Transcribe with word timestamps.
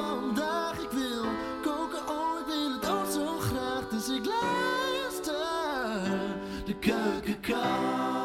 vandaag. 0.00 0.82
Ik 0.82 0.90
wil 0.90 1.24
koken, 1.62 2.08
oh 2.08 2.40
ik 2.40 2.46
wil 2.46 2.72
het 2.72 2.88
ook 2.88 3.10
zo 3.10 3.38
graag. 3.38 3.88
Dus 3.88 4.08
ik 4.08 4.24
luister 4.24 5.34
de 6.64 6.74
keukenkast. 6.78 8.20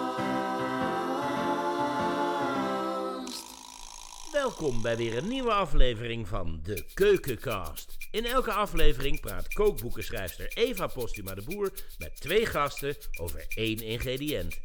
Welkom 4.31 4.81
bij 4.81 4.97
weer 4.97 5.17
een 5.17 5.27
nieuwe 5.27 5.51
aflevering 5.51 6.27
van 6.27 6.59
de 6.63 6.85
Keukencast. 6.93 7.97
In 8.11 8.25
elke 8.25 8.51
aflevering 8.51 9.19
praat 9.19 9.53
kookboekenschrijfster 9.53 10.51
Eva 10.53 10.87
Postuma 10.87 11.33
de 11.33 11.41
Boer 11.41 11.71
met 11.97 12.21
twee 12.21 12.45
gasten 12.45 12.95
over 13.19 13.45
één 13.47 13.79
ingrediënt. 13.79 14.59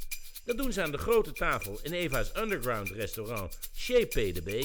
Dat 0.44 0.56
doen 0.56 0.72
ze 0.72 0.82
aan 0.82 0.90
de 0.90 0.98
grote 0.98 1.32
tafel 1.32 1.78
in 1.82 1.92
Eva's 1.92 2.32
underground 2.36 2.90
restaurant 2.90 3.58
Chez 3.72 4.04
PDB. 4.04 4.64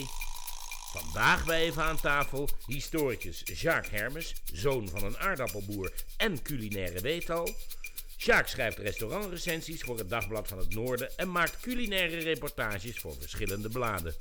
Vandaag 0.96 1.46
bij 1.46 1.62
Eva 1.62 1.84
aan 1.84 2.00
tafel 2.00 2.50
historicus 2.66 3.42
Jacques 3.46 4.02
Hermes, 4.02 4.34
zoon 4.54 4.90
van 4.90 5.04
een 5.04 5.18
aardappelboer 5.18 5.92
en 6.18 6.42
culinaire 6.42 7.02
weetal. 7.02 7.50
Jacques 8.18 8.52
schrijft 8.52 8.78
restaurantrecensies 8.78 9.82
voor 9.82 9.98
het 9.98 10.10
Dagblad 10.10 10.48
van 10.48 10.58
het 10.58 10.74
Noorden 10.74 11.18
en 11.18 11.32
maakt 11.32 11.60
culinaire 11.60 12.18
reportages 12.18 13.00
voor 13.00 13.16
verschillende 13.20 13.70
bladen. 13.70 14.16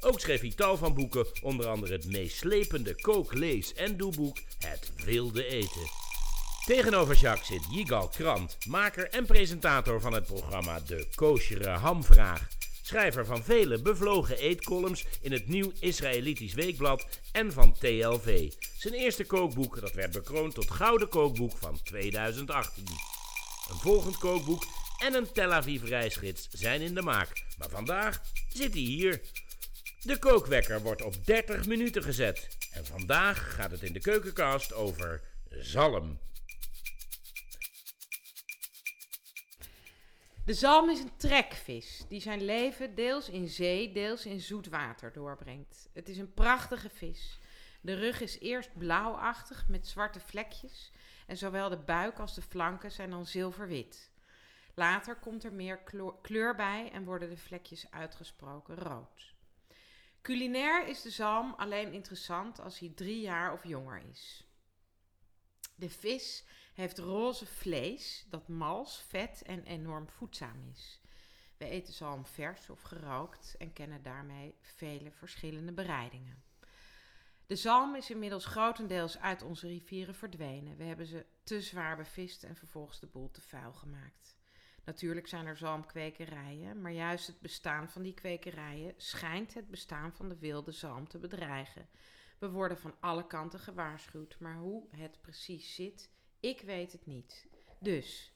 Ook 0.00 0.20
schreef 0.20 0.40
hij 0.40 0.52
tal 0.56 0.76
van 0.76 0.94
boeken, 0.94 1.26
onder 1.42 1.66
andere 1.66 1.92
het 1.92 2.06
meeslepende 2.06 3.00
kook-, 3.00 3.34
lees- 3.34 3.74
en 3.74 3.96
doeboek 3.96 4.38
Het 4.58 4.92
Wilde 5.04 5.46
Eten. 5.46 5.90
Tegenover 6.66 7.16
Jacques 7.16 7.46
zit 7.46 7.66
Yigal 7.70 8.08
Krant, 8.08 8.56
maker 8.66 9.08
en 9.08 9.26
presentator 9.26 10.00
van 10.00 10.12
het 10.12 10.24
programma 10.24 10.80
De 10.80 11.06
Koosjere 11.14 11.68
Hamvraag. 11.68 12.59
Schrijver 12.90 13.26
van 13.26 13.44
vele 13.44 13.82
bevlogen 13.82 14.38
eetcolumns 14.38 15.04
in 15.20 15.32
het 15.32 15.48
Nieuw 15.48 15.72
Israëlitisch 15.80 16.54
Weekblad 16.54 17.06
en 17.32 17.52
van 17.52 17.72
TLV. 17.72 18.52
Zijn 18.76 18.94
eerste 18.94 19.24
kookboek 19.24 19.80
dat 19.80 19.92
werd 19.92 20.12
bekroond 20.12 20.54
tot 20.54 20.70
Gouden 20.70 21.08
Kookboek 21.08 21.58
van 21.58 21.82
2018. 21.82 22.84
Een 23.70 23.78
volgend 23.78 24.18
kookboek 24.18 24.66
en 24.98 25.14
een 25.14 25.32
Tel 25.32 25.52
Aviv 25.52 25.82
reisgids 25.82 26.48
zijn 26.50 26.80
in 26.80 26.94
de 26.94 27.02
maak. 27.02 27.42
Maar 27.58 27.68
vandaag 27.68 28.22
zit 28.48 28.72
hij 28.72 28.82
hier. 28.82 29.20
De 30.02 30.18
kookwekker 30.18 30.80
wordt 30.82 31.02
op 31.02 31.26
30 31.26 31.66
minuten 31.66 32.02
gezet. 32.02 32.48
En 32.72 32.86
vandaag 32.86 33.54
gaat 33.54 33.70
het 33.70 33.82
in 33.82 33.92
de 33.92 34.00
keukenkast 34.00 34.72
over 34.72 35.20
zalm. 35.50 36.18
De 40.50 40.56
zalm 40.56 40.90
is 40.90 41.00
een 41.00 41.16
trekvis 41.16 42.04
die 42.08 42.20
zijn 42.20 42.44
leven 42.44 42.94
deels 42.94 43.28
in 43.28 43.48
zee, 43.48 43.92
deels 43.92 44.26
in 44.26 44.40
zoet 44.40 44.68
water 44.68 45.12
doorbrengt. 45.12 45.88
Het 45.92 46.08
is 46.08 46.18
een 46.18 46.34
prachtige 46.34 46.88
vis. 46.88 47.38
De 47.80 47.94
rug 47.94 48.20
is 48.20 48.38
eerst 48.38 48.78
blauwachtig 48.78 49.68
met 49.68 49.86
zwarte 49.86 50.20
vlekjes 50.20 50.92
en 51.26 51.36
zowel 51.36 51.68
de 51.68 51.78
buik 51.78 52.18
als 52.18 52.34
de 52.34 52.42
flanken 52.42 52.90
zijn 52.90 53.10
dan 53.10 53.26
zilverwit. 53.26 54.10
Later 54.74 55.16
komt 55.16 55.44
er 55.44 55.52
meer 55.52 55.80
kleur 56.22 56.54
bij 56.54 56.90
en 56.92 57.04
worden 57.04 57.28
de 57.28 57.36
vlekjes 57.36 57.90
uitgesproken 57.90 58.76
rood. 58.76 59.34
Culinair 60.22 60.86
is 60.86 61.02
de 61.02 61.10
zalm 61.10 61.54
alleen 61.56 61.92
interessant 61.92 62.60
als 62.60 62.78
hij 62.78 62.92
drie 62.94 63.20
jaar 63.20 63.52
of 63.52 63.64
jonger 63.64 64.02
is. 64.10 64.46
De 65.74 65.90
vis 65.90 66.44
heeft 66.80 66.98
roze 66.98 67.46
vlees 67.46 68.26
dat 68.28 68.48
mals, 68.48 69.00
vet 69.00 69.42
en 69.42 69.62
enorm 69.62 70.08
voedzaam 70.08 70.62
is. 70.72 71.00
We 71.56 71.64
eten 71.64 71.94
zalm 71.94 72.26
vers 72.26 72.70
of 72.70 72.82
gerookt 72.82 73.54
en 73.58 73.72
kennen 73.72 74.02
daarmee 74.02 74.54
vele 74.60 75.10
verschillende 75.10 75.72
bereidingen. 75.72 76.42
De 77.46 77.56
zalm 77.56 77.94
is 77.94 78.10
inmiddels 78.10 78.44
grotendeels 78.44 79.18
uit 79.18 79.42
onze 79.42 79.66
rivieren 79.66 80.14
verdwenen. 80.14 80.76
We 80.76 80.84
hebben 80.84 81.06
ze 81.06 81.26
te 81.44 81.60
zwaar 81.60 81.96
bevist 81.96 82.42
en 82.42 82.56
vervolgens 82.56 83.00
de 83.00 83.06
boel 83.06 83.30
te 83.30 83.40
vuil 83.40 83.72
gemaakt. 83.72 84.36
Natuurlijk 84.84 85.26
zijn 85.26 85.46
er 85.46 85.56
zalmkwekerijen, 85.56 86.80
maar 86.80 86.92
juist 86.92 87.26
het 87.26 87.40
bestaan 87.40 87.88
van 87.88 88.02
die 88.02 88.14
kwekerijen 88.14 88.94
schijnt 88.96 89.54
het 89.54 89.70
bestaan 89.70 90.12
van 90.12 90.28
de 90.28 90.38
wilde 90.38 90.72
zalm 90.72 91.08
te 91.08 91.18
bedreigen. 91.18 91.88
We 92.38 92.50
worden 92.50 92.78
van 92.78 92.94
alle 93.00 93.26
kanten 93.26 93.60
gewaarschuwd, 93.60 94.36
maar 94.38 94.56
hoe 94.56 94.86
het 94.90 95.20
precies 95.20 95.74
zit, 95.74 96.10
ik 96.40 96.60
weet 96.60 96.92
het 96.92 97.06
niet. 97.06 97.48
Dus, 97.78 98.32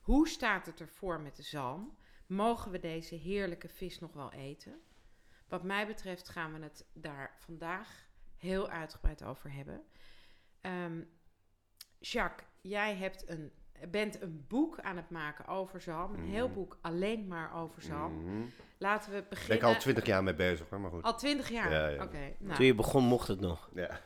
hoe 0.00 0.28
staat 0.28 0.66
het 0.66 0.80
ervoor 0.80 1.20
met 1.20 1.36
de 1.36 1.42
zalm? 1.42 1.96
Mogen 2.26 2.70
we 2.70 2.78
deze 2.78 3.14
heerlijke 3.14 3.68
vis 3.68 3.98
nog 3.98 4.12
wel 4.12 4.32
eten? 4.32 4.80
Wat 5.48 5.62
mij 5.62 5.86
betreft 5.86 6.28
gaan 6.28 6.52
we 6.52 6.62
het 6.62 6.86
daar 6.92 7.36
vandaag 7.38 8.08
heel 8.36 8.68
uitgebreid 8.68 9.24
over 9.24 9.52
hebben. 9.52 9.84
Ehm, 10.60 11.02
Jacques, 11.98 12.48
jij 12.60 12.94
hebt 12.96 13.28
een, 13.28 13.52
bent 13.90 14.22
een 14.22 14.44
boek 14.48 14.80
aan 14.80 14.96
het 14.96 15.10
maken 15.10 15.46
over 15.46 15.80
zalm. 15.80 16.14
Een 16.14 16.24
heel 16.24 16.50
boek 16.50 16.78
alleen 16.80 17.26
maar 17.26 17.54
over 17.54 17.82
zalm. 17.82 18.24
Mhm. 18.24 18.42
Laten 18.78 19.10
we 19.12 19.18
ben 19.20 19.28
beginnen. 19.28 19.56
ik 19.56 19.62
al 19.62 19.76
twintig 19.80 20.06
jaar 20.06 20.22
mee 20.22 20.34
bezig, 20.34 20.68
hoor, 20.70 20.80
maar 20.80 20.90
goed. 20.90 21.02
Al 21.02 21.16
twintig 21.16 21.48
jaar? 21.48 21.70
Ja, 21.72 21.88
ja. 21.88 22.02
Oké. 22.02 22.34
nou. 22.38 22.56
Toen 22.56 22.66
je 22.66 22.74
begon 22.74 23.04
mocht 23.04 23.28
het 23.28 23.40
nog. 23.40 23.70
Ja, 23.74 24.00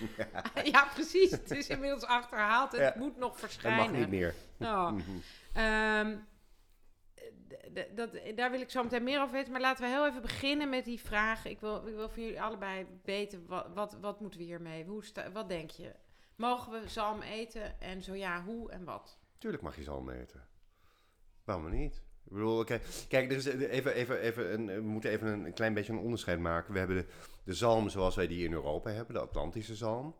ja, 0.72 0.88
precies. 0.94 1.30
Het 1.30 1.50
is 1.50 1.68
inmiddels 1.68 2.04
achterhaald. 2.04 2.72
Het 2.72 2.80
Ja. 2.80 2.94
moet 2.96 3.16
nog 3.16 3.30
dat 3.30 3.40
verschijnen. 3.40 3.90
mag 3.90 3.98
niet 4.00 4.08
meer. 4.08 4.34
Oh. 4.58 4.90
Mhm. 4.90 5.00
Ehm, 5.52 6.16
dat, 7.94 8.10
daar 8.34 8.50
wil 8.50 8.60
ik 8.60 8.70
zo 8.70 8.82
meteen 8.82 9.02
meer 9.02 9.20
over 9.20 9.32
weten. 9.32 9.52
Maar 9.52 9.60
laten 9.60 9.84
we 9.84 9.90
heel 9.90 10.06
even 10.06 10.22
beginnen 10.22 10.68
met 10.68 10.84
die 10.84 11.00
vraag. 11.00 11.44
Ik 11.44 11.60
wil, 11.60 11.86
ik 11.86 11.94
wil 11.94 12.08
van 12.08 12.22
jullie 12.22 12.42
allebei 12.42 12.86
weten, 13.04 13.46
wat, 13.46 13.66
wat, 13.74 13.96
wat 14.00 14.20
moeten 14.20 14.40
we 14.40 14.46
hiermee? 14.46 14.84
Hoe 14.84 15.04
sta, 15.04 15.30
wat 15.30 15.48
denk 15.48 15.70
je? 15.70 15.92
Mogen 16.36 16.72
we 16.72 16.88
zalm 16.88 17.22
eten? 17.22 17.80
En 17.80 18.02
zo 18.02 18.14
ja, 18.14 18.44
hoe 18.44 18.70
en 18.70 18.84
wat? 18.84 19.18
Tuurlijk 19.38 19.62
mag 19.62 19.76
je 19.76 19.82
zalm 19.82 20.10
eten. 20.10 20.48
Waarom 21.44 21.70
niet? 21.70 22.02
Ik 22.24 22.32
bedoel, 22.32 22.64
kijk, 22.64 22.86
kijk 23.08 23.30
even, 23.32 23.94
even, 23.94 24.20
even 24.20 24.66
we 24.66 24.80
moeten 24.80 25.10
even 25.10 25.28
een 25.28 25.52
klein 25.52 25.74
beetje 25.74 25.92
een 25.92 25.98
onderscheid 25.98 26.38
maken. 26.38 26.72
We 26.72 26.78
hebben 26.78 26.96
de, 26.96 27.06
de 27.44 27.54
zalm 27.54 27.88
zoals 27.88 28.16
wij 28.16 28.26
die 28.26 28.44
in 28.44 28.52
Europa 28.52 28.90
hebben, 28.90 29.14
de 29.14 29.20
Atlantische 29.20 29.74
zalm. 29.74 30.14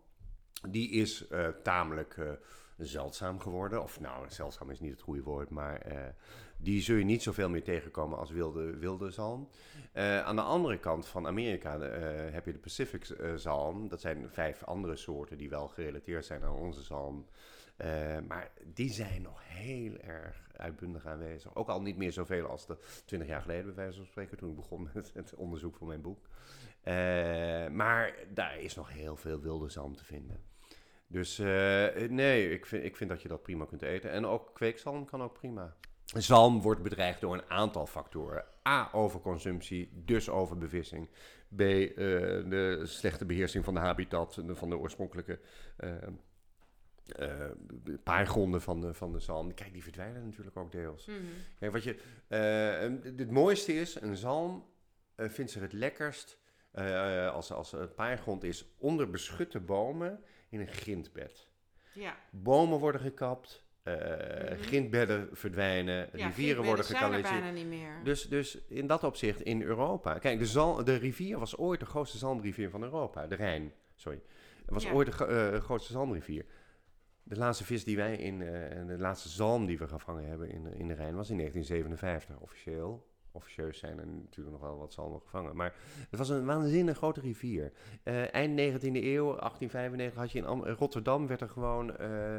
Die 0.68 0.90
is 0.90 1.28
eh, 1.28 1.48
tamelijk 1.48 2.16
eh, 2.16 2.30
zeldzaam 2.76 3.40
geworden. 3.40 3.82
Of 3.82 4.00
nou, 4.00 4.30
zeldzaam 4.30 4.70
is 4.70 4.80
niet 4.80 4.90
het 4.90 5.00
goede 5.00 5.22
woord, 5.22 5.50
maar 5.50 5.80
eh, 5.80 6.08
die 6.56 6.82
zul 6.82 6.96
je 6.96 7.04
niet 7.04 7.22
zoveel 7.22 7.48
meer 7.48 7.62
tegenkomen 7.62 8.18
als 8.18 8.30
wilde, 8.30 8.76
wilde 8.76 9.10
zalm. 9.10 9.48
Eh, 9.92 10.22
aan 10.22 10.36
de 10.36 10.42
andere 10.42 10.78
kant 10.78 11.06
van 11.06 11.26
Amerika 11.26 11.78
eh, 11.78 12.32
heb 12.32 12.44
je 12.44 12.52
de 12.52 12.58
Pacific 12.58 13.08
eh, 13.08 13.34
zalm. 13.34 13.88
Dat 13.88 14.00
zijn 14.00 14.30
vijf 14.30 14.64
andere 14.64 14.96
soorten 14.96 15.38
die 15.38 15.48
wel 15.48 15.68
gerelateerd 15.68 16.24
zijn 16.24 16.42
aan 16.42 16.54
onze 16.54 16.82
zalm. 16.82 17.26
Maar 18.26 18.50
die 18.64 18.90
zijn 18.90 19.22
nog 19.22 19.40
heel 19.44 19.96
erg 19.96 20.48
uitbundig 20.56 21.06
aanwezig. 21.06 21.54
Ook 21.54 21.68
al 21.68 21.82
niet 21.82 21.96
meer 21.96 22.12
zoveel 22.12 22.46
als 22.46 22.66
de 22.66 22.78
20 23.04 23.28
jaar 23.28 23.40
geleden, 23.40 23.64
bij 23.64 23.74
wijze 23.74 23.96
van 23.96 24.06
spreken, 24.06 24.36
toen 24.36 24.50
ik 24.50 24.56
begon 24.56 24.88
met 24.94 25.10
het 25.14 25.34
onderzoek 25.34 25.76
voor 25.76 25.86
mijn 25.86 26.00
boek. 26.00 26.28
Maar 27.72 28.14
daar 28.34 28.60
is 28.60 28.74
nog 28.74 28.92
heel 28.92 29.16
veel 29.16 29.40
wilde 29.40 29.68
zalm 29.68 29.96
te 29.96 30.04
vinden. 30.04 30.40
Dus 31.06 31.38
nee, 32.08 32.50
ik 32.50 32.66
vind, 32.66 32.84
ik 32.84 32.96
vind 32.96 33.10
dat 33.10 33.22
je 33.22 33.28
dat 33.28 33.42
prima 33.42 33.64
kunt 33.64 33.82
eten. 33.82 34.10
En 34.10 34.26
ook 34.26 34.54
kweekzalm 34.54 35.04
kan 35.04 35.22
ook 35.22 35.32
prima. 35.32 35.76
Zalm 36.14 36.60
wordt 36.60 36.82
bedreigd 36.82 37.20
door 37.20 37.34
een 37.34 37.50
aantal 37.50 37.86
factoren. 37.86 38.44
A, 38.68 38.88
overconsumptie, 38.92 39.90
dus 40.04 40.28
overbevissing. 40.28 41.08
B, 41.56 41.60
eh, 41.60 41.96
de 41.96 42.80
slechte 42.84 43.24
beheersing 43.24 43.64
van 43.64 43.74
de 43.74 43.80
habitat, 43.80 44.40
van 44.48 44.68
de 44.70 44.78
oorspronkelijke 44.78 45.40
eh, 45.76 45.92
eh, 47.06 47.50
paargronden 48.02 48.62
van 48.62 48.80
de, 48.80 48.94
van 48.94 49.12
de 49.12 49.18
zalm. 49.18 49.54
Kijk, 49.54 49.72
die 49.72 49.82
verdwijnen 49.82 50.24
natuurlijk 50.24 50.56
ook 50.56 50.72
deels. 50.72 51.08
Kijk, 51.58 51.72
wat 51.72 51.82
je, 51.82 51.96
het 53.16 53.30
mooiste 53.30 53.74
is, 53.74 54.00
een 54.00 54.16
zalm 54.16 54.64
vindt 55.16 55.50
zich 55.50 55.62
het 55.62 55.72
lekkerst 55.72 56.38
als, 57.32 57.52
als 57.52 57.74
paargrond 57.94 58.44
is 58.44 58.64
onder 58.78 59.10
beschutte 59.10 59.60
bomen 59.60 60.20
in 60.48 60.60
een 60.60 60.72
grindbed. 60.72 61.48
Ja, 61.94 62.16
Bomen 62.30 62.78
worden 62.78 63.00
gekapt, 63.00 63.65
Mhm. 63.94 64.62
grindbedden 64.62 65.28
verdwijnen, 65.32 66.08
ja 66.12 66.26
rivieren 66.26 66.64
worden 66.64 66.84
zijn 66.84 66.96
er 66.98 67.04
gekanaliseerd. 67.04 67.40
bijna 67.40 67.58
niet 67.58 67.80
meer. 67.80 68.00
Dus, 68.04 68.28
dus 68.28 68.58
in 68.68 68.86
dat 68.86 69.04
opzicht 69.04 69.40
in 69.40 69.62
Europa. 69.62 70.18
Kijk, 70.18 70.38
de, 70.38 70.46
zal, 70.46 70.84
de 70.84 70.94
rivier 70.94 71.38
was 71.38 71.56
ooit 71.56 71.80
de 71.80 71.86
grootste 71.86 72.18
zalmrivier 72.18 72.70
van 72.70 72.82
Europa. 72.82 73.26
De 73.26 73.34
Rijn, 73.34 73.72
sorry. 73.94 74.20
Was 74.66 74.82
Ja. 74.84 74.92
ooit 74.92 75.18
de 75.18 75.24
eh, 75.26 75.60
grootste 75.60 75.92
zalmrivier. 75.92 76.44
De 77.22 77.36
laatste 77.36 77.64
vis 77.64 77.84
die 77.84 77.96
wij 77.96 78.16
in, 78.16 78.42
en 78.42 78.86
de 78.86 78.98
laatste 78.98 79.28
zalm 79.28 79.66
die 79.66 79.78
we 79.78 79.88
gevangen 79.88 80.28
hebben 80.28 80.50
in, 80.50 80.66
in 80.74 80.88
de 80.88 80.94
Rijn 80.94 81.14
was 81.14 81.30
in 81.30 81.36
1957 81.36 82.38
officieel. 82.40 83.06
Officieus 83.36 83.78
zijn 83.78 83.98
er 83.98 84.06
natuurlijk 84.06 84.56
nog 84.60 84.68
wel 84.68 84.78
wat 84.78 84.92
zalmen 84.92 85.20
gevangen. 85.20 85.56
Maar 85.56 85.74
het 86.10 86.18
was 86.18 86.28
een 86.28 86.44
waanzinnig 86.44 86.96
grote 86.96 87.20
rivier. 87.20 87.72
Eh, 88.02 88.34
eind 88.34 88.56
19e 88.60 89.04
eeuw, 89.04 89.36
1895, 89.38 90.14
had 90.20 90.32
je 90.32 90.38
in 90.38 90.46
Am- 90.46 90.64
Rotterdam 90.64 91.26
werd 91.26 91.40
er 91.40 91.48
gewoon 91.48 91.96
eh 91.96 92.34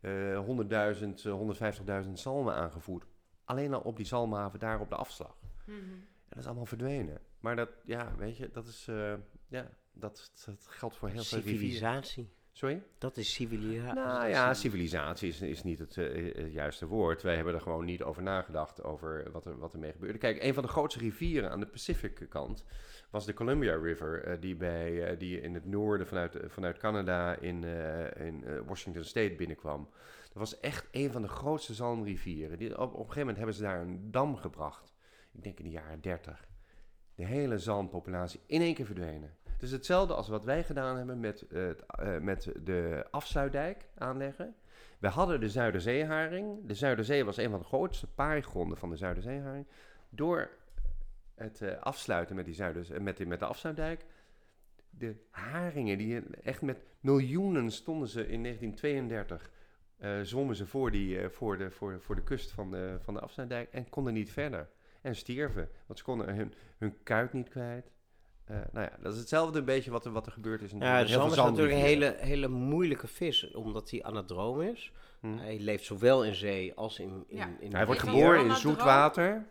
eh 0.00 0.38
100.000, 0.44 1.24
eh, 1.24 1.32
150.000 1.32 2.18
zalmen 2.18 2.54
aangevoerd. 2.54 3.06
Alleen 3.44 3.74
al 3.74 3.80
op 3.80 3.96
die 3.96 4.06
zalmhaven 4.06 4.58
daar 4.58 4.80
op 4.80 4.88
de 4.88 4.96
afslag. 4.96 5.36
Mhm. 5.66 5.78
En 5.78 6.02
dat 6.28 6.38
is 6.38 6.46
allemaal 6.46 6.66
verdwenen. 6.66 7.18
Maar 7.40 7.56
dat, 7.56 7.68
ja, 7.84 8.14
weet 8.16 8.36
je, 8.36 8.50
dat 8.52 8.66
is, 8.66 8.86
eh, 8.88 9.14
ja, 9.48 9.70
Dat, 9.92 10.30
dat 10.44 10.66
geldt 10.68 10.96
voor 10.96 11.08
heel 11.08 11.22
veel 11.22 11.38
rivieren. 11.38 11.60
Civilisatie. 11.60 12.30
Sorry? 12.52 12.82
Dat 12.98 13.16
is 13.16 13.34
civilisatie. 13.34 13.94
Nou 13.94 14.28
ja, 14.28 14.54
civilisatie 14.54 15.28
is, 15.28 15.40
is 15.40 15.62
niet 15.62 15.78
het, 15.78 15.96
eh, 15.96 16.34
het 16.34 16.52
juiste 16.52 16.86
woord. 16.86 17.22
Wij 17.22 17.36
hebben 17.36 17.54
er 17.54 17.60
gewoon 17.60 17.84
niet 17.84 18.02
over 18.02 18.22
nagedacht, 18.22 18.82
over 18.82 19.30
wat 19.32 19.46
er, 19.46 19.58
wat 19.58 19.72
er 19.72 19.78
mee 19.78 19.92
gebeurde. 19.92 20.18
Kijk, 20.18 20.42
een 20.42 20.54
van 20.54 20.62
de 20.62 20.68
grootste 20.68 21.00
rivieren 21.00 21.50
aan 21.50 21.60
de 21.60 21.66
Pacific 21.66 22.26
kant 22.28 22.64
was 23.10 23.26
de 23.26 23.34
Columbia 23.34 23.74
River, 23.76 24.24
eh, 24.24 24.40
die, 24.40 24.56
bij, 24.56 25.04
eh, 25.04 25.18
die 25.18 25.40
in 25.40 25.54
het 25.54 25.66
noorden 25.66 26.06
vanuit, 26.06 26.38
vanuit 26.46 26.78
Canada 26.78 27.36
in, 27.36 27.64
eh, 27.64 28.26
in 28.26 28.44
eh, 28.44 28.58
Washington 28.66 29.04
State 29.04 29.34
binnenkwam. 29.34 29.88
Dat 30.22 30.38
was 30.38 30.60
echt 30.60 30.88
een 30.90 31.12
van 31.12 31.22
de 31.22 31.28
grootste 31.28 31.74
zalmrivieren. 31.74 32.58
Die, 32.58 32.78
op, 32.78 32.78
op 32.78 32.92
een 32.92 32.98
gegeven 32.98 33.18
moment 33.18 33.36
hebben 33.36 33.54
ze 33.54 33.62
daar 33.62 33.80
een 33.80 34.10
dam 34.10 34.36
gebracht. 34.36 34.94
Ik 35.32 35.42
denk 35.42 35.58
in 35.58 35.64
de 35.64 35.70
jaren 35.70 36.00
30. 36.00 36.48
De 37.14 37.24
hele 37.24 37.58
zalmpopulatie 37.58 38.40
in 38.46 38.60
één 38.60 38.74
keer 38.74 38.86
verdwenen. 38.86 39.36
Is 39.62 39.72
hetzelfde 39.72 40.14
als 40.14 40.28
wat 40.28 40.44
wij 40.44 40.64
gedaan 40.64 40.96
hebben 40.96 41.20
met, 41.20 41.46
eh, 41.46 41.70
eh, 41.70 41.76
met 42.22 42.52
de 42.64 43.06
afsluitdijk 43.10 43.88
aanleggen. 43.94 44.54
We 44.98 45.08
hadden 45.08 45.40
de 45.40 45.48
Zuiderzeeharing. 45.48 46.66
De 46.66 46.74
Zuiderzee 46.74 47.24
was 47.24 47.36
een 47.36 47.50
van 47.50 47.58
de 47.58 47.64
grootste 47.64 48.06
paaigronden 48.06 48.78
van 48.78 48.90
de 48.90 48.96
Zuiderzeeharing. 48.96 49.66
Door 50.10 50.50
het 51.34 51.62
eh, 51.62 51.78
afsluiten 51.80 52.36
met, 52.36 52.44
die 52.44 53.00
met, 53.00 53.26
met 53.26 53.38
de 53.38 53.44
afsluitdijk. 53.44 54.04
De 54.90 55.16
haringen, 55.30 55.98
die 55.98 56.20
echt 56.42 56.62
met 56.62 56.82
miljoenen 57.00 57.70
stonden 57.70 58.08
ze 58.08 58.28
in 58.28 58.42
1932. 58.42 59.50
eh, 59.98 60.20
zwommen 60.20 60.56
ze 60.56 60.66
voor, 60.66 60.90
die, 60.90 61.28
voor, 61.28 61.58
de, 61.58 61.70
voor, 61.70 62.00
voor 62.00 62.14
de 62.14 62.22
kust 62.22 62.50
van 62.50 62.70
de, 62.70 62.98
van 63.00 63.14
de 63.14 63.66
en 63.70 63.88
konden 63.88 64.12
niet 64.12 64.32
verder. 64.32 64.68
En 65.00 65.16
stierven, 65.16 65.68
want 65.86 65.98
ze 65.98 66.04
konden 66.04 66.34
hun, 66.34 66.54
hun 66.78 67.02
kuit 67.02 67.32
niet 67.32 67.48
kwijt. 67.48 67.90
Eh, 68.50 68.56
nou 68.72 68.86
ja, 68.90 68.96
dat 69.00 69.12
is 69.12 69.18
hetzelfde 69.18 69.58
een 69.58 69.64
beetje 69.64 69.90
wat 69.90 70.04
er, 70.04 70.12
wat 70.12 70.26
er 70.26 70.32
gebeurd 70.32 70.62
is. 70.62 70.72
in 70.72 70.78
Ja, 70.78 71.00
de 71.00 71.08
zalm 71.08 71.30
is 71.30 71.36
natuurlijk 71.36 71.72
een 71.72 71.78
hele, 71.78 72.16
hele 72.18 72.48
moeilijke 72.48 73.06
vis, 73.06 73.52
omdat 73.52 73.90
hij 73.90 74.02
anadroom 74.02 74.60
is. 74.60 74.92
Hm. 75.20 75.36
Hij 75.36 75.58
leeft 75.58 75.84
zowel 75.84 76.24
in 76.24 76.34
zee 76.34 76.74
als 76.74 76.98
in, 76.98 77.24
in, 77.28 77.36
Ja. 77.36 77.48
in 77.60 77.74
Hij 77.74 77.86
wordt 77.86 78.00
geboren 78.00 78.44
in 78.44 78.54
zoet 78.54 78.82
water. 78.82 79.46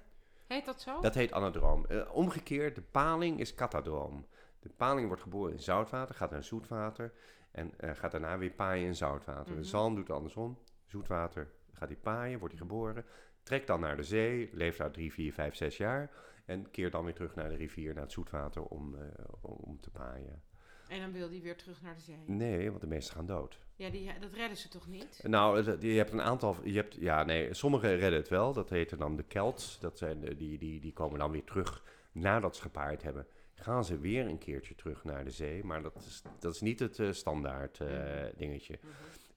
Heet 0.47 0.65
dat 0.65 0.81
zo? 0.81 1.01
Dat 1.01 1.13
heet 1.13 1.31
anadroom. 1.31 1.85
Eh, 1.85 2.15
omgekeerd, 2.15 2.75
de 2.75 2.81
paling 2.81 3.39
is 3.39 3.55
katadroom. 3.55 4.25
De 4.59 4.69
paling 4.69 5.07
wordt 5.07 5.21
geboren 5.21 5.53
in 5.53 5.59
zoutwater, 5.59 6.15
gaat 6.15 6.31
naar 6.31 6.43
zoetwater 6.43 7.13
en 7.51 7.73
eh, 7.77 7.89
gaat 7.93 8.11
daarna 8.11 8.37
weer 8.37 8.51
paaien 8.51 8.85
in 8.85 8.95
zoutwater. 8.95 9.51
Mhm. 9.51 9.61
De 9.61 9.67
zalm 9.67 9.95
doet 9.95 10.07
het 10.07 10.15
andersom. 10.15 10.57
Zoetwater 10.85 11.51
gaat 11.73 11.89
hij 11.89 11.97
paaien, 11.97 12.39
wordt 12.39 12.53
hij 12.53 12.67
geboren, 12.67 13.05
trekt 13.43 13.67
dan 13.67 13.79
naar 13.79 13.95
de 13.95 14.03
zee, 14.03 14.49
leeft 14.53 14.77
daar 14.77 14.91
drie, 14.91 15.13
vier, 15.13 15.33
vijf, 15.33 15.55
zes 15.55 15.77
jaar 15.77 16.11
en 16.49 16.71
keert 16.71 16.91
dan 16.91 17.03
weer 17.05 17.13
terug 17.13 17.35
naar 17.35 17.49
de 17.49 17.55
rivier, 17.55 17.93
naar 17.93 18.03
het 18.03 18.11
zoetwater 18.11 18.63
om, 18.63 18.95
eh, 18.95 19.01
om, 19.41 19.79
te 19.81 19.89
paaien. 19.89 20.41
En 20.87 20.99
dan 20.99 21.11
wil 21.11 21.29
die 21.29 21.41
weer 21.41 21.57
terug 21.57 21.81
naar 21.81 21.95
de 21.95 22.01
zee. 22.01 22.17
Nee, 22.25 22.69
want 22.69 22.81
de 22.81 22.87
meesten 22.87 23.15
gaan 23.15 23.25
dood. 23.25 23.59
Ja, 23.75 23.89
die, 23.89 24.11
dat 24.19 24.33
redden 24.33 24.57
ze 24.57 24.67
toch 24.67 24.87
niet? 24.87 25.19
Nou, 25.23 25.63
het- 25.63 25.81
je 25.81 25.87
hebt 25.97 26.11
een 26.11 26.21
aantal. 26.21 26.55
Je 26.63 26.75
hebt, 26.75 26.95
ja, 26.95 27.23
nee, 27.23 27.53
sommigen 27.53 27.95
redden 27.97 28.19
het 28.19 28.29
wel. 28.29 28.53
Dat 28.53 28.69
heten 28.69 28.97
dan 28.97 29.15
de 29.15 29.25
Celts. 29.27 29.79
Dat 29.79 29.97
zijn 29.97 30.19
die, 30.37 30.57
die, 30.57 30.79
die 30.79 30.93
komen 30.93 31.19
dan 31.19 31.31
weer 31.31 31.43
terug 31.43 31.83
nadat 32.11 32.55
ze 32.55 32.61
gepaard 32.61 33.01
hebben. 33.03 33.27
Gaan 33.53 33.85
ze 33.85 33.97
weer 33.99 34.25
een 34.25 34.37
keertje 34.37 34.75
terug 34.75 35.03
naar 35.03 35.23
de 35.23 35.31
zee. 35.31 35.63
Maar 35.63 35.81
dat 35.81 35.95
is, 35.95 36.21
dat 36.39 36.53
is 36.53 36.61
niet 36.61 36.79
het 36.79 36.99
eh, 36.99 37.11
standaard 37.11 37.79
eh, 37.79 37.87
Mhm. 37.87 38.29
dingetje. 38.37 38.79
Mhm. 38.81 38.91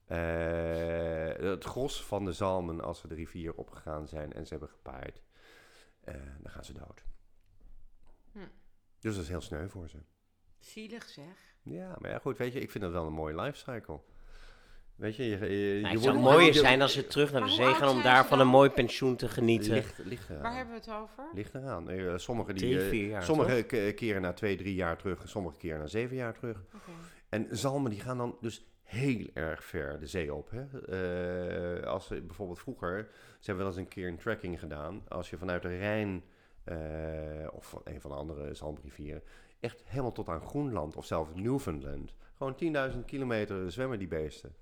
Eh, 0.06 1.50
het 1.50 1.64
gros 1.64 2.04
van 2.04 2.24
de 2.24 2.32
zalmen, 2.32 2.80
als 2.80 3.00
ze 3.00 3.08
de 3.08 3.14
rivier 3.14 3.54
opgegaan 3.54 4.06
zijn 4.08 4.32
en 4.32 4.44
ze 4.46 4.50
hebben 4.50 4.68
gepaard, 4.68 5.22
eh, 6.04 6.14
dan 6.40 6.52
gaan 6.52 6.64
ze 6.64 6.72
dood. 6.72 7.04
Hm. 8.32 8.38
Dus 9.00 9.14
dat 9.14 9.22
is 9.22 9.28
heel 9.28 9.40
sneu 9.40 9.69
voor 9.69 9.88
ze. 9.88 9.96
Zielig 10.58 11.08
zeg. 11.08 11.54
Ja, 11.62 11.96
maar 11.99 12.10
ja, 12.10 12.19
goed, 12.19 12.38
weet 12.38 12.52
je, 12.52 12.60
ik 12.60 12.70
vind 12.70 12.84
dat 12.84 12.93
wel 12.93 13.06
een 13.06 13.12
mooie 13.12 13.40
lifecycle. 13.40 14.00
Weet 14.94 15.16
je, 15.16 15.25
je, 15.25 15.38
je, 15.38 15.75
je 15.75 15.81
Nou, 15.81 15.94
het 15.94 16.02
wordt- 16.02 16.19
zou 16.19 16.19
mooier 16.34 16.54
zijn 16.54 16.82
als 16.82 16.93
ze 16.93 17.06
terug 17.06 17.32
naar 17.32 17.43
de 17.43 17.49
zee 17.50 17.75
gaan 17.75 17.88
om 17.88 18.02
daar 18.02 18.26
van 18.26 18.40
een 18.40 18.46
mooi 18.46 18.70
pensioen 18.70 19.16
te 19.16 19.28
genieten. 19.28 19.72
Ligt, 19.72 19.99
ligt 19.99 20.28
eraan. 20.31 20.43
Waar 20.43 20.54
hebben 20.56 20.75
we 20.75 20.81
het 20.81 20.90
over? 21.00 21.25
Ligt 21.34 21.54
eraan. 21.54 21.90
Eh, 21.90 22.16
sommige 22.16 22.52
die, 22.52 22.60
Drie, 22.62 22.81
eh, 22.82 22.88
vier 22.88 23.08
jaar, 23.08 23.22
sommige 23.22 23.62
ke- 23.62 23.93
keren 23.96 24.22
na 24.22 24.32
twee, 24.32 24.56
drie 24.56 24.75
jaar 24.75 24.96
terug, 24.98 25.28
sommige 25.28 25.56
keren 25.56 25.78
na 25.78 25.87
zeven 25.87 26.16
jaar 26.16 26.34
terug. 26.34 26.62
Oké. 26.75 26.90
En 27.28 27.46
zalmen 27.50 27.90
die 27.90 28.00
gaan 28.00 28.19
dan 28.19 28.37
dus 28.40 28.71
heel 28.82 29.26
erg 29.34 29.64
ver 29.64 30.00
de 30.00 30.06
zee 30.06 30.34
op. 30.34 30.50
Hè? 30.50 30.64
Eh, 31.81 31.87
als 31.87 32.06
ze 32.06 32.20
bijvoorbeeld 32.20 32.58
vroeger, 32.58 33.08
ze 33.12 33.46
hebben 33.46 33.64
wel 33.64 33.75
eens 33.75 33.82
een 33.82 33.88
keer 33.88 34.08
een 34.08 34.17
trekking 34.17 34.58
gedaan. 34.58 35.02
Als 35.08 35.31
je 35.31 35.38
vanuit 35.38 35.62
de 35.62 35.76
Rijn 35.76 36.25
eh, 36.64 37.46
of 37.52 37.67
van 37.69 37.81
een 37.84 38.00
van 38.00 38.11
de 38.11 38.17
andere 38.17 38.55
zalmrivieren, 38.55 39.23
echt 39.61 39.82
helemaal 39.84 40.12
tot 40.12 40.29
aan 40.29 40.46
Groenland 40.46 40.96
of 40.96 41.05
zelfs 41.05 41.31
Newfoundland. 41.34 42.14
Gewoon 42.37 42.93
10.000 42.94 43.05
kilometer 43.05 43.73
zwemmen 43.73 43.99
die 43.99 44.08
beesten. 44.08 44.55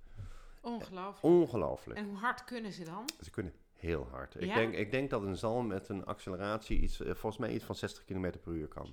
Ongelooflijk. 0.60 1.22
Ongelooflijk. 1.22 1.98
En 1.98 2.04
hoe 2.04 2.16
hard 2.16 2.44
kunnen 2.44 2.72
ze 2.72 2.84
dan? 2.84 3.04
Ze 3.20 3.30
kunnen 3.30 3.52
heel 3.72 4.06
hard. 4.10 4.34
Ik, 4.34 4.54
denk, 4.54 4.74
ik 4.74 4.90
denk 4.90 5.10
dat 5.10 5.22
een 5.22 5.36
zalm 5.36 5.66
met 5.66 5.88
een 5.88 6.04
acceleratie 6.04 6.80
iets, 6.80 7.00
eh, 7.00 7.06
volgens 7.06 7.36
mij 7.36 7.52
iets 7.52 7.64
van 7.64 7.74
60 7.74 8.04
km 8.04 8.32
per 8.42 8.52
uur 8.52 8.68
kan. 8.68 8.88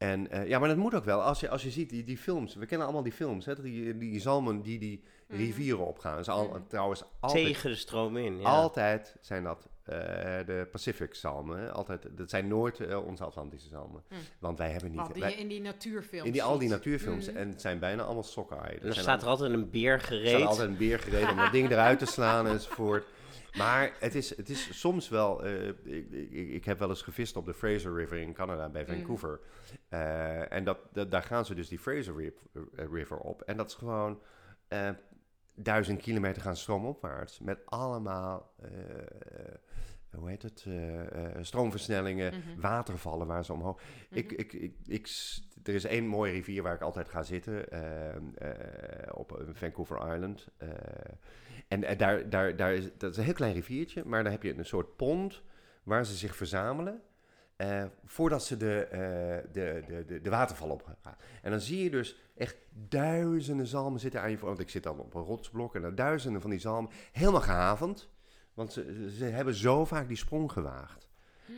En 0.00 0.30
eh, 0.30 0.48
ja, 0.48 0.58
maar 0.58 0.68
dat 0.68 0.76
moet 0.76 0.94
ook 0.94 1.04
wel. 1.04 1.22
Als 1.22 1.40
je, 1.40 1.48
als 1.48 1.62
je 1.62 1.70
ziet 1.70 1.90
die, 1.90 2.04
die 2.04 2.18
films, 2.18 2.54
we 2.54 2.66
kennen 2.66 2.86
allemaal 2.86 3.04
die 3.04 3.12
films, 3.12 3.46
hè, 3.46 3.62
die, 3.62 3.98
die 3.98 4.20
zalmen 4.20 4.62
die 4.62 4.78
die 4.78 5.02
Mhm. 5.28 5.38
rivieren 5.38 5.86
opgaan. 5.86 6.12
Dat 6.12 6.20
is 6.20 6.28
al, 6.28 6.48
Mhm. 6.48 6.58
trouwens 6.68 7.02
altijd, 7.20 7.44
Tegen 7.46 7.70
de 7.70 7.76
stroom 7.76 8.16
in. 8.16 8.38
Ja. 8.40 8.48
altijd 8.48 9.16
zijn 9.20 9.44
dat 9.44 9.68
eh, 9.84 9.96
de 10.46 10.68
Pacific 10.72 11.14
zalmen. 11.14 11.58
hè. 11.58 11.70
Altijd, 11.72 12.06
dat 12.10 12.30
zijn 12.30 12.48
nooit 12.48 12.80
eh, 12.80 13.06
onze 13.06 13.24
Atlantische 13.24 13.68
zalmen. 13.68 14.02
Mhm. 14.08 14.20
Want 14.38 14.58
wij 14.58 14.70
hebben 14.70 14.90
niet... 14.90 15.00
Wat 15.00 15.12
die 15.12 15.22
wij- 15.22 15.32
in 15.34 15.48
die 15.48 15.60
natuurfilms 15.60 16.26
in 16.26 16.32
die, 16.32 16.42
al 16.42 16.58
die 16.58 16.68
natuurfilms. 16.68 17.26
En 17.26 17.48
het 17.48 17.60
zijn 17.60 17.78
bijna 17.78 18.02
allemaal 18.02 18.22
sockeye. 18.22 18.60
en 18.78 18.78
dan 18.82 18.92
staat 18.94 19.22
er 19.22 19.28
altijd 19.28 19.52
een 19.52 19.70
beer 19.70 19.92
Er 19.92 19.98
staat 20.00 20.08
gereed. 20.08 20.44
altijd 20.46 20.68
een 20.68 20.76
beer 20.76 20.98
gereden 20.98 21.30
om 21.30 21.36
dat 21.44 21.52
ding 21.52 21.70
eruit 21.70 21.98
te 21.98 22.06
slaan 22.06 22.46
enzovoort. 22.46 23.04
Maar 23.56 23.92
het 24.00 24.14
is, 24.14 24.36
het 24.36 24.48
is 24.48 24.78
soms 24.80 25.08
wel... 25.08 25.44
eh, 25.44 25.68
ik, 25.68 26.10
ik, 26.10 26.30
ik 26.50 26.64
heb 26.64 26.78
wel 26.78 26.88
eens 26.88 27.02
gevist 27.02 27.36
op 27.36 27.46
de 27.46 27.54
Fraser 27.54 27.94
River 27.94 28.16
in 28.18 28.32
Canada 28.32 28.68
bij 28.68 28.82
Mm. 28.82 28.88
Vancouver. 28.88 29.40
Eh, 29.88 30.52
en 30.52 30.64
dat, 30.64 30.78
dat, 30.92 31.10
daar 31.10 31.22
gaan 31.22 31.44
ze 31.44 31.54
dus 31.54 31.68
die 31.68 31.78
Fraser 31.78 32.24
eh, 32.24 32.62
River 32.92 33.16
op. 33.18 33.42
En 33.42 33.56
dat 33.56 33.68
is 33.68 33.74
gewoon 33.74 34.20
duizend 35.54 36.00
kilometer 36.02 36.42
gaan 36.42 36.56
stroomopwaarts. 36.56 37.40
Met 37.40 37.58
allemaal... 37.64 38.54
hoe 40.10 40.28
heet 40.28 40.42
het? 40.42 40.66
stroomversnellingen, 41.40 42.34
Mhm. 42.34 42.60
watervallen 42.60 43.26
waar 43.26 43.44
ze 43.44 43.52
omhoog. 43.52 43.80
Ik, 44.10 44.30
Mhm. 44.30 44.40
ik, 44.40 44.52
ik, 44.52 44.74
ik, 44.86 45.06
s- 45.06 45.48
er 45.62 45.74
is 45.74 45.84
één 45.84 46.06
mooie 46.06 46.32
rivier 46.32 46.62
waar 46.62 46.74
ik 46.74 46.80
altijd 46.80 47.08
ga 47.08 47.22
zitten, 47.22 47.64
op 49.14 49.42
Vancouver 49.52 50.14
Island. 50.14 50.48
En 51.70 51.84
eh, 51.84 51.98
daar, 51.98 52.30
daar, 52.30 52.56
daar 52.56 52.74
is, 52.74 52.84
dat 52.98 53.10
is 53.10 53.16
een 53.16 53.24
heel 53.24 53.32
klein 53.32 53.52
riviertje, 53.54 54.02
maar 54.04 54.22
daar 54.22 54.32
heb 54.32 54.42
je 54.42 54.58
een 54.58 54.64
soort 54.64 54.96
pond 54.96 55.42
waar 55.82 56.06
ze 56.06 56.14
zich 56.14 56.36
verzamelen. 56.36 57.02
eh, 57.56 57.84
voordat 58.04 58.44
ze 58.44 58.56
de, 58.56 58.82
eh, 58.84 59.52
de, 59.52 59.82
de, 59.86 60.04
de, 60.04 60.20
de 60.20 60.30
waterval 60.30 60.68
op 60.70 60.82
gaan. 61.02 61.16
En 61.42 61.50
dan 61.50 61.60
zie 61.60 61.82
je 61.82 61.90
dus 61.90 62.16
echt 62.36 62.56
duizenden 62.88 63.66
zalmen 63.66 64.00
zitten 64.00 64.20
aan 64.20 64.30
je 64.30 64.38
voor. 64.38 64.48
Want 64.48 64.60
ik 64.60 64.70
zit 64.70 64.82
dan 64.82 64.98
op 64.98 65.14
een 65.14 65.22
rotsblok 65.22 65.74
en 65.74 65.82
dan 65.82 65.94
duizenden 65.94 66.40
van 66.40 66.50
die 66.50 66.58
zalmen 66.58 66.90
helemaal 67.12 67.40
gehavend. 67.40 68.08
Want 68.54 68.72
ze, 68.72 69.10
ze 69.18 69.24
hebben 69.24 69.54
zo 69.54 69.84
vaak 69.84 70.08
die 70.08 70.16
sprong 70.16 70.52
gewaagd 70.52 71.09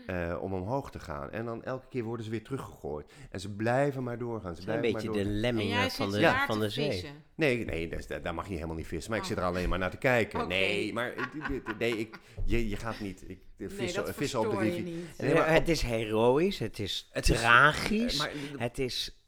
eh, 0.06 0.38
om 0.40 0.52
omhoog 0.52 0.90
te 0.90 0.98
gaan. 1.00 1.30
En 1.30 1.44
dan 1.44 1.64
elke 1.64 1.86
keer 1.88 2.02
worden 2.04 2.24
ze 2.24 2.30
weer 2.30 2.42
teruggegooid. 2.44 3.12
En 3.30 3.40
ze 3.40 3.50
blijven 3.50 4.02
maar 4.02 4.18
doorgaan. 4.18 4.56
Ze 4.56 4.62
zijn 4.62 4.74
een 4.74 4.80
blijven 4.80 5.00
beetje 5.02 5.18
maar 5.18 5.32
de 5.32 5.40
doorgaan. 5.40 5.50
En 5.50 5.56
jij 5.56 5.64
lemmingen 5.66 5.90
zit 5.90 5.94
van 5.98 6.10
de, 6.10 6.20
daar 6.20 6.46
van 6.46 6.58
te 6.58 6.64
de 6.64 6.70
zee. 6.70 6.90
vissen. 6.90 7.10
Nee, 7.34 7.64
nee 7.64 7.88
dat 7.88 7.98
is- 7.98 8.06
daar 8.06 8.22
daar 8.22 8.34
mag 8.34 8.48
je 8.48 8.54
helemaal 8.54 8.76
niet 8.76 8.86
vissen. 8.86 9.10
Maar 9.10 9.18
ik 9.18 9.24
Oh. 9.24 9.30
zit 9.30 9.40
er 9.40 9.44
alleen 9.48 9.68
maar 9.68 9.78
naar 9.78 9.90
te 9.90 9.96
kijken. 9.96 10.48
Nee, 10.48 10.92
maar 10.92 11.14
nee, 11.78 11.98
ik, 11.98 12.18
je, 12.44 12.68
je 12.68 12.76
gaat 12.76 13.00
niet 13.00 13.24
ik, 13.30 13.38
Nee, 13.56 13.68
vissen, 13.68 14.04
dat 14.04 14.14
vissen 14.14 14.40
op 14.40 14.50
de 14.50 14.58
rivier. 14.58 14.82
niet. 14.82 15.18
Nee, 15.18 15.34
maar 15.34 15.52
het 15.52 15.68
is 15.68 15.82
heroïs, 15.82 16.58
het 16.58 16.78
is 16.78 17.08
Het 17.12 17.28
is- 17.28 17.38
tragisch, 17.38 18.18
Maar, 18.18 18.30
het 18.56 18.78
is... 18.78 19.22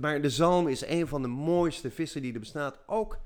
maar 0.00 0.20
de 0.22 0.30
zalm 0.30 0.68
is 0.68 0.86
een 0.86 1.06
van 1.06 1.22
de 1.22 1.28
mooiste 1.28 1.90
vissen 1.90 2.22
die 2.22 2.32
er 2.34 2.40
bestaat. 2.40 2.78
Ook 2.86 3.18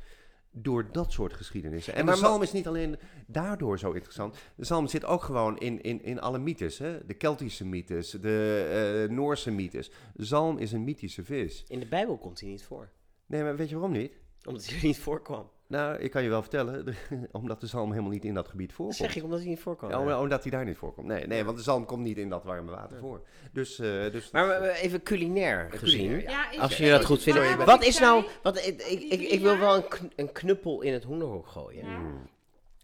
door 0.53 0.93
dat 0.93 1.13
soort 1.13 1.33
geschiedenissen. 1.33 1.95
En 1.95 2.05
Maar 2.05 2.15
de 2.15 2.21
zalm 2.21 2.43
is 2.43 2.53
niet 2.53 2.67
alleen 2.67 2.99
daardoor 3.27 3.79
zo 3.79 3.93
interessant. 3.93 4.37
De 4.55 4.65
zalm 4.65 4.87
zit 4.87 5.05
ook 5.05 5.23
gewoon 5.23 5.59
in, 5.59 5.81
in, 5.83 6.03
in 6.03 6.21
alle 6.21 6.39
mythes. 6.39 6.79
Hè? 6.79 7.07
De 7.07 7.15
Keltische 7.15 7.67
mythes, 7.67 8.11
de 8.11 9.07
eh, 9.09 9.17
Noorse 9.17 9.51
mythes. 9.51 9.91
De 10.15 10.25
zalm 10.25 10.59
is 10.59 10.73
een 10.73 10.85
mythische 10.85 11.25
vis. 11.25 11.65
In 11.69 11.81
de 11.81 11.87
Bijbel 11.87 12.19
komt 12.19 12.41
hij 12.41 12.49
niet 12.49 12.65
voor. 12.65 12.91
Nee, 13.27 13.43
maar 13.43 13.57
weet 13.57 13.69
je 13.69 13.75
waarom 13.75 13.93
niet? 13.93 14.13
Omdat 14.45 14.67
hij 14.67 14.77
er 14.77 14.85
niet 14.85 14.99
voorkwam. 14.99 15.51
Nou, 15.71 15.97
ik 15.99 16.11
kan 16.11 16.23
je 16.23 16.29
wel 16.29 16.41
vertellen. 16.41 16.95
omdat 17.33 17.61
de 17.61 17.67
zalm 17.67 17.91
helemaal 17.91 18.11
niet 18.11 18.25
in 18.25 18.35
dat 18.35 18.49
gebied 18.49 18.67
Dat 18.67 18.77
voorkomt. 18.77 18.97
zeg 18.99 19.17
ik 19.17 19.23
omdat 19.25 19.39
hij 19.39 19.49
niet 19.49 19.61
voorkwam. 19.61 19.91
Ja, 19.91 20.01
om- 20.01 20.13
omdat 20.13 20.43
hij 20.43 20.51
daar 20.51 20.65
niet 20.65 20.77
voorkomt. 20.77 21.07
Nee, 21.07 21.27
nee, 21.27 21.45
want 21.45 21.57
de 21.57 21.63
zalm 21.63 21.85
komt 21.85 22.03
niet 22.03 22.19
in 22.19 22.29
dat 22.29 22.45
warme 22.45 22.71
water 22.71 22.99
voor. 22.99 23.23
Dus, 23.53 23.79
eh, 23.79 23.87
dus 24.13 24.31
Maar 24.31 24.61
we- 24.61 24.71
even 24.73 25.03
culinair 25.03 25.71
gezien. 25.71 26.09
culinair, 26.09 26.31
Ja, 26.53 26.61
Als 26.63 26.77
jullie 26.77 26.93
dat 26.93 27.05
goed 27.05 27.23
vinden. 27.23 27.57
Maar 27.57 27.67
wat 27.67 27.85
is 27.85 27.99
nou... 27.99 28.25
Wat, 28.43 28.57
ik, 28.67 28.83
ik, 28.83 29.01
ik, 29.03 29.21
ik 29.21 29.41
wil 29.41 29.59
wel 29.59 29.75
een, 29.77 29.89
kn- 29.89 30.13
een 30.17 30.33
knuppel 30.33 30.81
in 30.83 30.93
het 30.93 31.05
hoenderhok 31.05 31.47
gooien. 31.47 31.87
Ja. 31.87 31.99
Mm, 31.99 32.29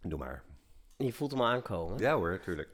doe 0.02 0.19
maar. 0.19 0.43
Je 0.97 1.12
voelt 1.12 1.31
hem 1.31 1.43
aankomen. 1.43 1.99
Ja 1.99 2.14
hoor, 2.16 2.40
tuurlijk. 2.40 2.69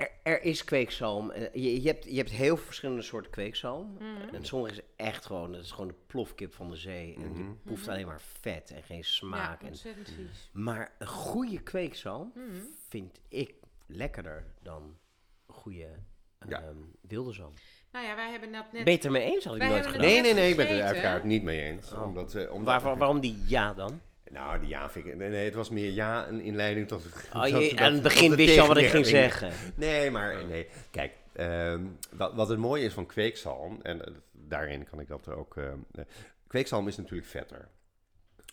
Er, 0.00 0.10
er 0.22 0.42
is 0.42 0.64
kweekzalm. 0.64 1.30
Eh, 1.30 1.42
Je, 1.54 1.82
je, 1.82 1.88
hebt, 1.88 2.04
je 2.04 2.16
hebt 2.16 2.30
heel 2.30 2.56
veel 2.56 2.64
verschillende 2.64 3.02
soorten 3.02 3.30
kweekzalm. 3.30 3.92
Mhm. 3.98 4.34
En 4.34 4.44
sommige 4.44 4.72
is 4.74 4.80
echt 4.96 5.26
gewoon, 5.26 5.52
dat 5.52 5.62
is 5.64 5.70
gewoon 5.70 5.88
de 5.88 5.94
plofkip 6.06 6.54
van 6.54 6.70
de 6.70 6.76
zee. 6.76 7.14
En 7.14 7.32
die 7.32 7.44
proeft 7.64 7.88
alleen 7.88 8.06
maar 8.06 8.20
vet 8.40 8.70
en 8.70 8.82
geen 8.82 8.96
Ja, 8.96 9.02
smaak. 9.02 9.62
en, 9.62 9.76
vies. 9.76 10.50
maar 10.52 10.92
een 10.98 11.06
goede 11.06 11.62
kweekzalm 11.62 12.32
Mhm. 12.34 12.56
vind 12.88 13.20
ik 13.28 13.54
lekkerder 13.86 14.44
dan 14.62 14.82
een 15.46 15.54
goede 15.54 15.88
Ja. 16.48 16.62
ehm, 16.62 16.76
wilde 17.00 17.32
zalm. 17.32 17.52
Nou 17.92 18.06
ja, 18.06 18.14
wij 18.16 18.30
hebben 18.30 18.52
dat 18.52 18.72
net... 18.72 18.84
Beter 18.84 19.10
mee 19.10 19.22
eens 19.34 19.44
had 19.44 19.54
ik 19.54 19.60
Wij 19.60 19.68
nooit 19.70 19.86
gedaan. 19.86 20.00
Nee, 20.00 20.20
nee, 20.20 20.34
nee, 20.34 20.50
ik 20.50 20.56
ben 20.56 20.66
het 20.68 20.78
er 20.78 20.84
uiteraard 20.84 21.24
niet 21.24 21.42
mee 21.42 21.60
eens. 21.60 21.92
Oh. 21.92 22.02
Omdat, 22.06 22.34
eh, 22.34 22.50
waar- 22.62 22.96
waarom 22.96 23.20
die 23.20 23.42
ja 23.46 23.74
dan? 23.74 24.00
Nou, 24.30 24.60
die 24.60 24.68
ja 24.68 24.90
vind 24.90 25.06
ik... 25.06 25.16
Nee, 25.16 25.28
nee, 25.28 25.44
het 25.44 25.54
was 25.54 25.70
meer 25.70 25.90
ja 25.90 26.28
een 26.28 26.40
inleiding 26.40 26.88
tot... 26.88 27.06
Oh, 27.34 27.46
je, 27.46 27.72
aan 27.76 27.92
het 27.92 28.02
begin 28.02 28.34
wist 28.34 28.54
je 28.54 28.60
al 28.60 28.66
wat 28.68 28.76
ik 28.76 28.88
ging 28.88 29.06
zeggen. 29.06 29.52
Nee, 29.74 30.10
maar 30.10 30.44
nee. 30.44 30.68
Kijk, 30.90 31.12
ehm, 31.32 31.84
wat, 32.10 32.34
wat 32.34 32.48
het 32.48 32.58
mooie 32.58 32.84
is 32.84 32.92
van 32.92 33.06
kweekzalm, 33.06 33.80
en 33.82 34.04
eh, 34.04 34.12
daarin 34.32 34.84
kan 34.84 35.00
ik 35.00 35.08
dat 35.08 35.28
ook... 35.28 35.56
ehm, 35.56 35.78
eh, 35.92 36.04
kweekzalm 36.46 36.88
is 36.88 36.96
natuurlijk 36.96 37.28
vetter. 37.28 37.68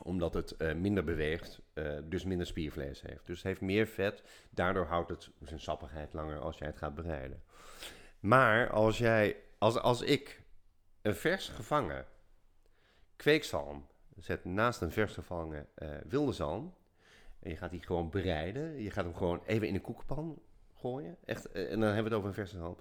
Omdat 0.03 0.33
het 0.33 0.57
eh, 0.57 0.73
minder 0.73 1.03
beweegt, 1.03 1.59
eh, 1.73 1.97
dus 2.03 2.23
minder 2.23 2.47
spiervlees 2.47 3.01
heeft. 3.01 3.25
Dus 3.25 3.35
het 3.37 3.45
heeft 3.45 3.61
meer 3.61 3.87
vet, 3.87 4.23
daardoor 4.49 4.85
houdt 4.85 5.09
het 5.09 5.29
zijn 5.43 5.59
sappigheid 5.59 6.13
langer 6.13 6.39
als 6.39 6.57
jij 6.57 6.67
het 6.67 6.77
gaat 6.77 6.95
bereiden. 6.95 7.43
Maar 8.19 8.69
als 8.69 8.97
jij, 8.97 9.35
als, 9.57 9.77
als 9.77 10.01
ik 10.01 10.41
een 11.01 11.15
vers 11.15 11.49
gevangen 11.49 12.05
kweekzalm 13.15 13.87
zet 14.19 14.45
naast 14.45 14.81
een 14.81 14.91
vers 14.91 15.13
gevangen 15.13 15.67
eh, 15.75 15.89
wilde 16.07 16.31
zalm, 16.33 16.73
en 17.39 17.49
je 17.49 17.55
gaat 17.57 17.71
die 17.71 17.81
gewoon 17.83 18.09
bereiden. 18.09 18.81
Je 18.83 18.91
gaat 18.91 19.03
hem 19.03 19.15
gewoon 19.15 19.41
even 19.45 19.67
in 19.67 19.75
een 19.75 19.81
koekenpan 19.81 20.39
gooien. 20.75 21.17
Echt, 21.25 21.51
eh, 21.51 21.63
en 21.71 21.79
dan 21.79 21.93
hebben 21.93 22.03
we 22.03 22.09
het 22.09 22.13
over 22.17 22.27
een 22.27 22.33
verse 22.33 22.57
zalm. 22.57 22.77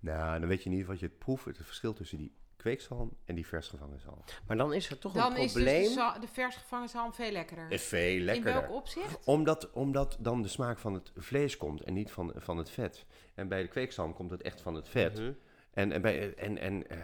Nou, 0.00 0.40
dan 0.40 0.48
weet 0.48 0.62
je 0.62 0.70
niet 0.70 0.86
wat 0.86 1.00
je 1.00 1.06
het 1.06 1.18
proeft. 1.18 1.44
Het 1.44 1.56
verschil 1.62 1.92
tussen 1.92 2.18
die 2.18 2.32
kweekzalm 2.56 3.16
en 3.24 3.34
die 3.34 3.46
vers 3.46 3.68
gevangen 3.68 4.00
zalm. 4.00 4.22
Maar 4.46 4.56
dan 4.56 4.72
is 4.72 4.90
er 4.90 4.98
toch 4.98 5.12
Dan 5.12 5.30
een 5.32 5.36
is 5.38 5.52
dus 5.52 5.62
probleem. 5.62 5.94
de, 5.94 6.20
de 6.20 6.26
vers 6.28 6.56
gevangen 6.56 6.88
zalm 6.88 7.12
veel 7.12 7.30
lekkerder. 7.32 7.70
Is 7.70 7.82
veel 7.82 8.16
In 8.16 8.24
lekkerder. 8.24 8.60
welk 8.62 8.74
opzicht? 8.74 9.24
Omdat, 9.26 9.70
omdat 9.72 10.16
dan 10.20 10.42
de 10.42 10.48
smaak 10.48 10.78
van 10.78 10.94
het 10.94 11.12
vlees 11.16 11.56
komt 11.56 11.80
en 11.82 11.92
niet 11.94 12.10
van, 12.10 12.32
van 12.36 12.56
het 12.58 12.70
vet. 12.70 13.04
En 13.34 13.48
bij 13.48 13.62
de 13.62 13.68
kweekzalm 13.68 14.12
komt 14.14 14.30
het 14.30 14.42
echt 14.42 14.60
van 14.60 14.74
het 14.74 14.88
vet. 14.88 15.18
Mhm. 15.18 15.32
En, 15.70 15.92
en, 15.92 16.02
bij, 16.02 16.34
en, 16.34 16.58
en, 16.58 16.88
eh, 16.90 16.98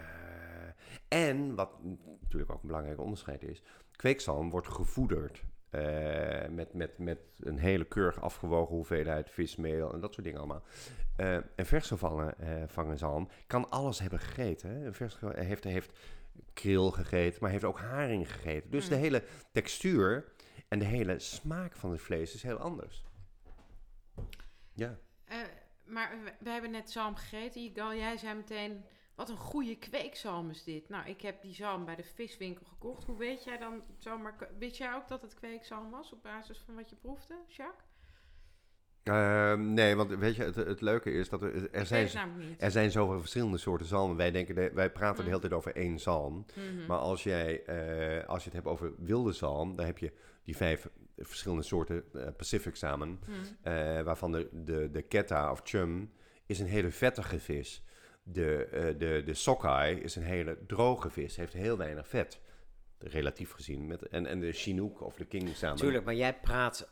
en 1.08 1.54
wat 1.54 1.84
natuurlijk 2.20 2.50
ook 2.50 2.62
een 2.62 2.68
belangrijk 2.68 3.00
onderscheid 3.00 3.42
is, 3.42 3.62
kweekzalm 3.96 4.50
wordt 4.50 4.68
gevoederd 4.68 5.44
eh, 5.70 6.48
met, 6.48 6.74
met, 6.74 6.98
met 6.98 7.18
een 7.38 7.58
hele 7.58 7.84
keurig 7.84 8.20
afgewogen 8.20 8.74
hoeveelheid 8.74 9.30
vismeel 9.30 9.92
en 9.92 10.00
dat 10.00 10.12
soort 10.14 10.24
dingen 10.24 10.40
allemaal. 10.40 10.62
Eh, 11.16 11.38
een 11.56 11.66
vers 11.66 11.86
gevangen 11.86 12.38
eh, 12.38 12.62
vangen 12.66 12.98
zalm 12.98 13.28
kan 13.46 13.70
alles 13.70 13.98
hebben 13.98 14.18
gegeten. 14.18 14.70
Hè? 14.70 14.86
Een 14.86 14.94
vers 14.94 15.16
heeft, 15.20 15.64
heeft 15.64 15.98
kril 16.52 16.90
gegeten, 16.90 17.38
maar 17.40 17.50
heeft 17.50 17.64
ook 17.64 17.78
haring 17.78 18.32
gegeten. 18.32 18.70
Dus 18.70 18.88
de 18.88 18.94
Mm. 18.94 19.00
hele 19.00 19.22
textuur 19.52 20.32
en 20.68 20.78
de 20.78 20.84
hele 20.84 21.18
smaak 21.18 21.76
van 21.76 21.90
het 21.90 22.00
vlees 22.00 22.34
is 22.34 22.42
heel 22.42 22.58
anders. 22.58 23.04
Ja. 24.72 24.98
Maar 25.84 26.10
we, 26.24 26.32
we 26.38 26.50
hebben 26.50 26.70
net 26.70 26.90
zalm 26.90 27.14
gegeten. 27.14 27.60
Igal, 27.60 27.94
jij 27.94 28.16
zei 28.16 28.34
meteen, 28.34 28.84
wat 29.16 29.28
een 29.28 29.36
goede 29.36 29.76
kweekzalm 29.78 30.50
is 30.50 30.64
dit. 30.64 30.88
Nou, 30.88 31.08
ik 31.08 31.20
heb 31.20 31.42
die 31.42 31.54
zalm 31.54 31.84
bij 31.84 31.96
de 31.96 32.04
viswinkel 32.14 32.66
gekocht. 32.66 33.04
Hoe 33.04 33.18
weet 33.18 33.44
jij 33.44 33.58
dan 33.58 33.82
zomaar... 33.98 34.48
Weet 34.58 34.76
jij 34.76 34.94
ook 34.94 35.08
dat 35.08 35.22
het 35.22 35.34
kweekzalm 35.34 35.90
was 35.90 36.12
op 36.12 36.22
basis 36.22 36.62
van 36.66 36.74
wat 36.74 36.90
je 36.90 36.96
proefde, 36.96 37.34
Jacques? 37.46 37.84
Ehm, 39.02 39.72
nee, 39.74 39.96
want 39.96 40.10
weet 40.10 40.36
je, 40.36 40.42
het, 40.42 40.54
het 40.54 40.80
leuke 40.80 41.10
is 41.12 41.28
dat 41.28 41.42
er, 41.42 41.70
er, 41.72 41.86
zijn, 41.86 42.08
er 42.58 42.70
zijn 42.70 42.90
zoveel 42.90 43.18
verschillende 43.18 43.58
soorten 43.58 43.86
zalmen. 43.86 44.16
Wij, 44.16 44.30
denken 44.30 44.54
de- 44.54 44.70
wij 44.74 44.90
praten 44.90 45.16
de 45.16 45.22
Mm. 45.22 45.28
hele 45.28 45.40
tijd 45.40 45.52
over 45.52 45.76
één 45.76 45.98
zalm. 45.98 46.46
Mhm. 46.56 46.86
Maar 46.86 46.98
als, 46.98 47.22
jij, 47.22 47.64
eh, 47.64 48.28
als 48.28 48.38
je 48.38 48.44
het 48.50 48.54
hebt 48.58 48.66
over 48.66 48.92
wilde 48.98 49.32
zalm, 49.32 49.76
dan 49.76 49.86
heb 49.86 49.98
je 49.98 50.12
die 50.42 50.56
vijf 50.56 50.88
verschillende 51.16 51.62
soorten 51.62 52.04
eh, 52.12 52.26
Pacific 52.36 52.76
samen. 52.76 53.08
Mhm. 53.26 53.32
eh, 53.62 54.02
waarvan 54.02 54.32
de, 54.32 54.48
de, 54.52 54.90
de 54.90 55.02
ketta 55.02 55.50
of 55.50 55.60
chum 55.64 56.12
is 56.46 56.58
een 56.60 56.66
hele 56.66 56.90
vettige 56.90 57.38
vis. 57.40 57.82
De, 58.28 58.64
eh, 58.64 58.84
de, 58.98 59.22
de 59.24 59.34
sockeye 59.34 60.00
is 60.00 60.16
een 60.16 60.22
hele 60.22 60.58
droge 60.66 61.10
vis, 61.10 61.36
heeft 61.36 61.52
heel 61.52 61.76
weinig 61.76 62.08
vet. 62.08 62.40
Relatief 62.98 63.50
gezien. 63.52 63.86
Met, 63.86 64.02
en, 64.08 64.26
en 64.26 64.40
de 64.40 64.52
chinook 64.52 65.00
of 65.00 65.14
de 65.14 65.24
king 65.24 65.56
samen. 65.56 65.76
Tuurlijk, 65.76 66.04
maar 66.04 66.14
jij 66.14 66.34
praat... 66.34 66.88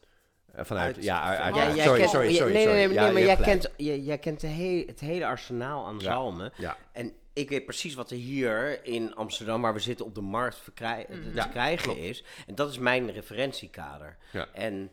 Eh, 0.53 0.65
vanuit, 0.65 0.95
Uit- 0.97 1.05
ja, 1.05 1.23
uit, 1.23 1.39
uit- 1.39 1.55
Ja, 1.55 1.67
jij, 1.67 1.75
jij 1.75 1.85
sorry, 1.85 1.99
kent, 2.01 2.11
sorry, 2.11 2.35
sorry, 2.35 2.53
nee, 2.53 2.65
nee, 2.67 2.75
sorry. 2.75 2.95
nee, 2.95 3.05
Ja, 3.07 3.13
maar 3.13 3.23
jij 3.23 3.37
gelijk. 3.37 3.61
kent, 3.61 3.73
jij, 3.77 3.99
jij 3.99 4.19
kent 4.19 4.41
de 4.41 4.47
he- 4.47 4.85
het 4.87 5.01
hele 5.01 5.27
arsenaal 5.27 5.87
aan 5.87 5.95
Ja. 5.99 6.01
zalmen. 6.01 6.53
Ja. 6.57 6.77
En 6.93 7.13
ik 7.33 7.49
weet 7.49 7.65
precies 7.65 7.95
wat 7.95 8.11
er 8.11 8.17
hier 8.17 8.85
in 8.85 9.15
Amsterdam, 9.15 9.63
waar 9.63 9.73
we 9.75 9.81
zitten, 9.81 10.07
op 10.07 10.15
de 10.15 10.21
markt 10.21 10.57
verkrij- 10.57 11.05
te 11.11 11.17
Mhm. 11.17 11.35
Ja, 11.37 11.47
krijgen 11.47 11.83
klopt. 11.85 11.99
is. 11.99 12.25
En 12.47 12.55
dat 12.55 12.71
is 12.71 12.79
mijn 12.79 13.11
referentiekader. 13.13 14.17
Ja. 14.33 14.49
En 14.53 14.91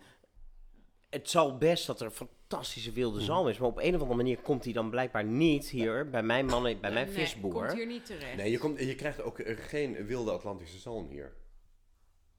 het 1.09 1.29
zal 1.29 1.57
best 1.57 1.87
dat 1.87 2.01
er 2.01 2.11
fantastische 2.51 2.91
wilde 2.91 3.17
Mhm. 3.17 3.25
zalm 3.25 3.47
is, 3.47 3.57
maar 3.57 3.67
op 3.67 3.77
een 3.77 3.95
of 3.95 4.01
andere 4.01 4.15
manier 4.15 4.37
komt 4.37 4.63
die 4.63 4.73
dan 4.73 4.89
blijkbaar 4.89 5.23
niet 5.23 5.69
hier 5.69 6.09
bij 6.09 6.23
mijn 6.23 6.45
mannen, 6.45 6.79
bij 6.81 6.91
mijn 6.91 7.05
Nee, 7.05 7.15
visboer. 7.15 7.51
komt 7.53 7.73
hier 7.73 7.85
niet 7.87 8.05
terecht. 8.05 8.35
Nee, 8.35 8.51
je, 8.51 8.57
komt, 8.57 8.79
je 8.79 8.95
krijgt 8.95 9.21
ook 9.21 9.39
eh, 9.39 9.57
geen 9.59 10.05
wilde 10.05 10.31
Atlantische 10.31 10.77
zalm 10.79 11.07
hier. 11.07 11.33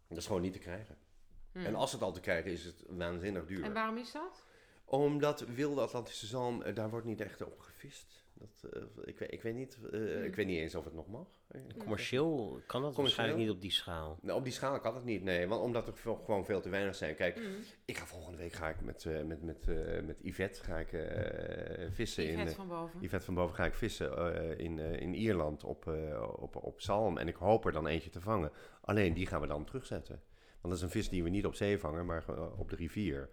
Dat 0.08 0.18
is 0.18 0.26
gewoon 0.26 0.42
niet 0.42 0.52
te 0.52 0.58
krijgen. 0.58 0.96
Mhm. 1.52 1.66
En 1.66 1.74
als 1.74 1.92
het 1.92 2.02
al 2.02 2.12
te 2.12 2.20
krijgen 2.20 2.50
is, 2.50 2.58
is 2.60 2.66
het 2.66 2.84
waanzinnig 2.88 3.46
duur. 3.46 3.64
En 3.64 3.72
waarom 3.72 3.96
is 3.96 4.12
dat? 4.12 4.42
Omdat 4.92 5.40
wilde 5.54 5.80
Atlantische 5.80 6.26
zalm, 6.26 6.62
eh, 6.62 6.74
daar 6.74 6.90
wordt 6.90 7.06
niet 7.06 7.20
echt 7.20 7.42
op 7.42 7.58
gevist. 7.60 8.20
Dat, 8.34 8.72
eh, 8.72 8.82
ik, 9.04 9.18
weet, 9.18 9.32
ik, 9.32 9.42
weet 9.42 9.54
niet, 9.54 9.78
eh, 9.92 10.24
ik 10.24 10.34
weet 10.34 10.46
niet 10.46 10.58
eens 10.58 10.74
of 10.74 10.84
het 10.84 10.94
nog 10.94 11.08
mag. 11.08 11.26
Commercieel 11.78 12.36
kan 12.46 12.52
dat 12.56 12.64
Commercieel? 12.66 12.94
waarschijnlijk 13.04 13.38
niet 13.38 13.50
op 13.50 13.60
die 13.60 13.70
schaal. 13.70 14.18
Nou, 14.22 14.38
op 14.38 14.44
die 14.44 14.52
schaal 14.52 14.80
kan 14.80 14.94
het 14.94 15.04
niet, 15.04 15.22
nee. 15.22 15.48
Want 15.48 15.62
omdat 15.62 15.86
er 15.86 15.96
veel- 15.96 16.20
gewoon 16.24 16.44
veel 16.44 16.60
te 16.60 16.68
weinig 16.68 16.94
zijn. 16.94 17.14
Kijk, 17.14 17.36
Mhm. 17.36 17.46
ik 17.84 17.96
ga 17.98 18.06
volgende 18.06 18.38
week 18.38 18.52
ga 18.52 18.68
ik 18.68 18.80
met, 18.80 19.04
eh, 19.04 19.22
met, 19.22 19.42
met, 19.42 19.68
eh, 19.68 20.02
met 20.02 20.18
Yvette 20.22 20.64
ga 20.64 20.78
ik, 20.78 20.92
eh, 20.92 21.86
vissen. 21.92 22.24
Die 22.26 22.32
in, 22.36 22.48
van 22.48 22.68
boven. 22.68 23.00
Yvette 23.02 23.24
van 23.24 23.34
boven 23.34 23.54
ga 23.56 23.64
ik 23.64 23.74
vissen 23.74 24.16
eh, 24.16 24.58
in, 24.64 24.78
eh, 24.78 25.00
in 25.00 25.14
Ierland 25.14 25.64
op, 25.64 25.86
eh, 25.88 26.32
op, 26.36 26.56
op 26.56 26.80
zalm. 26.80 27.18
En 27.18 27.28
ik 27.28 27.36
hoop 27.36 27.66
er 27.66 27.72
dan 27.72 27.86
eentje 27.86 28.10
te 28.10 28.20
vangen. 28.20 28.50
Alleen 28.80 29.14
die 29.14 29.26
gaan 29.26 29.40
we 29.40 29.46
dan 29.46 29.64
terugzetten. 29.64 30.22
Want 30.60 30.74
dat 30.74 30.76
is 30.76 30.82
een 30.82 31.00
vis 31.02 31.08
die 31.08 31.22
we 31.22 31.28
niet 31.28 31.46
op 31.46 31.54
zee 31.54 31.78
vangen, 31.78 32.06
maar 32.06 32.24
op 32.56 32.70
de 32.70 32.76
rivier. 32.76 33.28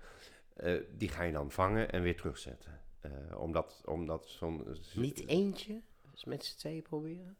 Eh, 0.60 0.74
die 0.98 1.10
ga 1.10 1.24
je 1.24 1.32
dan 1.32 1.52
vangen 1.52 1.92
en 1.92 2.02
weer 2.02 2.16
terugzetten. 2.18 2.82
Eh, 3.00 3.12
omdat, 3.40 3.82
omdat 3.86 4.28
zo'n... 4.28 4.78
Niet 4.96 5.28
eentje? 5.28 5.82
Dus 6.12 6.26
met 6.26 6.46
z'n 6.46 6.58
tweeën 6.58 6.82
proberen? 6.82 7.38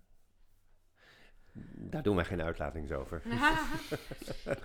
Daar 1.76 2.04
doen 2.04 2.16
wij 2.16 2.26
geen 2.26 2.42
uitlatings 2.42 2.92
over. 2.92 3.22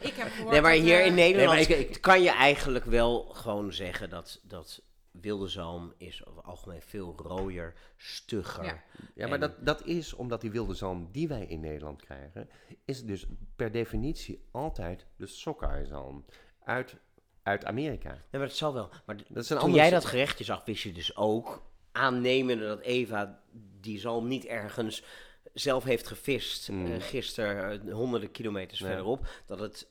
ik 0.01 0.15
heb 0.15 0.29
gehoord 0.29 0.51
Nee, 0.53 0.61
maar 0.61 0.73
hier 0.73 1.01
eh, 1.01 1.07
in 1.07 1.15
Nederland 1.15 1.69
Nee, 1.69 1.77
maar 1.79 1.79
ik- 1.91 2.01
kan 2.01 2.23
je 2.23 2.31
eigenlijk 2.31 2.85
wel 2.85 3.23
gewoon 3.25 3.73
zeggen 3.73 4.11
dat, 4.11 4.41
dat 4.45 4.83
wilde 5.11 5.49
zalm 5.49 5.93
is 5.97 6.27
over 6.27 6.39
het 6.39 6.47
algemeen 6.51 6.83
veel 6.83 7.15
rooier, 7.17 7.75
stugger. 7.97 8.65
Ja. 8.65 8.83
Ja, 9.15 9.25
maar 9.29 9.33
En- 9.35 9.41
dat, 9.41 9.67
dat 9.67 9.85
is 9.85 10.13
omdat 10.13 10.41
die 10.41 10.51
wilde 10.51 10.75
zalm 10.75 11.09
die 11.13 11.29
wij 11.29 11.45
in 11.47 11.61
Nederland 11.61 12.03
krijgen, 12.03 12.49
is 12.85 13.05
dus 13.05 13.27
per 13.57 13.73
definitie 13.73 14.49
altijd 14.51 15.07
de 15.17 15.27
sockeye-zalm 15.27 16.25
uit, 16.65 16.97
uit 17.45 17.65
Amerika. 17.65 18.09
Nee, 18.11 18.21
maar 18.31 18.41
dat 18.41 18.57
zal 18.57 18.75
wel. 18.75 18.91
Maar 19.07 19.17
Dat 19.17 19.43
is 19.45 19.51
een 19.51 19.57
toen 19.57 19.65
ander 19.67 19.81
jij 19.81 19.91
dat 19.91 20.05
gerechtje 20.05 20.45
zag, 20.45 20.65
wist 20.65 20.83
je 20.83 20.93
dus 20.93 21.17
ook, 21.17 21.63
aannemende 21.93 22.67
dat 22.67 22.81
Eva 22.81 23.41
die 23.81 23.99
zalm 23.99 24.29
niet 24.29 24.45
ergens 24.45 25.03
zelf 25.55 25.85
heeft 25.85 26.07
gevist, 26.07 26.69
Mm. 26.69 26.87
eh, 26.87 27.01
gisteren 27.03 27.87
eh, 27.89 27.93
honderden 27.95 28.31
kilometers 28.31 28.81
Nee. 28.81 28.89
verderop, 28.89 29.27
dat 29.47 29.59
het 29.61 29.89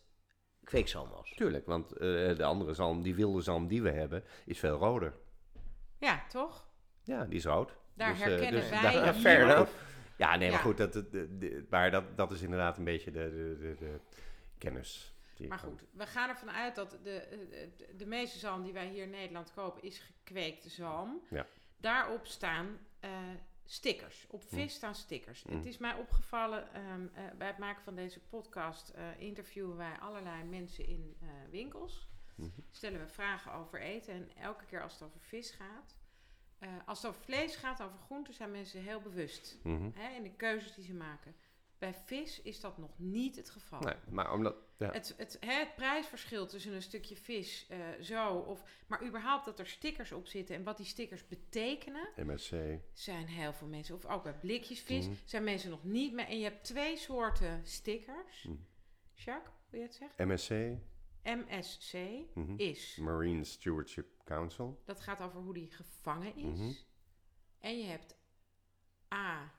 kweekzalm 0.64 1.10
was. 1.10 1.34
Tuurlijk, 1.36 1.66
want 1.66 1.92
eh, 1.92 2.00
de 2.38 2.44
andere 2.44 2.74
zalm, 2.74 3.02
die 3.02 3.16
wilde 3.16 3.42
zalm 3.42 3.68
die 3.68 3.82
we 3.82 3.92
hebben, 3.92 4.24
is 4.46 4.60
veel 4.60 4.78
roder. 4.78 5.14
Ja, 6.00 6.24
toch? 6.30 6.68
Ja, 7.04 7.26
die 7.26 7.38
is 7.38 7.46
rood. 7.46 7.76
Daar 7.96 8.12
Dus, 8.14 8.22
eh, 8.22 8.28
herkennen 8.28 8.62
dus 8.62 8.70
wij 8.70 8.82
daar- 8.82 8.92
hier 9.16 9.48
Ja. 9.48 9.68
Ja, 10.18 10.36
nee, 10.36 10.50
maar 10.50 10.58
Ja. 10.60 10.64
goed, 10.66 10.78
dat, 10.78 11.04
maar 11.70 11.92
dat, 11.92 12.04
dat 12.18 12.32
is 12.32 12.42
inderdaad 12.42 12.78
een 12.78 12.84
beetje 12.84 13.12
de, 13.12 13.20
de, 13.20 13.58
de, 13.60 13.76
de 13.86 14.00
kennis. 14.58 15.13
Maar 15.48 15.60
goed, 15.60 15.84
we 15.92 16.06
gaan 16.08 16.30
ervan 16.30 16.50
uit 16.52 16.76
dat 16.76 16.92
de, 16.92 16.98
de, 17.04 17.96
de 17.98 18.06
meeste 18.06 18.40
zalm 18.40 18.64
die 18.64 18.74
wij 18.74 18.88
hier 18.88 19.04
in 19.04 19.10
Nederland 19.10 19.54
kopen 19.54 19.84
is 19.84 20.00
gekweekte 20.00 20.70
zalm. 20.70 21.22
Ja. 21.30 21.46
Daarop 21.78 22.26
staan 22.26 22.78
eh, 23.00 23.12
stickers. 23.66 24.26
Op 24.30 24.42
Hm. 24.50 24.56
vis 24.56 24.74
staan 24.74 24.96
stickers. 24.96 25.44
Hm. 25.44 25.56
Het 25.56 25.66
is 25.66 25.78
mij 25.78 25.94
opgevallen, 25.94 26.74
ehm, 26.74 27.08
eh, 27.14 27.24
bij 27.38 27.48
het 27.48 27.58
maken 27.58 27.84
van 27.84 27.96
deze 27.96 28.20
podcast 28.20 28.90
eh, 28.90 29.20
interviewen 29.20 29.78
wij 29.78 30.00
allerlei 30.00 30.44
mensen 30.44 30.86
in 30.86 31.18
winkels. 31.50 32.08
Mhm. 32.36 32.50
Stellen 32.72 33.00
we 33.00 33.08
vragen 33.08 33.54
over 33.54 33.82
eten 33.82 34.14
en 34.14 34.32
elke 34.36 34.66
keer 34.66 34.82
als 34.84 34.94
het 34.94 35.02
over 35.04 35.20
vis 35.20 35.52
gaat. 35.52 35.96
als 36.86 37.02
het 37.02 37.08
over 37.12 37.22
vlees 37.24 37.56
gaat, 37.56 37.82
over 37.82 37.98
groenten, 37.98 38.34
zijn 38.34 38.52
mensen 38.52 38.82
heel 38.82 39.02
bewust 39.02 39.58
hè, 39.94 40.10
in 40.16 40.24
de 40.24 40.32
keuzes 40.36 40.74
die 40.76 40.86
ze 40.86 40.94
maken. 40.94 41.36
Bij 41.84 41.94
vis 41.94 42.42
is 42.42 42.60
dat 42.60 42.78
nog 42.78 42.92
niet 43.00 43.36
het 43.36 43.50
geval. 43.50 43.80
Nee, 43.80 43.96
maar 44.10 44.34
omdat... 44.34 44.56
Ja. 44.78 44.92
Het, 44.92 45.14
het, 45.18 45.38
hè, 45.40 45.54
het 45.54 45.76
prijsverschil 45.76 46.46
tussen 46.48 46.74
een 46.74 46.82
stukje 46.82 47.16
vis 47.16 47.66
eh, 47.70 47.78
zo, 48.02 48.38
of, 48.38 48.64
maar 48.88 49.06
überhaupt 49.06 49.46
dat 49.46 49.60
er 49.60 49.68
stickers 49.68 50.12
op 50.12 50.28
zitten 50.28 50.56
en 50.56 50.64
wat 50.64 50.78
die 50.78 50.86
stickers 50.86 51.28
betekenen, 51.28 52.10
MSC. 52.16 52.54
zijn 52.94 53.28
heel 53.28 53.54
veel 53.54 53.68
mensen, 53.68 53.96
of 53.96 54.06
ook 54.06 54.24
bij 54.24 54.34
blikjes 54.40 54.80
vis, 54.82 55.06
Mhm. 55.08 55.16
zijn 55.26 55.44
mensen 55.44 55.70
nog 55.70 55.84
niet 55.84 56.14
meer. 56.14 56.26
En 56.28 56.38
je 56.38 56.44
hebt 56.44 56.64
twee 56.64 56.98
soorten 56.98 57.62
stickers. 57.68 58.44
Mhm. 58.44 58.58
Jacques, 59.14 59.54
wil 59.70 59.80
je 59.80 59.86
het 59.86 59.96
zeggen? 59.96 60.28
MSC, 60.28 60.50
MSC 61.24 61.94
Mhm. 62.34 62.54
is, 62.58 62.96
Marine 62.96 63.44
Stewardship 63.44 64.08
Council. 64.24 64.82
dat 64.86 65.00
gaat 65.02 65.22
over 65.22 65.40
hoe 65.42 65.54
die 65.54 65.72
gevangen 65.72 66.36
is. 66.36 66.60
Mhm. 66.60 66.72
En 67.60 67.78
je 67.80 67.86
hebt 67.86 68.16
A. 69.14 69.54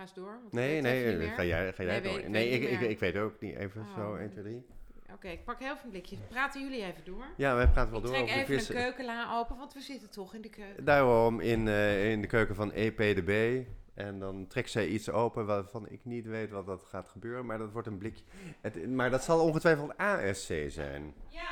Ga 0.00 0.06
eens 0.06 0.14
door. 0.14 0.38
Nee, 0.50 0.80
nee, 0.80 1.16
eh, 1.18 1.34
ga 1.34 1.44
jij, 1.44 1.72
ga 1.72 1.82
jij 1.82 1.92
Nee, 1.92 2.02
door. 2.02 2.14
weet- 2.14 2.28
Nee, 2.28 2.50
weet 2.60 2.70
ik, 2.70 2.80
ik, 2.80 2.88
ik 2.90 2.98
weet 2.98 3.16
ook 3.16 3.40
niet. 3.40 3.56
Even 3.56 3.80
Oh. 3.80 3.94
zo, 3.94 4.14
1, 4.14 4.30
2, 4.30 4.44
3. 4.44 4.66
Oké, 5.14 5.28
ik 5.28 5.44
pak 5.44 5.58
heel 5.58 5.76
veel 5.76 5.90
blikjes. 5.90 6.18
Praten 6.28 6.62
jullie 6.62 6.84
even 6.84 7.04
door. 7.04 7.24
Ja, 7.36 7.54
wij 7.54 7.68
praten 7.68 7.90
wel 7.92 8.00
ik 8.00 8.06
door 8.06 8.14
trek 8.14 8.26
de 8.26 8.54
even 8.54 8.76
een 8.76 8.82
keukenla 8.82 9.38
open, 9.38 9.56
want 9.56 9.74
we 9.74 9.80
zitten 9.80 10.10
toch 10.10 10.34
in 10.34 10.40
de 10.40 10.48
keuken. 10.48 10.84
Daarom 10.84 11.40
in, 11.40 11.68
eh, 11.68 12.10
in 12.10 12.20
de 12.20 12.26
keuken 12.26 12.54
van 12.54 12.72
EPDB. 12.72 13.62
En 13.94 14.18
dan 14.18 14.46
trekt 14.46 14.70
zij 14.70 14.86
iets 14.86 15.10
open 15.10 15.46
waarvan 15.46 15.88
ik 15.88 16.00
niet 16.04 16.26
weet 16.26 16.50
wat 16.50 16.66
dat 16.66 16.84
gaat 16.84 17.08
gebeuren. 17.08 17.46
Maar 17.46 17.58
dat 17.58 17.72
wordt 17.72 17.86
een 17.88 17.98
blikje. 17.98 18.24
Het, 18.60 18.88
maar 18.90 19.10
dat 19.10 19.24
zal 19.24 19.40
ongetwijfeld 19.44 19.96
ASC 19.96 20.52
zijn. 20.68 21.14
Ja, 21.28 21.48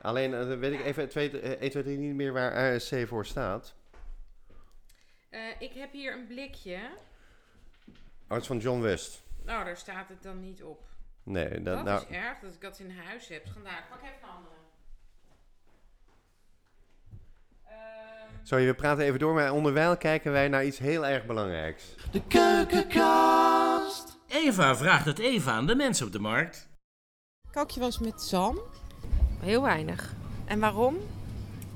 Alleen 0.00 0.34
eh, 0.34 0.58
weet 0.58 0.72
ik 0.72 0.84
even 0.84 1.08
2, 1.08 1.40
1, 1.40 1.70
2, 1.70 1.82
3 1.82 1.98
niet 1.98 2.14
meer 2.14 2.32
waar 2.32 2.74
ASC 2.74 3.06
voor 3.06 3.26
staat. 3.26 3.75
Eh, 5.36 5.42
ik 5.58 5.72
heb 5.72 5.92
hier 5.92 6.12
een 6.12 6.26
blikje. 6.26 6.78
Oh, 8.28 8.32
het 8.32 8.40
is 8.40 8.46
van 8.46 8.58
John 8.58 8.80
West. 8.80 9.22
Nou, 9.44 9.64
daar 9.64 9.76
staat 9.76 10.08
het 10.08 10.22
dan 10.22 10.40
niet 10.40 10.62
op. 10.62 10.84
Nee, 11.22 11.62
dat, 11.62 11.76
Dat 11.76 11.84
nou, 11.84 12.04
is 12.08 12.16
erg 12.16 12.38
dat 12.38 12.52
ik 12.52 12.60
dat 12.60 12.78
in 12.78 12.90
huis 12.90 13.28
heb. 13.28 13.46
Vandaar, 13.52 13.78
ik 13.78 13.84
pak 13.88 14.02
even 14.02 14.14
een 14.22 14.28
andere. 14.28 14.54
Ehm, 17.64 18.28
Sorry, 18.42 18.66
we 18.66 18.74
praten 18.74 19.04
even 19.04 19.18
door, 19.18 19.34
maar 19.34 19.52
onderwijl 19.52 19.96
kijken 19.96 20.32
wij 20.32 20.48
naar 20.48 20.64
iets 20.64 20.78
heel 20.78 21.06
erg 21.06 21.26
belangrijks. 21.26 21.94
De 22.10 22.22
keukenkast. 22.26 24.18
Eva 24.28 24.76
vraagt 24.76 25.04
het 25.04 25.18
even 25.18 25.52
aan 25.52 25.66
de 25.66 25.74
mensen 25.74 26.06
op 26.06 26.12
de 26.12 26.18
markt. 26.18 26.68
Kook 27.50 27.70
je 27.70 27.78
wel 27.78 27.88
eens 27.88 27.98
met 27.98 28.22
zalm? 28.22 28.58
Heel 29.40 29.62
weinig. 29.62 30.12
En 30.44 30.60
waarom? 30.60 30.96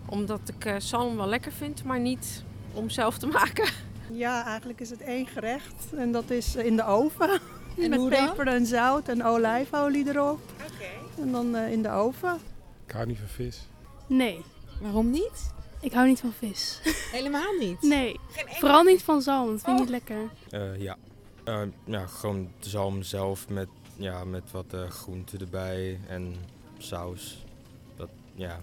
Omdat 0.07 0.49
ik 0.49 0.65
eh 0.65 0.75
zalm 0.79 1.17
wel 1.17 1.27
lekker 1.27 1.53
vind, 1.53 1.85
maar 1.85 2.01
niet 2.01 2.45
om 2.73 2.91
zelf 2.91 3.19
te 3.19 3.27
maken. 3.27 3.69
Ja, 4.13 4.45
eigenlijk 4.47 4.81
is 4.81 4.91
het 4.91 5.01
één 5.01 5.27
gerecht 5.27 5.75
en 5.97 6.13
dat 6.13 6.31
is 6.31 6.55
in 6.57 6.77
de 6.77 6.85
oven. 6.85 7.41
En 7.79 7.91
Met 7.91 8.09
peper 8.09 8.47
en 8.47 8.67
zout 8.67 9.09
en 9.09 9.25
olijfolie 9.25 10.09
erop. 10.09 10.41
Oké. 10.73 11.23
En 11.23 11.33
dan 11.33 11.57
eh, 11.57 11.73
in 11.73 11.83
de 11.83 11.91
oven. 11.91 12.39
Ik 12.87 12.93
hou 12.93 13.07
niet 13.07 13.19
van 13.19 13.29
vis. 13.29 13.61
Nee, 14.07 14.45
Waarom 14.81 15.11
niet? 15.11 15.53
ik 15.81 15.93
hou 15.93 16.07
niet 16.09 16.21
van 16.21 16.33
vis. 16.33 16.81
Helemaal 17.13 17.53
niet? 17.59 17.83
Nee, 17.83 18.17
Geen 18.33 18.47
vooral 18.49 18.83
niet 18.83 19.03
van 19.03 19.23
zalm. 19.23 19.51
Dat 19.51 19.61
vind 19.61 19.67
ik 19.67 19.73
Oh. 19.73 19.81
niet 19.81 19.89
lekker. 19.91 20.31
Eh, 20.51 20.81
ja. 20.81 20.97
Eh, 21.45 21.63
ja, 21.85 22.07
gewoon 22.07 22.51
de 22.61 22.69
zalm 22.69 23.03
zelf 23.03 23.49
met, 23.49 23.69
ja, 23.97 24.25
met 24.25 24.51
wat 24.51 24.67
eh 24.75 24.89
groenten 24.91 25.41
erbij 25.41 26.01
en 26.09 26.35
saus. 26.79 27.45
Dat, 27.97 28.09
ja, 28.35 28.61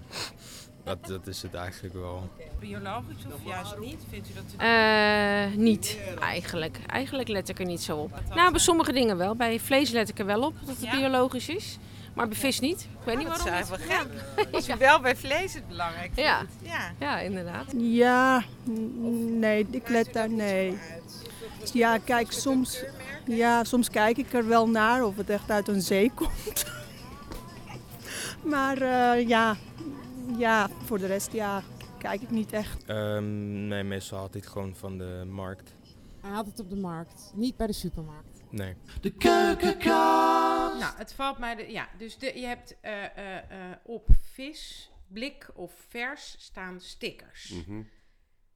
dat, 0.88 1.06
dat 1.08 1.28
is 1.28 1.42
het 1.42 1.54
eigenlijk 1.54 1.94
wel. 1.94 2.30
biologisch 2.60 3.26
of 3.34 3.46
juist 3.46 3.78
niet? 3.80 4.04
Vindt 4.10 4.30
u 4.30 4.34
dat 4.34 4.44
te 4.50 4.56
Eh, 4.58 5.58
niet, 5.58 5.98
eigenlijk. 6.20 6.80
Eigenlijk 6.88 7.30
let 7.30 7.50
ik 7.50 7.60
er 7.60 7.66
niet 7.66 7.82
zo 7.82 7.98
op. 7.98 8.12
Nou, 8.36 8.52
bij 8.52 8.60
sommige 8.60 8.92
dingen 8.92 9.18
wel. 9.18 9.36
Bij 9.36 9.60
vlees 9.60 9.90
let 9.92 10.10
ik 10.10 10.20
er 10.20 10.26
wel 10.26 10.42
op 10.42 10.54
dat 10.60 10.76
het 10.76 10.86
Ja? 10.86 10.92
biologisch 10.96 11.50
is. 11.50 11.78
Maar 12.14 12.28
bij 12.28 12.38
vis 12.38 12.60
niet. 12.60 12.82
Ik 12.82 13.06
weet 13.06 13.18
niet 13.18 13.28
dat 13.28 13.38
waarom. 13.44 13.60
is 13.62 13.70
niet. 13.70 13.80
eigenlijk 13.80 14.08
wel 14.08 14.46
gek. 14.46 14.54
Als 14.56 14.70
u 14.70 14.76
wel 14.78 15.00
bij 15.00 15.16
vlees 15.16 15.54
het 15.54 15.68
belangrijk 15.68 16.12
vindt. 16.14 16.20
Ja. 16.20 16.46
Ja. 16.62 16.92
Ja, 17.00 17.20
inderdaad. 17.20 17.66
Ja, 17.78 18.44
nee, 19.40 19.68
ik 19.72 19.90
let 19.90 20.14
daar, 20.14 20.30
nee. 20.30 20.78
Ja, 21.74 21.98
kijk, 21.98 22.32
soms, 22.32 22.84
ja, 23.26 23.64
soms 23.64 23.90
kijk 23.90 24.18
ik 24.18 24.34
er 24.34 24.48
wel 24.48 24.70
naar 24.70 25.04
of 25.04 25.18
het 25.18 25.30
echt 25.30 25.52
uit 25.52 25.68
een 25.68 25.82
zee 25.82 26.12
komt. 26.16 26.66
Maar 28.44 28.82
eh, 28.82 29.28
ja, 29.28 29.56
ja, 30.38 30.70
voor 30.70 30.98
de 30.98 31.06
rest, 31.06 31.32
ja, 31.32 31.64
kijk 31.98 32.22
ik 32.22 32.30
niet 32.30 32.52
echt. 32.54 32.86
Ehm, 32.86 33.68
nee, 33.68 33.84
meestal 33.84 34.18
haalt 34.18 34.34
hij 34.34 34.42
het 34.42 34.50
gewoon 34.50 34.76
van 34.76 34.98
de 34.98 35.24
markt. 35.30 35.74
Hij 36.22 36.30
haalt 36.32 36.46
het 36.46 36.60
op 36.60 36.70
de 36.70 36.76
markt, 36.76 37.32
niet 37.36 37.58
bij 37.58 37.68
de 37.68 37.74
supermarkt. 37.74 38.44
Nee. 38.50 38.76
De 39.02 39.12
keukenkast. 39.12 40.80
Nou, 40.80 40.98
het 40.98 41.14
valt 41.14 41.38
mij... 41.38 41.56
De, 41.56 41.72
ja, 41.72 41.90
dus 41.98 42.18
de, 42.18 42.40
je 42.40 42.46
hebt 42.46 42.80
eh, 42.82 43.06
eh, 43.06 43.38
eh, 43.38 43.78
op 43.84 44.08
vis, 44.22 44.92
blik 45.08 45.50
of 45.54 45.86
vers 45.88 46.36
staan 46.40 46.82
stickers. 46.82 47.50
Mhm. 47.50 47.82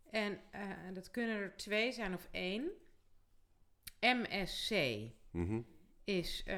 En 0.10 0.40
eh, 0.52 0.62
dat 0.94 1.12
kunnen 1.12 1.36
er 1.36 1.54
twee 1.56 1.92
zijn 1.92 2.14
of 2.14 2.28
één. 2.32 2.64
MSC 4.00 4.72
Mhm. 5.32 5.62
Is 6.18 6.44
eh, 6.46 6.58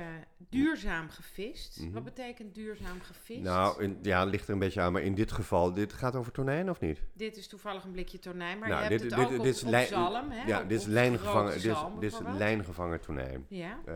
duurzaam 0.50 1.10
gevist. 1.10 1.80
Mhm. 1.82 1.92
Wat 1.92 2.04
betekent 2.04 2.56
duurzaam 2.56 3.02
gevist? 3.02 3.42
Nou, 3.42 3.84
in, 3.84 3.98
ja, 4.02 4.24
ligt 4.26 4.48
er 4.48 4.54
een 4.54 4.60
beetje 4.60 4.82
aan, 4.82 4.92
maar 4.94 5.02
in 5.02 5.16
dit 5.16 5.32
geval, 5.32 5.74
dit 5.74 5.94
gaat 5.94 6.16
over 6.16 6.32
tonijn 6.32 6.70
of 6.70 6.80
niet? 6.80 7.02
dit 7.14 7.38
is 7.38 7.48
toevallig 7.48 7.84
een 7.84 7.92
blikje 7.92 8.20
tonijn, 8.20 8.60
maar 8.60 8.70
Nou, 8.70 8.84
je 8.84 8.88
hebt 8.90 9.02
dit- 9.02 9.12
het 9.12 9.20
dit- 9.30 9.38
ook 9.38 9.44
dit 9.44 9.56
is 9.56 9.64
op 9.64 9.70
lijn- 9.70 9.88
zalm. 9.88 10.32
Hè? 10.32 10.48
ja, 10.48 10.62
op- 10.62 10.70
dit 10.70 10.80
is 10.80 10.86
lijngevangen, 10.86 11.54
dit 11.54 11.66
is, 11.66 11.78
dit 12.00 12.12
is 12.12 12.20
lijngevangen 12.38 13.02
tonijn. 13.02 13.46
Ja, 13.50 13.80
Eh, 13.86 13.96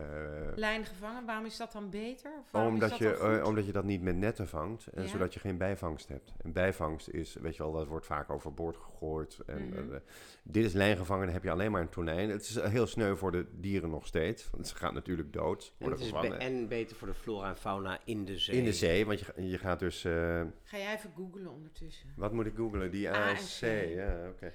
lijngevangen. 0.54 1.24
Waarom 1.26 1.44
is 1.44 1.56
dat 1.56 1.72
dan 1.72 1.90
beter? 1.90 2.30
Of 2.52 2.60
omdat, 2.62 2.90
is 2.92 2.98
je, 2.98 3.04
dat 3.04 3.18
goed? 3.18 3.28
eh, 3.38 3.44
omdat 3.46 3.66
je 3.66 3.72
dat 3.72 3.84
niet 3.84 4.02
met 4.02 4.16
netten 4.16 4.48
vangt, 4.48 4.86
en 4.86 5.02
Ja. 5.02 5.08
zodat 5.08 5.34
je 5.34 5.40
geen 5.40 5.56
bijvangst 5.56 6.08
hebt. 6.08 6.32
En 6.42 6.52
bijvangst 6.52 7.08
is, 7.08 7.34
weet 7.40 7.56
je 7.56 7.62
wel, 7.62 7.72
dat 7.72 7.86
wordt 7.86 8.06
vaak 8.06 8.30
overboord 8.30 8.76
gegooid. 8.76 9.38
En, 9.46 9.68
Mhm. 9.68 9.98
dit 10.42 10.64
is 10.64 10.72
lijngevangen, 10.72 11.24
dan 11.24 11.34
heb 11.34 11.42
je 11.42 11.50
alleen 11.50 11.70
maar 11.70 11.80
een 11.80 11.88
tonijn. 11.88 12.30
Het 12.30 12.42
is 12.42 12.60
heel 12.60 12.86
sneu 12.86 13.16
voor 13.16 13.32
de 13.32 13.46
dieren 13.52 13.90
nog 13.90 14.06
steeds, 14.06 14.50
want 14.50 14.68
ze 14.68 14.76
gaan 14.76 14.94
natuurlijk 14.94 15.32
dood. 15.32 15.46
En, 15.56 15.64
Worden 15.78 15.98
het 15.98 16.06
is 16.06 16.12
be- 16.12 16.18
gevangen. 16.18 16.40
en 16.40 16.68
beter 16.68 16.96
voor 16.96 17.08
de 17.08 17.14
flora 17.14 17.48
en 17.48 17.56
fauna 17.56 17.98
in 18.04 18.24
de 18.24 18.38
zee. 18.38 18.56
In 18.56 18.64
de 18.64 18.72
zee, 18.72 19.06
want 19.06 19.18
je, 19.18 19.24
ga- 19.24 19.40
je 19.42 19.58
gaat 19.58 19.78
dus... 19.78 20.04
eh, 20.04 20.42
Ga 20.62 20.76
jij 20.78 20.94
even 20.94 21.12
googlen 21.16 21.50
ondertussen. 21.50 22.12
wat 22.16 22.32
moet 22.32 22.46
ik 22.46 22.54
googlen? 22.56 22.90
Die 22.90 23.10
ASC, 23.10 23.60
ja, 23.94 24.28
oké. 24.28 24.52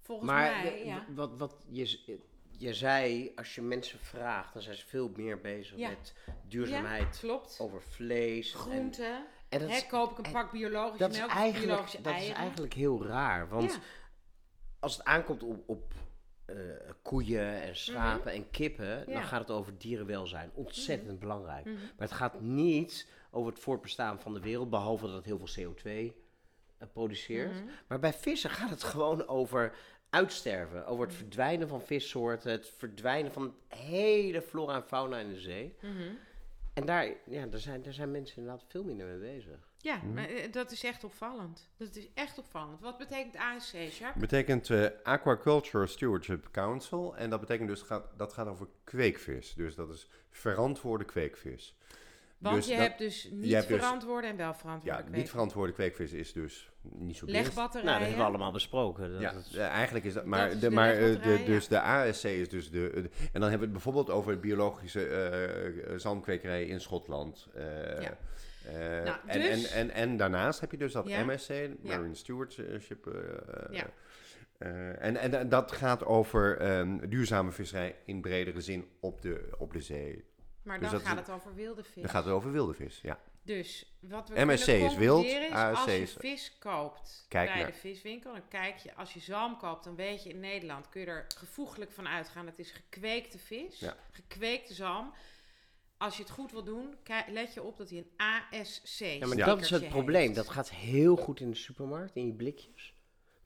Volgens 0.00 0.30
Maar 0.30 0.50
mij, 0.62 0.84
ja. 0.84 1.04
wat, 1.14 1.30
wat 1.36 1.54
je, 1.68 2.18
je 2.58 2.74
zei, 2.74 3.32
als 3.34 3.54
je 3.54 3.62
mensen 3.62 3.98
vraagt, 3.98 4.52
dan 4.52 4.62
zijn 4.62 4.76
ze 4.76 4.86
veel 4.86 5.12
meer 5.16 5.40
bezig 5.40 5.76
Ja. 5.76 5.88
met 5.88 6.14
duurzaamheid 6.48 7.18
Klopt. 7.18 7.56
over 7.60 7.82
vlees. 7.82 8.52
en- 8.52 8.58
Groenten. 8.58 9.24
En, 9.48 9.58
dat 9.58 9.68
Hè, 9.70 9.76
is, 9.76 9.86
koop 9.86 10.10
ik 10.10 10.18
een 10.18 10.24
en 10.24 10.32
pak 10.32 10.50
biologische 10.52 10.98
dat 10.98 11.10
is, 11.12 11.18
melk 11.18 11.52
biologische 11.52 12.00
dat 12.00 12.14
is 12.16 12.28
eigenlijk 12.28 12.72
heel 12.74 13.04
raar. 13.06 13.48
Want 13.48 13.72
Ja. 13.72 13.78
als 14.80 14.96
het 14.96 15.04
aankomt 15.06 15.42
op, 15.42 15.62
op 15.68 15.92
eh, 16.44 16.56
koeien 17.02 17.62
en 17.62 17.76
schapen 17.76 18.32
en 18.32 18.50
kippen, 18.50 18.86
Mhm. 18.86 18.96
Ja. 18.98 19.02
Mhm. 19.04 19.12
dan 19.12 19.22
gaat 19.22 19.40
het 19.40 19.50
over 19.50 19.78
dierenwelzijn. 19.78 20.50
Ontzettend 20.54 21.18
belangrijk. 21.18 21.64
Maar 21.64 21.74
het 22.08 22.12
gaat 22.12 22.40
niet 22.40 23.08
over 23.30 23.50
het 23.52 23.60
voortbestaan 23.60 24.20
van 24.20 24.34
de 24.34 24.40
wereld, 24.40 24.70
behalve 24.70 25.06
dat 25.06 25.14
het 25.14 25.24
heel 25.24 25.38
veel 25.46 25.64
CO2 25.74 26.12
eh, 26.78 26.88
produceert. 26.92 27.52
Mhm. 27.52 27.64
Maar 27.86 27.98
bij 27.98 28.12
vissen 28.12 28.50
gaat 28.50 28.70
het 28.70 28.82
gewoon 28.82 29.28
over 29.28 29.74
uitsterven, 30.10 30.86
over 30.86 31.06
het 31.06 31.14
verdwijnen 31.14 31.68
van 31.68 31.82
vissoorten, 31.82 32.50
het 32.50 32.68
verdwijnen 32.76 33.32
van 33.32 33.54
hele 33.68 34.42
flora 34.42 34.74
en 34.74 34.82
fauna 34.86 35.18
in 35.18 35.28
de 35.28 35.40
zee. 35.40 35.74
Mhm. 35.80 36.02
En 36.74 36.86
daar, 36.86 37.06
ja, 37.26 37.46
daar, 37.46 37.60
zijn, 37.60 37.82
daar 37.82 37.92
zijn 37.92 38.10
mensen 38.10 38.36
inderdaad 38.36 38.64
veel 38.68 38.84
minder 38.84 39.06
mee 39.06 39.18
bezig. 39.34 39.71
Ja, 39.82 40.00
maar 40.14 40.28
eh, 40.28 40.52
dat 40.52 40.70
is 40.70 40.84
echt 40.84 41.04
opvallend. 41.04 41.68
Dat 41.76 41.96
is 41.96 42.08
echt 42.14 42.38
opvallend. 42.38 42.80
Wat 42.80 42.98
betekent 42.98 43.36
ASC, 43.36 43.72
Jacques? 43.72 44.12
betekent 44.20 44.70
eh, 44.70 44.86
Aquaculture 45.02 45.86
Stewardship 45.86 46.48
Council. 46.50 47.16
En 47.16 47.30
dat 47.30 47.40
betekent 47.40 47.68
dus, 47.68 47.82
gaat, 47.82 48.04
dat 48.16 48.32
gaat 48.32 48.46
over 48.46 48.66
kweekvis. 48.84 49.54
Dus 49.54 49.74
dat 49.74 49.88
is 49.90 50.08
verantwoorde 50.30 51.04
kweekvis. 51.04 51.76
Want 52.38 52.56
Dus 52.56 52.66
je 52.66 52.70
dat- 52.76 52.80
hebt 52.80 52.98
dus 52.98 53.28
niet 53.30 53.50
dus- 53.50 53.64
verantwoorde 53.64 54.26
en 54.26 54.36
wel 54.36 54.46
Ja, 54.46 54.54
verantwoorde 54.54 55.10
niet 55.10 55.30
verantwoorde 55.30 55.72
kweekvis 55.72 56.12
is 56.12 56.32
dus 56.32 56.70
niet 56.82 57.16
zo 57.16 57.26
best. 57.26 57.38
Legbatterijen. 57.38 57.86
Nou, 57.86 57.98
dat 57.98 58.08
hebben 58.08 58.24
we 58.26 58.30
allemaal 58.32 58.52
besproken. 58.52 59.12
Dat 59.12 59.20
Ja, 59.20 59.32
is- 59.32 59.56
eigenlijk 59.56 60.04
is 60.04 60.12
dat. 60.12 60.24
Maar, 60.24 60.46
is 60.48 60.54
de, 60.54 60.60
de 60.60 60.70
maar 60.70 60.92
eh, 60.94 61.22
de, 61.22 61.30
ja. 61.38 61.44
dus 61.46 61.68
de 61.68 61.80
ASC 61.80 62.24
is 62.24 62.48
dus 62.48 62.70
de, 62.70 62.90
de- 62.94 63.10
En 63.32 63.40
dan 63.40 63.50
hebben 63.50 63.58
we 63.58 63.64
het 63.64 63.72
bijvoorbeeld 63.72 64.10
over 64.10 64.40
biologische 64.40 65.06
eh 65.06 65.98
zalmkwekerij 65.98 66.64
in 66.66 66.80
Schotland. 66.80 67.48
eh, 67.54 68.02
Ja. 68.02 68.16
Eh, 68.66 68.74
Nou, 69.04 69.16
en, 69.26 69.40
dus- 69.40 69.70
en, 69.70 69.88
en, 69.88 69.90
en 69.90 70.16
daarnaast 70.16 70.60
heb 70.60 70.70
je 70.70 70.76
dus 70.76 70.92
dat 70.92 71.08
Ja. 71.08 71.24
MSC, 71.24 71.48
Ja. 71.48 71.68
Marine 71.82 72.14
Stewardship. 72.14 73.06
eh, 73.06 73.12
Ja. 73.70 73.86
eh, 74.58 75.02
en, 75.04 75.16
en 75.16 75.48
dat 75.48 75.72
gaat 75.72 76.04
over 76.04 76.58
ehm, 76.58 77.08
duurzame 77.08 77.50
visserij 77.50 77.96
in 78.04 78.20
bredere 78.20 78.60
zin 78.60 78.88
op 79.00 79.22
de, 79.22 79.50
op 79.58 79.72
de 79.72 79.80
zee. 79.80 80.24
Maar 80.62 80.80
Dus 80.80 80.90
dan 80.90 81.00
gaat 81.00 81.16
het 81.18 81.30
over 81.30 81.54
wilde 81.54 81.82
vis. 81.84 82.02
Dan 82.02 82.10
gaat 82.10 82.24
het 82.24 82.32
over 82.32 82.52
wilde 82.52 82.74
vis, 82.74 83.00
ja. 83.00 83.18
Dus 83.44 83.96
wat 84.00 84.28
we 84.28 84.44
MSC 84.44 84.66
is 84.66 84.96
wild, 84.96 85.24
is, 85.24 85.50
ASC 85.50 85.76
als 85.76 85.84
je 85.94 86.00
is- 86.00 86.16
vis 86.18 86.56
koopt 86.58 87.24
Kijk 87.28 87.48
bij 87.48 87.56
naar- 87.58 87.66
de 87.66 87.72
viswinkel, 87.72 88.32
dan 88.32 88.48
kijk 88.48 88.76
je, 88.76 88.94
als 88.94 89.12
je 89.14 89.20
zalm 89.20 89.56
koopt, 89.58 89.84
dan 89.84 89.96
weet 89.96 90.22
je 90.22 90.28
in 90.30 90.40
Nederland, 90.40 90.88
kun 90.88 91.00
je 91.00 91.06
er 91.06 91.26
gevoeglijk 91.36 91.90
van 91.92 92.08
uitgaan, 92.08 92.46
het 92.46 92.58
is 92.58 92.70
gekweekte 92.70 93.38
vis, 93.38 93.78
Ja. 93.78 93.96
gekweekte 94.10 94.74
zalm. 94.74 95.12
Als 96.02 96.16
je 96.16 96.22
het 96.22 96.32
goed 96.32 96.52
wil 96.52 96.64
doen, 96.64 96.94
kijk, 97.02 97.24
let 97.28 97.54
je 97.54 97.62
op 97.62 97.76
dat 97.78 97.90
hij 97.90 97.98
een 97.98 98.10
ASC 98.16 98.98
Ja, 98.98 99.26
maar 99.26 99.36
dat 99.36 99.60
is 99.60 99.70
het 99.70 99.88
probleem. 99.88 100.34
Dat 100.34 100.48
gaat 100.48 100.70
heel 100.70 101.16
goed 101.16 101.40
in 101.40 101.50
de 101.50 101.56
supermarkt, 101.56 102.16
in 102.16 102.26
je 102.26 102.32
blikjes. 102.32 102.94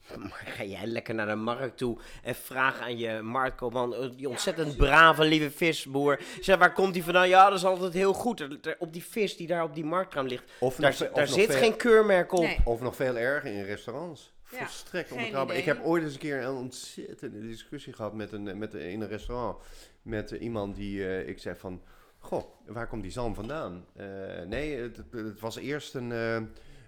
Maar 0.19 0.43
ga 0.47 0.65
jij 0.65 0.87
lekker 0.87 1.15
naar 1.15 1.27
de 1.27 1.35
markt 1.35 1.79
toe 1.79 1.99
en 2.23 2.35
vraag 2.35 2.81
aan 2.81 2.99
je 2.99 3.23
marktkoopman, 3.23 3.95
eh, 3.95 4.11
die 4.17 4.29
ontzettend 4.29 4.77
brave, 4.77 5.25
lieve 5.25 5.51
visboer. 5.51 6.21
Zeg, 6.41 6.59
waar 6.59 6.73
komt 6.73 6.95
die 6.95 7.05
vandaan? 7.05 7.29
Ja, 7.29 7.49
dat 7.49 7.59
is 7.59 7.65
altijd 7.65 7.93
heel 7.93 8.13
goed. 8.13 8.49
Op 8.79 8.93
die 8.93 9.05
vis 9.05 9.37
die 9.37 9.47
daar 9.47 9.63
op 9.63 9.75
die 9.75 9.85
marktkraam 9.85 10.27
ligt, 10.27 10.53
Of 10.61 10.77
daar, 10.77 11.11
nog 11.15 11.29
zit 11.29 11.51
veel- 11.51 11.59
geen 11.59 11.77
keurmerk 11.77 12.33
op. 12.33 12.43
Nee. 12.43 12.59
Of 12.65 12.81
nog 12.81 12.97
veel 12.97 13.17
erger 13.17 13.51
in 13.53 13.65
restaurants. 13.65 14.35
Ja, 14.51 14.59
Volstrekt 14.59 15.13
onbetrouwbaar. 15.13 15.57
Ik 15.57 15.65
heb 15.65 15.85
ooit 15.85 16.03
eens 16.03 16.13
een 16.13 16.19
keer 16.19 16.43
een 16.43 16.55
ontzettende 16.55 17.41
discussie 17.41 17.93
gehad 17.93 18.15
met 18.15 18.33
een, 18.33 18.59
met, 18.59 18.75
in 18.75 19.01
een 19.01 19.09
restaurant. 19.09 19.57
Met 20.03 20.33
eh, 20.33 20.43
iemand 20.43 20.77
die, 20.77 21.07
eh, 21.07 21.29
ik 21.29 21.39
zei 21.39 21.57
van, 21.57 21.83
goh, 22.27 22.45
waar 22.67 22.87
komt 22.89 23.03
die 23.03 23.11
zalm 23.13 23.35
vandaan? 23.35 23.87
Eh, 23.97 24.07
nee, 24.47 24.77
het, 24.77 24.97
het- 25.11 25.41
was 25.41 25.57
eerst 25.57 25.95
een, 25.95 26.13
eh, 26.13 26.35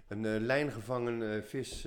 een 0.07 0.25
eh, 0.25 0.39
lijngevangen 0.39 1.43
vis 1.45 1.81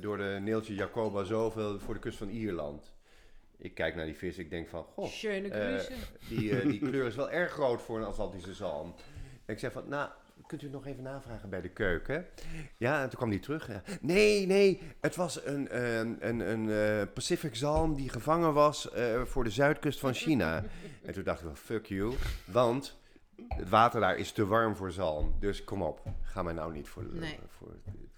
door 0.00 0.16
de 0.16 0.38
Neeltje 0.40 0.74
Jacoba 0.74 1.24
zoveel 1.24 1.78
voor 1.78 1.94
de 1.94 2.00
kust 2.00 2.18
van 2.18 2.28
Ierland. 2.28 2.94
Ik 3.58 3.74
kijk 3.74 3.94
naar 3.94 4.04
die 4.04 4.16
vis, 4.16 4.38
ik 4.38 4.50
denk 4.50 4.68
van, 4.68 4.84
goh, 4.84 5.04
die, 6.28 6.60
die 6.68 6.78
kleur 6.88 7.06
is 7.06 7.14
wel 7.14 7.30
erg 7.30 7.52
groot 7.52 7.82
voor 7.82 7.98
een 7.98 8.04
Atlantische 8.04 8.54
zalm. 8.54 8.94
En 9.44 9.54
ik 9.54 9.58
zei 9.58 9.72
van, 9.72 9.88
nou, 9.88 10.10
kunt 10.46 10.62
u 10.62 10.68
nog 10.68 10.86
even 10.86 11.02
navragen 11.02 11.48
bij 11.48 11.60
de 11.60 11.68
keuken? 11.68 12.26
Ja, 12.76 13.02
en 13.02 13.08
toen 13.08 13.18
kwam 13.18 13.30
die 13.30 13.40
terug. 13.40 13.68
Nee, 14.00 14.46
nee, 14.46 14.80
het 15.00 15.16
was 15.16 15.46
een, 15.46 15.76
een, 16.28 16.50
een 16.50 16.70
eh, 16.70 17.12
Pacific 17.14 17.54
zalm 17.54 17.94
die 17.94 18.08
gevangen 18.08 18.52
was 18.52 18.90
eh, 18.90 19.22
voor 19.22 19.44
de 19.44 19.50
zuidkust 19.50 20.00
van 20.00 20.14
China. 20.14 20.64
en 21.06 21.12
toen 21.12 21.24
dacht 21.24 21.38
ik 21.38 21.44
wel, 21.44 21.54
fuck 21.54 21.86
you, 21.86 22.14
want 22.44 23.00
het 23.48 23.68
water 23.68 24.00
daar 24.00 24.16
is 24.16 24.32
te 24.32 24.46
warm 24.46 24.76
voor 24.76 24.92
zalm. 24.92 25.34
Dus 25.38 25.64
kom 25.64 25.82
op, 25.82 26.02
ga 26.22 26.42
mij 26.42 26.52
nou 26.52 26.72
niet 26.72 26.88
voor 26.88 27.02
de... 27.02 27.14
Nee. 27.18 27.38
Voor, 27.48 27.68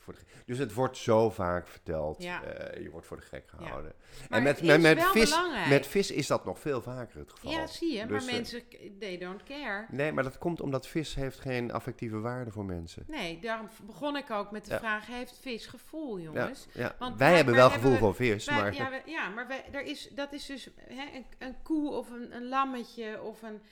voor 0.05 0.15
de 0.15 0.21
dus 0.47 0.59
het 0.59 0.73
wordt 0.75 0.97
zo 0.97 1.31
vaak 1.31 1.69
verteld, 1.69 2.23
Ja. 2.23 2.43
eh, 2.43 2.83
je 2.83 2.91
wordt 2.91 3.07
voor 3.07 3.17
de 3.17 3.23
gek 3.23 3.45
gehouden. 3.49 3.93
Maar 4.29 4.39
En 4.39 4.45
met, 4.45 4.83
met, 4.83 5.03
vis, 5.05 5.31
belangrijk. 5.31 5.67
met 5.69 5.87
vis 5.87 6.11
is 6.11 6.27
dat 6.27 6.45
nog 6.45 6.59
veel 6.59 6.83
vaker 6.83 7.19
het 7.19 7.31
geval. 7.31 7.51
Ja, 7.51 7.67
zie 7.67 7.93
je, 7.93 7.99
maar 7.99 8.09
Dus, 8.09 8.27
eh, 8.27 8.33
mensen, 8.33 8.63
they 8.99 9.19
don't 9.19 9.43
care. 9.43 9.87
Nee, 9.91 10.13
maar 10.13 10.25
dat 10.25 10.39
komt 10.39 10.61
omdat 10.61 10.87
vis 10.87 11.15
heeft 11.15 11.41
geen 11.41 11.73
affectieve 11.73 12.19
waarde 12.21 12.51
voor 12.51 12.65
mensen. 12.65 13.05
Nee, 13.07 13.39
daarom 13.41 13.69
begon 13.87 14.17
ik 14.17 14.31
ook 14.31 14.51
met 14.51 14.65
de 14.65 14.71
Ja. 14.73 14.79
vraag, 14.79 15.07
heeft 15.07 15.39
vis 15.41 15.67
gevoel, 15.67 16.21
jongens? 16.21 16.67
ja. 16.73 16.95
Want 16.99 17.19
Wij 17.19 17.37
hebben 17.37 17.55
wel 17.55 17.71
gevoel 17.71 17.93
we- 17.93 17.99
voor 17.99 18.15
vis, 18.15 18.45
wij- 18.47 18.57
maar- 18.57 18.75
Ja, 18.75 18.91
we- 18.91 19.11
ja 19.11 19.29
maar 19.29 19.47
wij, 19.49 19.65
er 19.73 19.83
is, 19.83 20.09
dat 20.15 20.33
is 20.33 20.47
dus 20.47 20.69
hè, 20.89 21.05
een, 21.15 21.25
een 21.39 21.55
koe 21.63 21.91
of 21.91 22.11
een, 22.11 22.35
een 22.37 22.49
lammetje 22.49 23.23
of 23.23 23.43
een... 23.43 23.63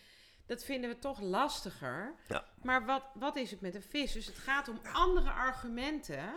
Dat 0.52 0.64
vinden 0.64 0.90
we 0.90 0.98
toch 0.98 1.20
lastiger. 1.20 2.14
Ja. 2.28 2.44
Maar 2.62 2.86
wat, 2.86 3.02
wat 3.14 3.36
is 3.36 3.50
het 3.50 3.60
met 3.60 3.74
een 3.74 3.82
vis? 3.82 4.12
Dus 4.12 4.26
het 4.26 4.38
gaat 4.38 4.68
om 4.68 4.80
andere 4.92 5.30
argumenten. 5.30 6.34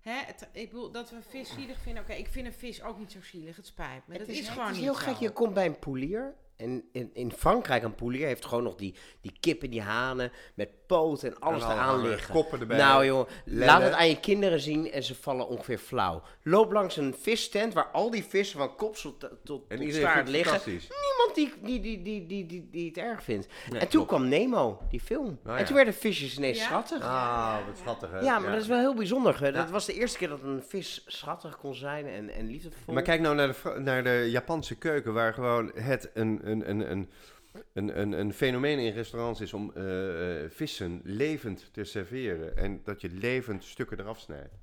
Hè, 0.00 0.12
het, 0.26 0.48
ik 0.52 0.70
bedoel, 0.70 0.90
dat 0.90 1.10
we 1.10 1.16
een 1.16 1.22
vis 1.22 1.52
zielig 1.52 1.78
vinden. 1.78 2.02
Oké, 2.02 2.12
ik 2.12 2.28
vind 2.28 2.46
een 2.46 2.52
vis 2.52 2.82
ook 2.82 2.98
niet 2.98 3.12
zo 3.12 3.18
zielig. 3.22 3.56
Het 3.56 3.66
spijt 3.66 4.06
me. 4.06 4.14
Het 4.16 4.26
dat 4.26 4.36
is, 4.36 4.40
is, 4.40 4.48
gewoon 4.48 4.66
het 4.66 4.76
is 4.76 4.82
niet 4.82 4.90
heel 4.90 4.98
gek. 4.98 5.16
zo. 5.16 5.24
Je 5.24 5.30
komt 5.30 5.54
bij 5.54 5.66
een 5.66 5.78
poelier. 5.78 6.34
En 6.56 6.88
in, 6.92 7.10
in 7.14 7.32
Frankrijk, 7.32 7.82
een 7.82 7.94
poelier 7.94 8.26
heeft 8.26 8.44
gewoon 8.44 8.64
nog 8.64 8.74
die, 8.74 8.94
die 9.20 9.36
kippen, 9.40 9.70
die 9.70 9.82
hanen, 9.82 10.32
met 10.54 10.81
poten 10.92 11.28
en 11.30 11.40
alles 11.40 11.62
eraan 11.62 12.00
liggen. 12.08 12.34
koppen 12.34 12.60
erbij, 12.60 12.76
Nou 12.76 13.04
joh, 13.04 13.28
laat 13.44 13.82
het 13.82 13.92
aan 13.92 14.08
je 14.08 14.20
kinderen 14.20 14.60
zien 14.60 14.92
en 14.92 15.02
ze 15.02 15.14
vallen 15.14 15.48
ongeveer 15.48 15.78
flauw. 15.78 16.22
Loop 16.42 16.72
langs 16.72 16.96
een 16.96 17.14
vistent 17.20 17.74
waar 17.74 17.86
al 17.92 18.10
die 18.10 18.24
vissen 18.24 18.58
van 18.58 18.76
kopsel 18.76 19.16
tot, 19.44 19.64
staart 19.88 20.28
liggen. 20.28 20.60
Niemand 20.66 21.34
die, 21.34 21.52
die, 21.62 21.80
die, 21.80 22.02
die, 22.02 22.26
die, 22.26 22.46
die, 22.46 22.68
die 22.70 22.86
het 22.88 22.96
erg 22.96 23.22
vindt. 23.22 23.46
Nee, 23.70 23.80
en 23.80 23.88
toen 23.88 24.06
kwam 24.06 24.28
Nemo, 24.28 24.80
die 24.90 25.00
film. 25.00 25.38
ja. 25.44 25.56
En 25.56 25.64
toen 25.64 25.74
werden 25.76 25.94
visjes 25.94 26.36
ineens 26.36 26.58
Ja? 26.58 26.64
schattig. 26.64 27.02
Ah, 27.02 27.56
wat 27.66 27.76
schattig 27.78 28.10
hè? 28.10 28.18
Ja, 28.20 28.38
maar 28.38 28.52
dat 28.52 28.60
is 28.60 28.66
wel 28.66 28.78
heel 28.78 28.94
bijzonder. 28.94 29.40
Hè? 29.40 29.52
Dat 29.52 29.66
Ja. 29.66 29.72
was 29.72 29.86
de 29.86 29.92
eerste 29.94 30.18
keer 30.18 30.28
dat 30.28 30.42
een 30.42 30.62
vis 30.68 31.02
schattig 31.06 31.56
kon 31.58 31.74
zijn 31.74 32.06
en, 32.06 32.30
en 32.30 32.46
liefdevol. 32.46 32.94
Maar 32.94 33.02
kijk 33.02 33.20
nou 33.20 33.34
naar 33.34 33.48
de, 33.48 33.80
naar 33.80 34.04
de 34.04 34.28
Japanse 34.30 34.74
keuken, 34.74 35.12
waar 35.12 35.34
gewoon 35.34 35.70
het 35.74 36.10
een, 36.14 36.40
een, 36.42 36.70
een, 36.70 36.90
een, 36.90 37.10
een, 37.72 38.00
een, 38.00 38.12
een 38.12 38.32
fenomeen 38.32 38.78
in 38.78 38.92
restaurants 38.92 39.40
is 39.40 39.52
om 39.52 39.72
eh, 39.74 40.42
eh, 40.44 40.50
vissen 40.50 41.00
levend 41.04 41.68
te 41.72 41.84
serveren. 41.84 42.56
En 42.56 42.80
dat 42.84 43.00
je 43.00 43.08
levend 43.10 43.64
stukken 43.64 44.00
eraf 44.00 44.18
snijdt. 44.20 44.54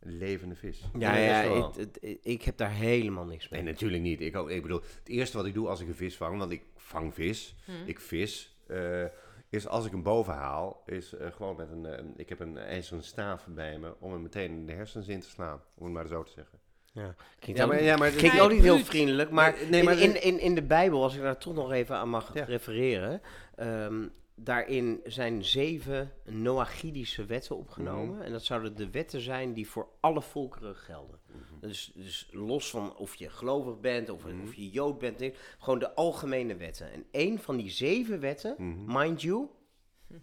Een 0.00 0.16
levende 0.18 0.54
vis. 0.54 0.84
Ja, 0.98 1.16
ja 1.16 1.40
restaurant. 1.40 1.76
het- 1.76 1.98
het- 2.00 2.18
ik 2.22 2.42
heb 2.42 2.56
daar 2.56 2.70
helemaal 2.72 3.24
niks 3.24 3.48
mee. 3.48 3.62
Nee, 3.62 3.72
natuurlijk 3.72 4.02
niet. 4.02 4.20
Ik, 4.20 4.36
ook- 4.36 4.50
ik 4.50 4.62
bedoel, 4.62 4.80
het 4.98 5.08
eerste 5.08 5.36
wat 5.36 5.46
ik 5.46 5.54
doe 5.54 5.68
als 5.68 5.80
ik 5.80 5.88
een 5.88 5.94
vis 5.94 6.16
vang, 6.16 6.38
want 6.38 6.50
ik 6.52 6.62
vang 6.76 7.14
vis, 7.14 7.56
Hm. 7.64 7.72
ik 7.86 8.00
vis, 8.00 8.56
eh, 8.66 9.04
is 9.48 9.66
als 9.66 9.84
ik 9.86 9.90
hem 9.92 10.02
boven 10.02 10.34
haal, 10.34 10.82
is 10.86 11.14
gewoon 11.18 11.56
met 11.56 11.70
een, 11.70 12.12
ik 12.16 12.28
heb 12.28 12.40
een 12.40 12.56
ijzeren 12.58 13.02
staaf 13.04 13.46
bij 13.46 13.78
me 13.78 13.94
om 14.00 14.12
hem 14.12 14.22
meteen 14.22 14.50
in 14.50 14.66
de 14.66 14.72
hersens 14.72 15.08
in 15.08 15.20
te 15.20 15.28
slaan, 15.28 15.62
om 15.74 15.84
het 15.84 15.92
maar 15.94 16.06
zo 16.06 16.22
te 16.22 16.32
zeggen. 16.32 16.59
Ja. 16.92 17.14
Klinkt, 17.38 17.60
Ja, 17.60 17.66
maar- 17.66 17.82
ja, 17.82 17.96
maar- 17.96 18.10
klinkt 18.10 18.40
ook 18.40 18.50
niet 18.52 18.62
heel 18.62 18.78
vriendelijk, 18.78 19.30
maar, 19.30 19.56
Nee, 19.70 19.82
maar- 19.82 19.98
in, 19.98 20.22
in, 20.22 20.40
in, 20.40 20.54
de 20.54 20.62
Bijbel, 20.62 21.02
als 21.02 21.14
ik 21.14 21.20
daar 21.22 21.38
toch 21.38 21.54
nog 21.54 21.72
even 21.72 21.96
aan 21.96 22.08
mag 22.08 22.34
Ja. 22.34 22.44
refereren, 22.44 23.20
ehm, 23.54 24.08
daarin 24.34 25.00
zijn 25.04 25.44
zeven 25.44 26.12
Noachidische 26.24 27.24
wetten 27.24 27.56
opgenomen. 27.56 28.14
Mhm. 28.16 28.22
En 28.24 28.32
dat 28.32 28.44
zouden 28.44 28.76
de 28.76 28.90
wetten 28.90 29.20
zijn 29.20 29.52
die 29.52 29.68
voor 29.68 29.88
alle 30.00 30.22
volkeren 30.22 30.76
gelden. 30.76 31.18
Mhm. 31.26 31.38
Dus, 31.68 31.92
dus 31.94 32.28
los 32.32 32.70
van 32.70 32.96
of 32.96 33.14
je 33.14 33.30
gelovig 33.30 33.80
bent 33.80 34.08
of, 34.08 34.24
Mhm. 34.26 34.42
of 34.42 34.54
je 34.54 34.70
jood 34.70 34.98
bent, 34.98 35.22
gewoon 35.58 35.78
de 35.78 35.94
algemene 35.94 36.56
wetten. 36.56 36.92
En 36.92 37.04
één 37.10 37.38
van 37.38 37.56
die 37.56 37.70
zeven 37.70 38.20
wetten, 38.20 38.56
mind 38.86 39.22
you, 39.22 39.46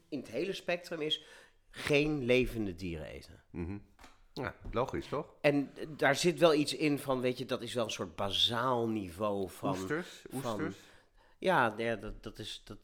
in 0.10 0.20
het 0.20 0.28
hele 0.32 0.54
spectrum 0.54 1.02
is 1.02 1.24
geen 1.70 2.26
levende 2.26 2.76
dieren 2.76 3.06
eten. 3.08 3.44
Mhm. 3.52 3.78
Ja, 4.44 4.56
logisch 4.72 5.08
toch? 5.08 5.34
En 5.42 5.72
daar 5.98 6.16
zit 6.16 6.40
wel 6.40 6.54
iets 6.54 6.76
in 6.76 7.00
van, 7.00 7.22
weet 7.22 7.38
je, 7.38 7.46
dat 7.46 7.62
is 7.62 7.74
wel 7.74 7.84
een 7.84 7.92
soort 7.92 8.16
bazaal 8.16 8.88
niveau 8.88 9.50
van... 9.50 9.70
Oesters, 9.70 10.24
van- 10.30 10.52
oesters. 10.62 10.76
ja, 11.38 11.74
ja 11.78 11.96
dat, 11.96 12.24
dat, 12.24 12.40
is, 12.40 12.62
dat, 12.64 12.78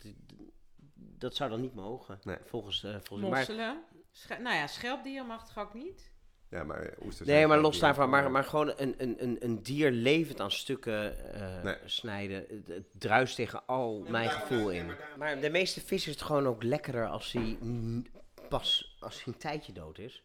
dat 0.95 1.35
zou 1.35 1.49
dan 1.49 1.61
niet 1.61 1.75
mogen, 1.75 2.19
Nee. 2.23 2.37
volgens, 2.45 2.83
eh 2.83 2.95
volgens 3.03 3.29
mij. 3.29 3.39
Mosselen. 3.39 3.83
Sche- 4.11 4.37
nou 4.41 4.55
ja, 4.55 4.67
schelpdieren 4.67 5.27
mag 5.27 5.47
toch 5.47 5.57
ook 5.67 5.73
niet? 5.73 6.11
Ja, 6.49 6.63
maar 6.63 6.93
oesters. 7.05 7.29
Nee, 7.29 7.47
maar 7.47 7.59
los 7.59 7.79
daarvan, 7.79 8.09
maar, 8.09 8.31
maar 8.31 8.43
gewoon 8.43 8.73
een, 8.77 8.95
een, 8.97 9.23
een, 9.23 9.37
een 9.39 9.63
dier 9.63 9.91
levend 9.91 10.39
aan 10.39 10.51
stukken 10.51 11.33
eh, 11.33 11.63
Nee. 11.63 11.75
snijden, 11.85 12.45
het, 12.49 12.67
het 12.67 12.85
druist 12.91 13.35
tegen 13.35 13.65
al 13.65 14.05
mijn 14.09 14.29
gevoel 14.29 14.69
in. 14.71 14.91
Maar 15.17 15.39
de 15.41 15.49
meeste 15.49 15.81
vis 15.81 16.07
is 16.07 16.13
het 16.13 16.21
gewoon 16.21 16.47
ook 16.47 16.63
lekkerder 16.63 17.07
als 17.07 17.31
hij 17.31 17.57
pas 18.49 18.95
als 18.99 19.23
hij 19.23 19.33
een 19.33 19.39
tijdje 19.39 19.73
dood 19.73 19.97
is. 19.97 20.23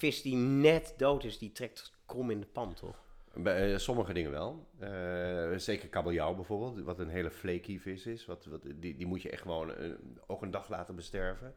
Vis 0.00 0.22
die 0.22 0.36
net 0.36 0.94
dood 0.96 1.24
is, 1.24 1.38
die 1.38 1.52
trekt 1.52 1.92
krom 2.06 2.30
in 2.30 2.40
de 2.40 2.46
pan, 2.46 2.74
toch? 2.74 3.02
Bij 3.34 3.72
eh, 3.72 3.78
sommige 3.78 4.12
dingen 4.12 4.30
wel. 4.30 4.68
Eh, 4.78 5.56
zeker 5.56 5.88
kabeljauw 5.88 6.34
bijvoorbeeld, 6.34 6.84
wat 6.84 6.98
een 6.98 7.08
hele 7.08 7.30
flaky 7.30 7.78
vis 7.78 8.06
is. 8.06 8.26
Wat, 8.26 8.44
wat, 8.44 8.62
die, 8.62 8.96
die 8.96 9.06
moet 9.06 9.22
je 9.22 9.30
echt 9.30 9.42
gewoon 9.42 9.74
eh, 9.74 9.90
ook 10.26 10.42
een 10.42 10.50
dag 10.50 10.68
laten 10.68 10.96
besterven. 10.96 11.54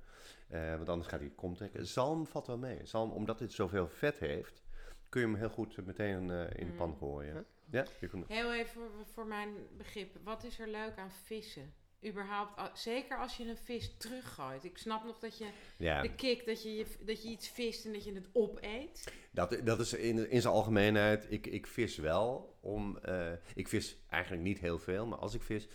Eh, 0.47 0.75
want 0.75 0.89
anders 0.89 1.09
gaat 1.09 1.19
hij 1.19 1.31
kom 1.35 1.55
trekken. 1.55 1.85
Zalm 1.87 2.27
valt 2.27 2.47
wel 2.47 2.57
mee. 2.57 2.79
Zalm, 2.83 3.11
omdat 3.11 3.39
dit 3.39 3.51
zoveel 3.51 3.87
vet 3.87 4.19
heeft, 4.19 4.63
kun 5.09 5.21
je 5.21 5.27
hem 5.27 5.35
heel 5.35 5.49
goed 5.49 5.85
meteen 5.85 6.31
eh, 6.31 6.59
in 6.59 6.67
de 6.67 6.73
pan 6.73 6.95
gooien. 6.97 7.45
Ja, 7.69 7.85
je 7.99 8.07
kunt, 8.07 8.27
Heel 8.27 8.53
even 8.53 8.71
voor, 8.71 8.89
voor 9.05 9.25
mijn 9.25 9.49
begrip. 9.77 10.17
Wat 10.23 10.43
is 10.43 10.59
er 10.59 10.67
leuk 10.67 10.97
aan 10.97 11.11
vissen? 11.11 11.73
Überhaupt, 12.05 12.79
zeker 12.79 13.17
als 13.17 13.37
je 13.37 13.47
een 13.47 13.57
vis 13.57 13.95
teruggooit. 13.97 14.63
Ik 14.63 14.77
snap 14.77 15.03
nog 15.03 15.19
dat 15.19 15.37
je 15.37 15.45
ja. 15.77 16.01
de 16.01 16.15
kick, 16.15 16.45
dat 16.45 16.63
je, 16.63 16.85
dat 16.99 17.23
je 17.23 17.29
iets 17.29 17.49
vist 17.49 17.85
en 17.85 17.93
dat 17.93 18.03
je 18.03 18.13
het 18.13 18.27
opeet. 18.31 19.13
Dat, 19.31 19.57
dat 19.63 19.79
is 19.79 19.93
in, 19.93 20.29
in 20.29 20.41
zijn 20.41 20.53
algemeenheid. 20.53 21.25
Ik, 21.29 21.47
ik 21.47 21.67
vis 21.67 21.97
wel 21.97 22.57
om. 22.61 22.97
eh, 22.97 23.31
ik 23.55 23.67
vis 23.67 23.97
eigenlijk 24.09 24.43
niet 24.43 24.59
heel 24.59 24.79
veel, 24.79 25.05
maar 25.05 25.17
als 25.19 25.33
ik 25.33 25.41
vis. 25.41 25.67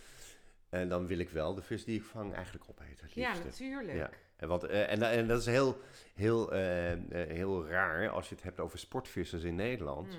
En 0.69 0.89
dan 0.89 1.07
wil 1.07 1.17
ik 1.19 1.29
wel 1.29 1.53
de 1.53 1.61
vis 1.61 1.83
die 1.83 1.97
ik 1.97 2.03
vang 2.05 2.33
eigenlijk 2.33 2.65
opeten. 2.69 3.07
Ja, 3.13 3.33
natuurlijk. 3.43 3.97
Ja. 3.97 4.09
En, 4.35 4.47
wat, 4.47 4.63
eh, 4.63 4.91
en, 4.91 5.01
en 5.01 5.27
dat 5.27 5.39
is 5.39 5.45
heel, 5.45 5.77
heel, 6.15 6.51
eh, 6.51 6.91
eh, 6.91 6.99
heel 7.11 7.67
raar 7.67 8.09
als 8.09 8.29
je 8.29 8.35
het 8.35 8.43
hebt 8.43 8.59
over 8.59 8.79
sportvissers 8.79 9.43
in 9.43 9.55
Nederland. 9.55 10.07
Mhm. 10.07 10.17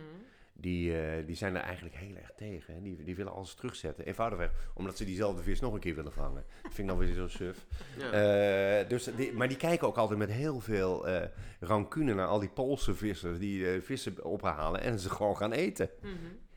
Die, 0.60 1.00
eh, 1.00 1.26
die 1.26 1.36
zijn 1.36 1.56
er 1.56 1.62
eigenlijk 1.62 1.94
heel 1.96 2.16
erg 2.16 2.32
tegen. 2.36 2.74
Hè? 2.74 2.82
Die, 2.82 3.02
die 3.02 3.16
willen 3.16 3.32
alles 3.32 3.54
terugzetten. 3.54 4.06
Eenvoudigweg 4.06 4.50
omdat 4.74 4.96
ze 4.96 5.04
diezelfde 5.04 5.42
vis 5.42 5.60
nog 5.60 5.74
een 5.74 5.80
keer 5.80 5.94
willen 5.94 6.12
vangen. 6.12 6.44
Dat 6.62 6.74
vind 6.74 6.78
ik 6.78 6.86
dan 6.86 6.98
weer 6.98 7.14
zo 7.14 7.28
suf. 7.28 7.66
Eh, 8.12 8.88
dus 8.88 9.08
die, 9.16 9.32
maar 9.32 9.48
die 9.48 9.56
kijken 9.56 9.86
ook 9.86 9.96
altijd 9.96 10.18
met 10.18 10.30
heel 10.30 10.60
veel 10.60 11.08
eh 11.08 11.28
rancune 11.60 12.14
naar 12.14 12.26
al 12.26 12.38
die 12.38 12.48
Poolse 12.48 12.94
vissers 12.94 13.38
die 13.38 13.80
vissen 13.80 14.24
ophalen 14.24 14.80
en 14.80 14.98
ze 14.98 15.10
gewoon 15.10 15.36
gaan 15.36 15.52
eten. 15.52 15.90
Mhm. 16.00 16.12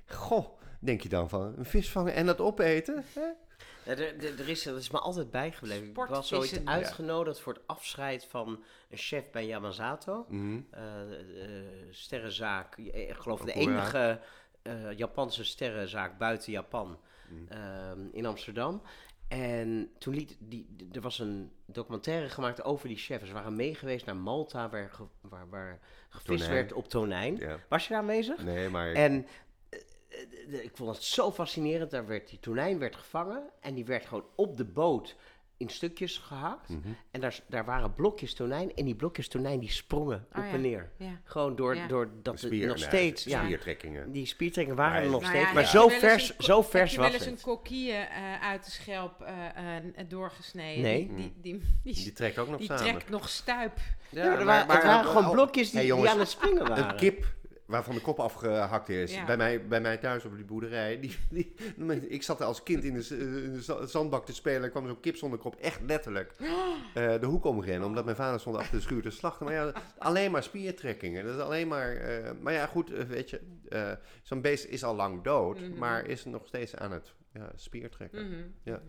Goh, 0.06 0.60
denk 0.80 1.02
je 1.02 1.10
dan 1.10 1.30
van 1.30 1.54
een 1.58 1.66
vis 1.66 1.92
vangen 1.92 2.14
en 2.14 2.26
dat 2.26 2.42
opeten? 2.42 3.04
Hè? 3.14 3.28
Ja, 3.86 3.92
er, 3.92 4.24
er, 4.24 4.40
er 4.40 4.50
is, 4.50 4.66
er 4.66 4.78
is 4.78 4.90
me 4.90 5.00
altijd 5.00 5.32
bijgebleven. 5.32 5.88
Ik 5.90 5.96
was 5.96 6.34
ooit 6.34 6.62
uitgenodigd 6.66 7.40
voor 7.40 7.54
het 7.54 7.62
afscheid 7.66 8.26
van 8.26 8.64
een 8.90 8.98
chef 8.98 9.30
bij 9.32 9.46
Yamazato. 9.46 10.26
Eh, 10.30 10.82
eh, 10.82 11.64
sterrenzaak. 11.90 12.78
eh, 12.78 13.10
Ik 13.10 13.16
geloof 13.16 13.42
de 13.42 13.54
enige 13.54 14.20
eh, 14.62 14.92
Japanse 14.98 15.44
sterrenzaak 15.44 16.18
buiten 16.18 16.52
Japan. 16.52 17.00
Mhm. 17.30 17.52
ehm, 17.60 18.00
in 18.12 18.26
Amsterdam. 18.26 18.82
En 19.28 19.90
toen 19.98 20.14
liet 20.14 20.36
die, 20.40 20.68
er 20.92 21.02
was 21.02 21.20
een 21.20 21.52
documentaire 21.66 22.30
gemaakt 22.30 22.64
over 22.64 22.88
die 22.88 22.98
chef. 22.98 23.26
Ze 23.28 23.34
waren 23.34 23.56
meegeweest 23.56 24.06
naar 24.06 24.16
Malta, 24.16 24.70
waar, 24.70 24.90
ge- 24.90 25.04
waar, 25.22 25.50
waar 25.50 25.80
gevist 26.10 26.26
Tonijn. 26.44 26.52
werd 26.54 26.74
op 26.74 26.88
tonijn. 26.88 27.36
Ja. 27.38 27.60
Was 27.70 27.84
je 27.84 27.90
daar 27.90 28.00
aanwezig? 28.02 28.44
Nee, 28.44 28.70
maar... 28.70 28.92
En 28.94 29.28
ik 30.48 30.72
vond 30.74 30.96
het 30.96 31.04
zo 31.04 31.32
fascinerend. 31.32 31.92
Daar 31.92 32.08
werd 32.08 32.30
die 32.30 32.40
tonijn 32.40 32.80
werd 32.80 32.96
gevangen 32.96 33.44
en 33.60 33.74
die 33.74 33.86
werd 33.86 34.06
gewoon 34.06 34.26
op 34.36 34.58
de 34.58 34.66
boot 34.66 35.16
in 35.58 35.70
stukjes 35.70 36.18
gehakt. 36.18 36.70
Mhm. 36.70 36.80
En 37.12 37.22
daar, 37.22 37.40
daar 37.48 37.66
waren 37.66 37.94
blokjes 37.96 38.34
tonijn 38.34 38.76
en 38.76 38.86
die 38.86 38.96
blokjes 38.96 39.28
tonijn 39.28 39.60
die 39.60 39.72
sprongen 39.72 40.26
Oh 40.32 40.38
op 40.40 40.44
ja, 40.44 40.52
en 40.52 40.62
neer. 40.62 40.92
ja. 40.98 41.20
Gewoon 41.24 41.56
door, 41.56 41.76
Ja. 41.76 41.88
door 41.88 42.10
dat 42.22 42.40
Spier- 42.40 42.60
het 42.60 42.68
nog 42.68 42.76
nee, 42.78 42.86
steeds... 42.88 43.24
ja, 43.24 43.44
spiertrekkingen. 43.44 44.12
die 44.12 44.26
spiertrekkingen 44.26 44.78
waren 44.80 44.94
Maar- 44.96 45.04
er 45.04 45.10
nog 45.10 45.22
Nou 45.22 45.34
steeds. 45.34 45.48
ja, 45.48 45.54
maar 45.54 45.66
zo 45.66 45.88
vers, 45.88 46.38
zo 46.38 46.62
vers 46.62 46.74
Heb 46.74 46.90
je 46.90 46.96
wel 46.98 47.06
was 47.06 47.16
eens 47.16 47.26
een 47.26 47.32
het. 47.34 47.42
kokkie 47.42 47.92
eh, 47.92 48.42
uit 48.42 48.66
de 48.66 48.72
schelp 48.72 49.22
eh, 49.22 49.78
eh, 49.78 49.84
doorgesneden? 50.08 50.82
Nee. 50.84 51.08
Die, 51.08 51.16
die, 51.16 51.34
die, 51.42 51.62
die, 51.84 51.94
Die 51.94 52.12
trekt 52.14 52.38
ook 52.38 52.48
nog 52.50 52.58
die 52.58 52.68
samen. 52.68 52.84
trekt 52.84 53.10
nog 53.10 53.30
stuip. 53.30 53.78
Ja, 54.10 54.24
er 54.40 54.46
waren, 54.46 54.72
het 54.76 54.84
waren 54.84 55.06
gewoon 55.06 55.32
blokjes 55.32 55.72
die, 55.72 55.80
Hey, 55.92 56.02
die 56.02 56.10
aan 56.10 56.20
het 56.20 56.30
springen 56.30 56.68
waren. 56.68 56.90
Een 56.90 56.96
kip 56.96 57.26
waarvan 57.74 57.96
de 57.96 58.02
kop 58.02 58.20
afgehakt 58.20 58.90
is. 58.90 59.14
Ja. 59.14 59.26
Bij, 59.26 59.38
mij, 59.38 59.68
bij 59.68 59.82
mij 59.82 59.98
thuis 59.98 60.26
op 60.26 60.36
die 60.36 60.46
boerderij. 60.46 61.00
Die, 61.02 61.18
die, 61.30 62.08
ik 62.08 62.24
zat 62.24 62.40
er 62.40 62.46
als 62.46 62.64
kind 62.64 62.84
in 62.84 62.94
de, 62.94 63.02
z- 63.02 63.12
in 63.12 63.54
de 63.54 63.62
za- 63.62 63.86
zandbak 63.86 64.26
te 64.26 64.34
spelen. 64.34 64.64
Er 64.64 64.70
kwam 64.70 64.88
zo'n 64.88 65.00
kip 65.00 65.16
zonder 65.16 65.40
kop, 65.40 65.56
echt 65.56 65.82
letterlijk, 65.86 66.34
eh, 66.40 67.20
de 67.20 67.26
hoek 67.26 67.46
omrennen. 67.46 67.88
Omdat 67.88 68.06
mijn 68.06 68.16
vader 68.18 68.40
stond 68.40 68.56
achter 68.56 68.76
de 68.76 68.82
schuur 68.82 69.02
te 69.02 69.10
slachten. 69.10 69.46
Maar 69.46 69.54
ja, 69.56 69.72
alleen 69.98 70.32
maar 70.32 70.44
spiertrekkingen. 70.44 71.26
Dat 71.26 71.36
is 71.36 71.42
alleen 71.42 71.68
maar... 71.68 71.96
eh, 71.96 72.32
maar 72.42 72.54
ja, 72.54 72.66
goed, 72.66 72.92
eh, 72.94 73.04
weet 73.06 73.30
je. 73.30 73.40
eh, 73.70 73.92
zo'n 74.22 74.42
beest 74.42 74.66
is 74.66 74.84
al 74.84 74.96
lang 74.96 75.24
dood. 75.24 75.60
Mhm. 75.60 75.78
Maar 75.78 76.06
is 76.06 76.26
nog 76.26 76.48
steeds 76.48 76.76
aan 76.76 76.92
het 76.92 77.14
ja, 77.34 77.52
spiertrekken. 77.56 78.26
Mhm. 78.28 78.42
Ja. 78.64 78.82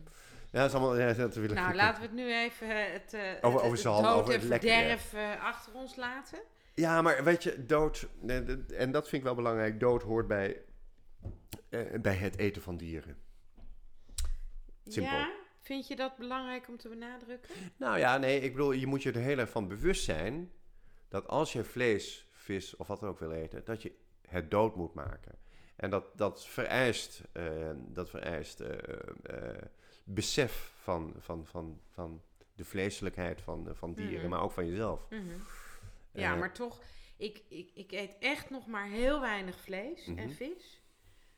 Ja, 0.54 0.60
dat 0.60 0.68
is 0.68 0.74
allemaal... 0.76 0.98
Ja, 0.98 1.12
dat 1.12 1.34
wil 1.34 1.44
ik 1.44 1.54
Nou, 1.54 1.74
laten 1.74 2.00
we 2.00 2.06
het 2.06 2.16
nu 2.16 2.34
even 2.34 2.68
eh, 2.68 2.92
het, 2.92 3.14
eh, 3.14 3.20
Over- 3.20 3.58
het, 3.62 3.70
over 3.70 3.76
het 3.76 3.82
dood 3.84 4.04
over 4.04 4.34
en 4.34 4.40
het 4.40 4.48
verderf 4.48 5.12
eh, 5.12 5.44
achter 5.44 5.74
ons 5.74 5.96
laten. 5.96 6.38
Ja, 6.74 7.02
maar 7.02 7.24
weet 7.24 7.42
je, 7.42 7.66
dood, 7.66 8.06
en 8.76 8.92
dat 8.92 9.08
vind 9.08 9.12
ik 9.12 9.22
wel 9.22 9.34
belangrijk, 9.34 9.80
dood 9.80 10.02
hoort 10.02 10.26
bij, 10.26 10.62
bij 12.00 12.14
het 12.14 12.38
eten 12.38 12.62
van 12.62 12.76
dieren. 12.76 13.16
Simpel. 14.84 15.16
Ja, 15.16 15.30
vind 15.60 15.88
je 15.88 15.96
dat 15.96 16.16
belangrijk 16.16 16.68
om 16.68 16.76
te 16.76 16.88
benadrukken? 16.88 17.54
Nou 17.76 17.98
ja, 17.98 18.18
nee, 18.18 18.40
ik 18.40 18.52
bedoel, 18.52 18.72
je 18.72 18.86
moet 18.86 19.02
je 19.02 19.12
er 19.12 19.20
heel 19.20 19.38
erg 19.38 19.50
van 19.50 19.68
bewust 19.68 20.04
zijn 20.04 20.52
dat 21.08 21.28
als 21.28 21.52
je 21.52 21.64
vlees, 21.64 22.28
vis 22.32 22.76
of 22.76 22.86
wat 22.86 23.00
dan 23.00 23.08
ook 23.08 23.18
wil 23.18 23.32
eten, 23.32 23.64
dat 23.64 23.82
je 23.82 23.92
het 24.28 24.50
dood 24.50 24.76
moet 24.76 24.94
maken. 24.94 25.38
En 25.76 25.90
dat, 25.90 26.18
dat 26.18 26.46
vereist, 26.46 27.22
dat 27.76 28.10
vereist 28.10 28.62
besef 30.04 30.72
van, 30.82 31.14
van, 31.18 31.46
van, 31.46 31.80
van 31.90 32.22
de 32.54 32.64
vleeselijkheid 32.64 33.40
van, 33.40 33.68
van 33.72 33.94
dieren, 33.94 34.20
Mhm. 34.20 34.28
maar 34.28 34.42
ook 34.42 34.52
van 34.52 34.66
jezelf. 34.66 35.06
Mhm. 35.10 35.22
Ja, 36.12 36.32
Eh, 36.32 36.38
maar 36.38 36.52
toch, 36.52 36.80
ik, 37.16 37.42
ik, 37.48 37.70
ik 37.74 37.92
eet 37.92 38.16
echt 38.18 38.50
nog 38.50 38.66
maar 38.66 38.86
heel 38.88 39.20
weinig 39.20 39.60
vlees 39.60 40.06
en 40.06 40.14
Mhm. 40.14 40.30
vis. 40.30 40.82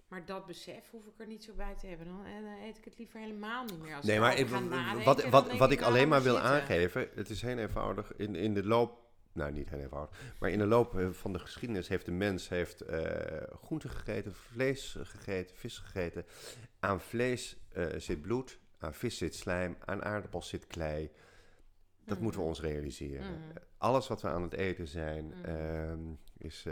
Maar 0.09 0.25
dat 0.27 0.47
besef 0.47 0.91
hoef 0.91 1.07
ik 1.07 1.13
er 1.17 1.27
niet 1.27 1.45
zo 1.45 1.53
bij 1.55 1.75
te 1.75 1.87
hebben. 1.87 2.07
Dan, 2.07 2.25
en 2.25 2.43
dan 2.45 2.53
eet 2.63 2.79
ik 2.79 2.85
het 2.85 2.99
liever 2.99 3.21
helemaal 3.21 3.65
niet 3.65 3.81
meer. 3.83 3.95
Als 3.97 4.05
Nee, 4.05 4.21
maar 4.21 4.37
ik- 4.39 4.51
nadenken, 4.51 5.05
wat, 5.05 5.25
wat, 5.29 5.57
wat 5.57 5.71
ik 5.71 5.81
nou, 5.81 5.91
alleen 5.93 6.09
maar 6.09 6.23
wil 6.23 6.35
zitten. 6.35 6.51
aangeven, 6.51 7.09
het 7.15 7.31
is 7.31 7.43
heel 7.43 7.59
eenvoudig. 7.59 8.13
In, 8.17 8.35
in 8.35 8.55
de 8.55 8.65
loop, 8.65 9.05
nou 9.37 9.53
niet 9.53 9.69
heel 9.71 9.79
eenvoudig, 9.79 10.17
maar 10.39 10.51
in 10.51 10.59
de 10.59 10.67
loop 10.67 10.99
eh, 10.99 11.09
van 11.11 11.33
de 11.33 11.39
geschiedenis 11.39 11.89
heeft 11.89 12.05
de 12.05 12.13
mens 12.13 12.49
heeft, 12.49 12.81
eh 12.81 13.43
groente 13.63 13.89
gegeten, 13.89 14.35
vlees 14.35 14.97
gegeten, 15.03 15.57
vis 15.57 15.79
gegeten. 15.79 16.25
Aan 16.81 17.01
vlees 17.01 17.57
eh, 17.73 17.87
zit 17.97 18.23
bloed, 18.23 18.59
aan 18.79 18.95
vis 18.95 19.19
zit 19.19 19.35
slijm, 19.35 19.77
aan 19.85 20.05
aardappels 20.05 20.49
zit 20.49 20.67
klei. 20.67 21.11
Dat 22.05 22.15
Mhm. 22.15 22.23
moeten 22.23 22.41
we 22.41 22.47
ons 22.47 22.61
realiseren. 22.61 23.27
Mhm. 23.31 23.57
Alles 23.79 24.09
wat 24.09 24.23
we 24.23 24.29
aan 24.29 24.43
het 24.43 24.53
eten 24.55 24.87
zijn, 24.89 25.27
Mhm. 25.27 25.45
ehm, 25.45 26.01
is, 26.39 26.65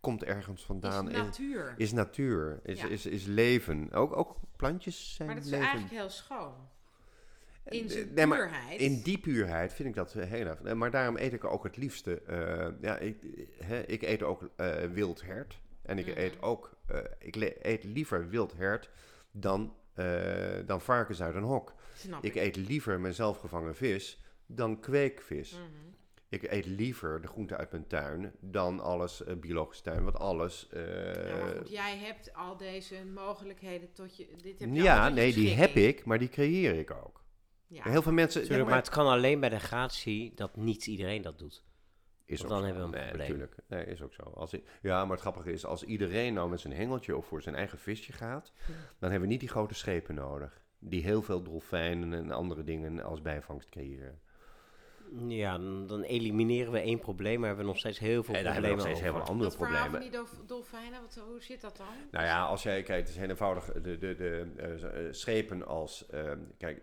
komt 0.00 0.24
ergens 0.24 0.64
vandaan. 0.64 1.10
Is 1.10 1.16
natuur. 1.16 1.74
Is 1.76 1.92
natuur, 1.92 2.60
is, 2.62 2.80
Ja. 2.80 2.88
is, 2.88 3.06
is 3.06 3.24
leven. 3.24 3.92
Ook, 3.92 4.16
ook 4.16 4.36
plantjes 4.56 5.14
zijn 5.14 5.28
Maar 5.28 5.36
dat 5.36 5.44
is 5.44 5.50
leven. 5.50 5.66
eigenlijk 5.66 5.96
heel 5.96 6.08
schoon. 6.10 6.68
In 7.70 7.88
zijn 7.90 8.12
Nee, 8.14 8.26
maar 8.26 8.38
puurheid. 8.38 8.80
In 8.80 9.00
die 9.02 9.18
puurheid 9.18 9.72
vind 9.72 9.88
ik 9.88 9.94
dat 9.94 10.14
eh, 10.14 10.26
heel 10.28 10.46
erg. 10.46 10.74
Maar 10.74 10.90
daarom 10.90 11.16
eet 11.16 11.32
ik 11.32 11.44
ook 11.44 11.64
het 11.64 11.76
liefste. 11.76 12.20
eh, 12.22 12.66
ja, 12.80 12.98
ik, 12.98 13.16
ik 13.86 14.02
eet 14.02 14.22
ook 14.22 14.50
eh, 14.56 14.74
wild 14.92 15.22
hert. 15.22 15.60
En 15.82 15.98
ik 15.98 16.06
Mhm. 16.06 16.18
eet 16.18 16.42
ook. 16.42 16.78
ik 17.18 17.36
eet 17.62 17.84
liever 17.84 18.28
wild 18.28 18.52
hert 18.56 18.90
dan, 19.30 19.74
dan 20.66 20.80
varkens 20.80 21.22
uit 21.22 21.34
een 21.34 21.42
hok. 21.42 21.74
Snap 21.94 22.24
ik 22.24 22.34
ik. 22.34 22.42
eet 22.42 22.56
liever 22.56 23.00
mijn 23.00 23.14
zelfgevangen 23.14 23.74
vis 23.76 24.20
dan 24.46 24.80
kweekvis. 24.80 25.52
Mhm. 25.52 25.62
Ik 26.28 26.42
eet 26.52 26.66
liever 26.66 27.20
de 27.20 27.26
groente 27.28 27.56
uit 27.56 27.70
mijn 27.70 27.86
tuin 27.86 28.32
dan 28.40 28.80
alles 28.80 29.24
eh, 29.24 29.34
biologisch 29.36 29.80
tuin. 29.80 30.04
Want 30.04 30.16
alles. 30.18 30.68
Ja, 30.72 30.78
maar 31.40 31.54
goed, 31.58 31.70
jij 31.70 31.96
hebt 31.98 32.34
al 32.34 32.56
deze 32.56 32.94
mogelijkheden 33.14 33.92
tot 33.92 34.16
je. 34.16 34.26
Dit 34.42 34.58
heb 34.60 34.68
je 34.68 34.82
ja, 34.82 35.08
nee, 35.08 35.32
die 35.32 35.54
heb 35.54 35.74
ik, 35.74 36.04
maar 36.04 36.18
die 36.18 36.28
creëer 36.28 36.74
ik 36.78 36.90
ook. 36.90 37.19
Ja. 37.70 37.82
Heel 37.82 38.02
veel 38.02 38.12
mensen. 38.12 38.40
Tuurlijk, 38.40 38.62
ja, 38.62 38.68
maar 38.68 38.78
het 38.78 38.88
kan 38.88 39.06
alleen 39.06 39.40
bij 39.40 39.48
de 39.48 39.58
gratie 39.58 40.32
dat 40.34 40.56
niet 40.56 40.86
iedereen 40.86 41.22
dat 41.22 41.38
doet. 41.38 41.62
Is 42.24 42.40
dan 42.40 42.58
zo. 42.58 42.64
hebben 42.64 42.82
we 42.82 42.82
een 42.82 42.90
nee, 42.90 43.08
probleem. 43.08 43.28
Natuurlijk. 43.28 43.54
Nee, 43.68 43.84
is 43.84 44.02
ook 44.02 44.14
zo. 44.14 44.22
Als 44.22 44.54
ja, 44.82 45.02
maar 45.02 45.10
het 45.10 45.20
grappige 45.20 45.52
is, 45.52 45.64
als 45.64 45.82
iedereen 45.82 46.34
nou 46.34 46.50
met 46.50 46.60
zijn 46.60 46.72
hengeltje 46.72 47.16
of 47.16 47.26
voor 47.26 47.42
zijn 47.42 47.54
eigen 47.54 47.78
visje 47.78 48.12
gaat, 48.12 48.52
dan 48.98 49.10
hebben 49.10 49.20
we 49.20 49.26
niet 49.26 49.40
die 49.40 49.48
grote 49.48 49.74
schepen 49.74 50.14
nodig. 50.14 50.62
Die 50.78 51.02
heel 51.02 51.22
veel 51.22 51.42
dolfijnen 51.42 52.12
en 52.12 52.30
andere 52.30 52.64
dingen 52.64 53.02
als 53.02 53.22
bijvangst 53.22 53.68
creëren. 53.68 54.20
Ja, 55.28 55.58
dan, 55.58 55.86
dan 55.86 56.02
elimineren 56.02 56.72
we 56.72 56.80
één 56.80 56.98
probleem, 56.98 57.38
maar 57.38 57.46
hebben 57.48 57.64
we 57.64 57.70
nog 57.70 57.80
steeds 57.80 57.98
heel 57.98 58.22
veel 58.22 58.34
En 58.34 58.44
dan 58.44 58.52
hebben 58.52 58.70
we 58.70 58.76
nog 58.76 58.86
steeds 58.86 59.00
heel 59.00 59.12
veel 59.12 59.20
over. 59.20 59.32
andere 59.34 59.56
problemen. 59.56 60.00
die 60.00 60.10
dolf- 60.10 60.40
dolfijnen, 60.46 61.00
wat, 61.00 61.22
hoe 61.28 61.42
zit 61.42 61.60
dat 61.60 61.76
dan? 61.76 61.86
Nou 62.10 62.24
ja, 62.24 62.44
als 62.44 62.62
jij 62.62 62.82
kijkt, 62.82 63.00
het 63.00 63.16
is 63.16 63.16
heel 63.16 63.28
eenvoudig. 63.28 63.72
De, 63.72 63.98
de, 63.98 64.14
de 64.14 64.46
eh, 64.56 65.06
eh, 65.06 65.12
schepen 65.12 65.66
als. 65.66 66.06
ehm, 66.06 66.38
kijk, 66.58 66.82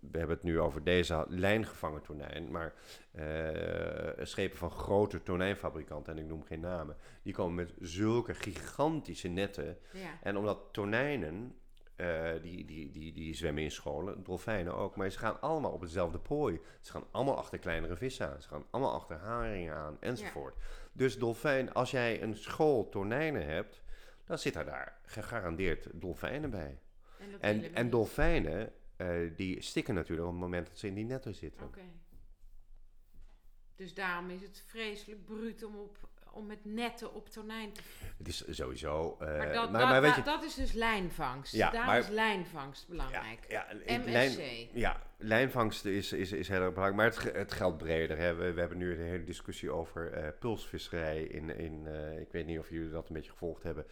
we 0.00 0.18
hebben 0.18 0.36
het 0.36 0.44
nu 0.44 0.60
over 0.60 0.84
deze 0.84 1.24
lijngevangen 1.28 2.02
tonijn. 2.02 2.50
Maar 2.50 2.74
eh, 3.12 4.24
schepen 4.24 4.58
van 4.58 4.70
grote 4.70 5.22
tonijnfabrikanten, 5.22 6.12
en 6.16 6.22
ik 6.22 6.28
noem 6.28 6.42
geen 6.44 6.60
namen. 6.60 6.96
Die 7.22 7.32
komen 7.34 7.54
met 7.54 7.74
zulke 7.80 8.34
gigantische 8.34 9.28
netten. 9.28 9.78
Ja. 9.92 10.18
En 10.22 10.36
omdat 10.36 10.58
tonijnen. 10.72 11.54
eh, 11.96 12.30
die, 12.42 12.64
die, 12.64 12.90
die, 12.90 13.12
die 13.12 13.34
zwemmen 13.34 13.62
in 13.62 13.70
scholen, 13.70 14.24
dolfijnen 14.24 14.74
ook, 14.74 14.96
maar 14.96 15.10
ze 15.10 15.18
gaan 15.18 15.40
allemaal 15.40 15.70
op 15.72 15.80
hetzelfde 15.80 16.18
prooi. 16.18 16.60
Ze 16.80 16.90
gaan 16.92 17.04
allemaal 17.10 17.36
achter 17.36 17.58
kleinere 17.58 17.96
vissen 17.96 18.30
aan, 18.30 18.42
ze 18.42 18.48
gaan 18.48 18.64
allemaal 18.70 18.94
achter 18.94 19.16
haringen 19.16 19.74
aan, 19.74 19.96
enzovoort. 20.00 20.54
Dus 20.92 21.18
dolfijn, 21.18 21.72
als 21.72 21.90
jij 21.90 22.22
een 22.22 22.36
school 22.36 22.88
tonijnen 22.88 23.46
hebt, 23.46 23.82
dan 24.24 24.38
zit 24.38 24.54
er 24.56 24.64
daar 24.64 24.98
gegarandeerd 25.04 25.88
dolfijnen 25.92 26.50
bij. 26.50 26.78
En, 27.40 27.74
En, 27.74 27.90
dolfijnen, 27.90 28.72
eh, 29.00 29.36
die 29.36 29.62
stikken 29.62 29.94
natuurlijk 29.94 30.26
op 30.26 30.32
het 30.32 30.42
moment 30.42 30.66
dat 30.66 30.78
ze 30.78 30.86
in 30.86 30.94
die 30.94 31.04
netten 31.04 31.34
zitten. 31.34 31.66
Oké. 31.66 31.80
Dus 33.76 33.94
daarom 33.94 34.30
is 34.30 34.42
het 34.42 34.64
vreselijk 34.66 35.24
bruut 35.24 35.62
om, 35.64 35.76
op, 35.76 35.96
om 36.32 36.46
met 36.46 36.64
netten 36.64 37.14
op 37.14 37.28
tonijn 37.28 37.72
te 37.72 37.80
Het 38.18 38.28
is 38.28 38.44
sowieso... 38.50 39.16
eh, 39.20 39.26
Maar, 39.26 39.52
dat, 39.52 39.70
maar, 39.70 39.80
dat, 39.80 39.90
maar 39.90 40.00
weet 40.02 40.14
je, 40.14 40.22
dat 40.22 40.44
is 40.44 40.54
dus 40.54 40.72
lijnvangst. 40.72 41.52
Ja, 41.54 41.70
Daarom 41.70 41.90
maar- 41.90 41.98
is 41.98 42.08
lijnvangst 42.08 42.88
belangrijk. 42.88 43.44
Ja, 43.48 43.66
MSC. 43.86 44.06
lijn- 44.06 44.68
ja, 44.72 45.02
lijnvangst 45.18 45.84
is, 45.84 46.12
is, 46.12 46.32
is 46.32 46.48
heel 46.48 46.60
erg 46.60 46.74
belangrijk, 46.74 46.96
maar 47.14 47.24
het, 47.24 47.36
het 47.36 47.52
geldt 47.52 47.78
breder. 47.78 48.18
Hè. 48.18 48.34
We, 48.34 48.52
we 48.52 48.60
hebben 48.60 48.78
nu 48.78 48.92
een 48.92 49.06
hele 49.06 49.24
discussie 49.24 49.70
over 49.70 50.12
eh, 50.12 50.28
pulsvisserij. 50.40 51.22
In, 51.22 51.56
in, 51.58 51.86
ik 52.20 52.32
weet 52.32 52.46
niet 52.46 52.58
of 52.58 52.70
jullie 52.70 52.90
dat 52.90 53.08
een 53.08 53.14
beetje 53.14 53.30
gevolgd 53.30 53.62
hebben. 53.62 53.86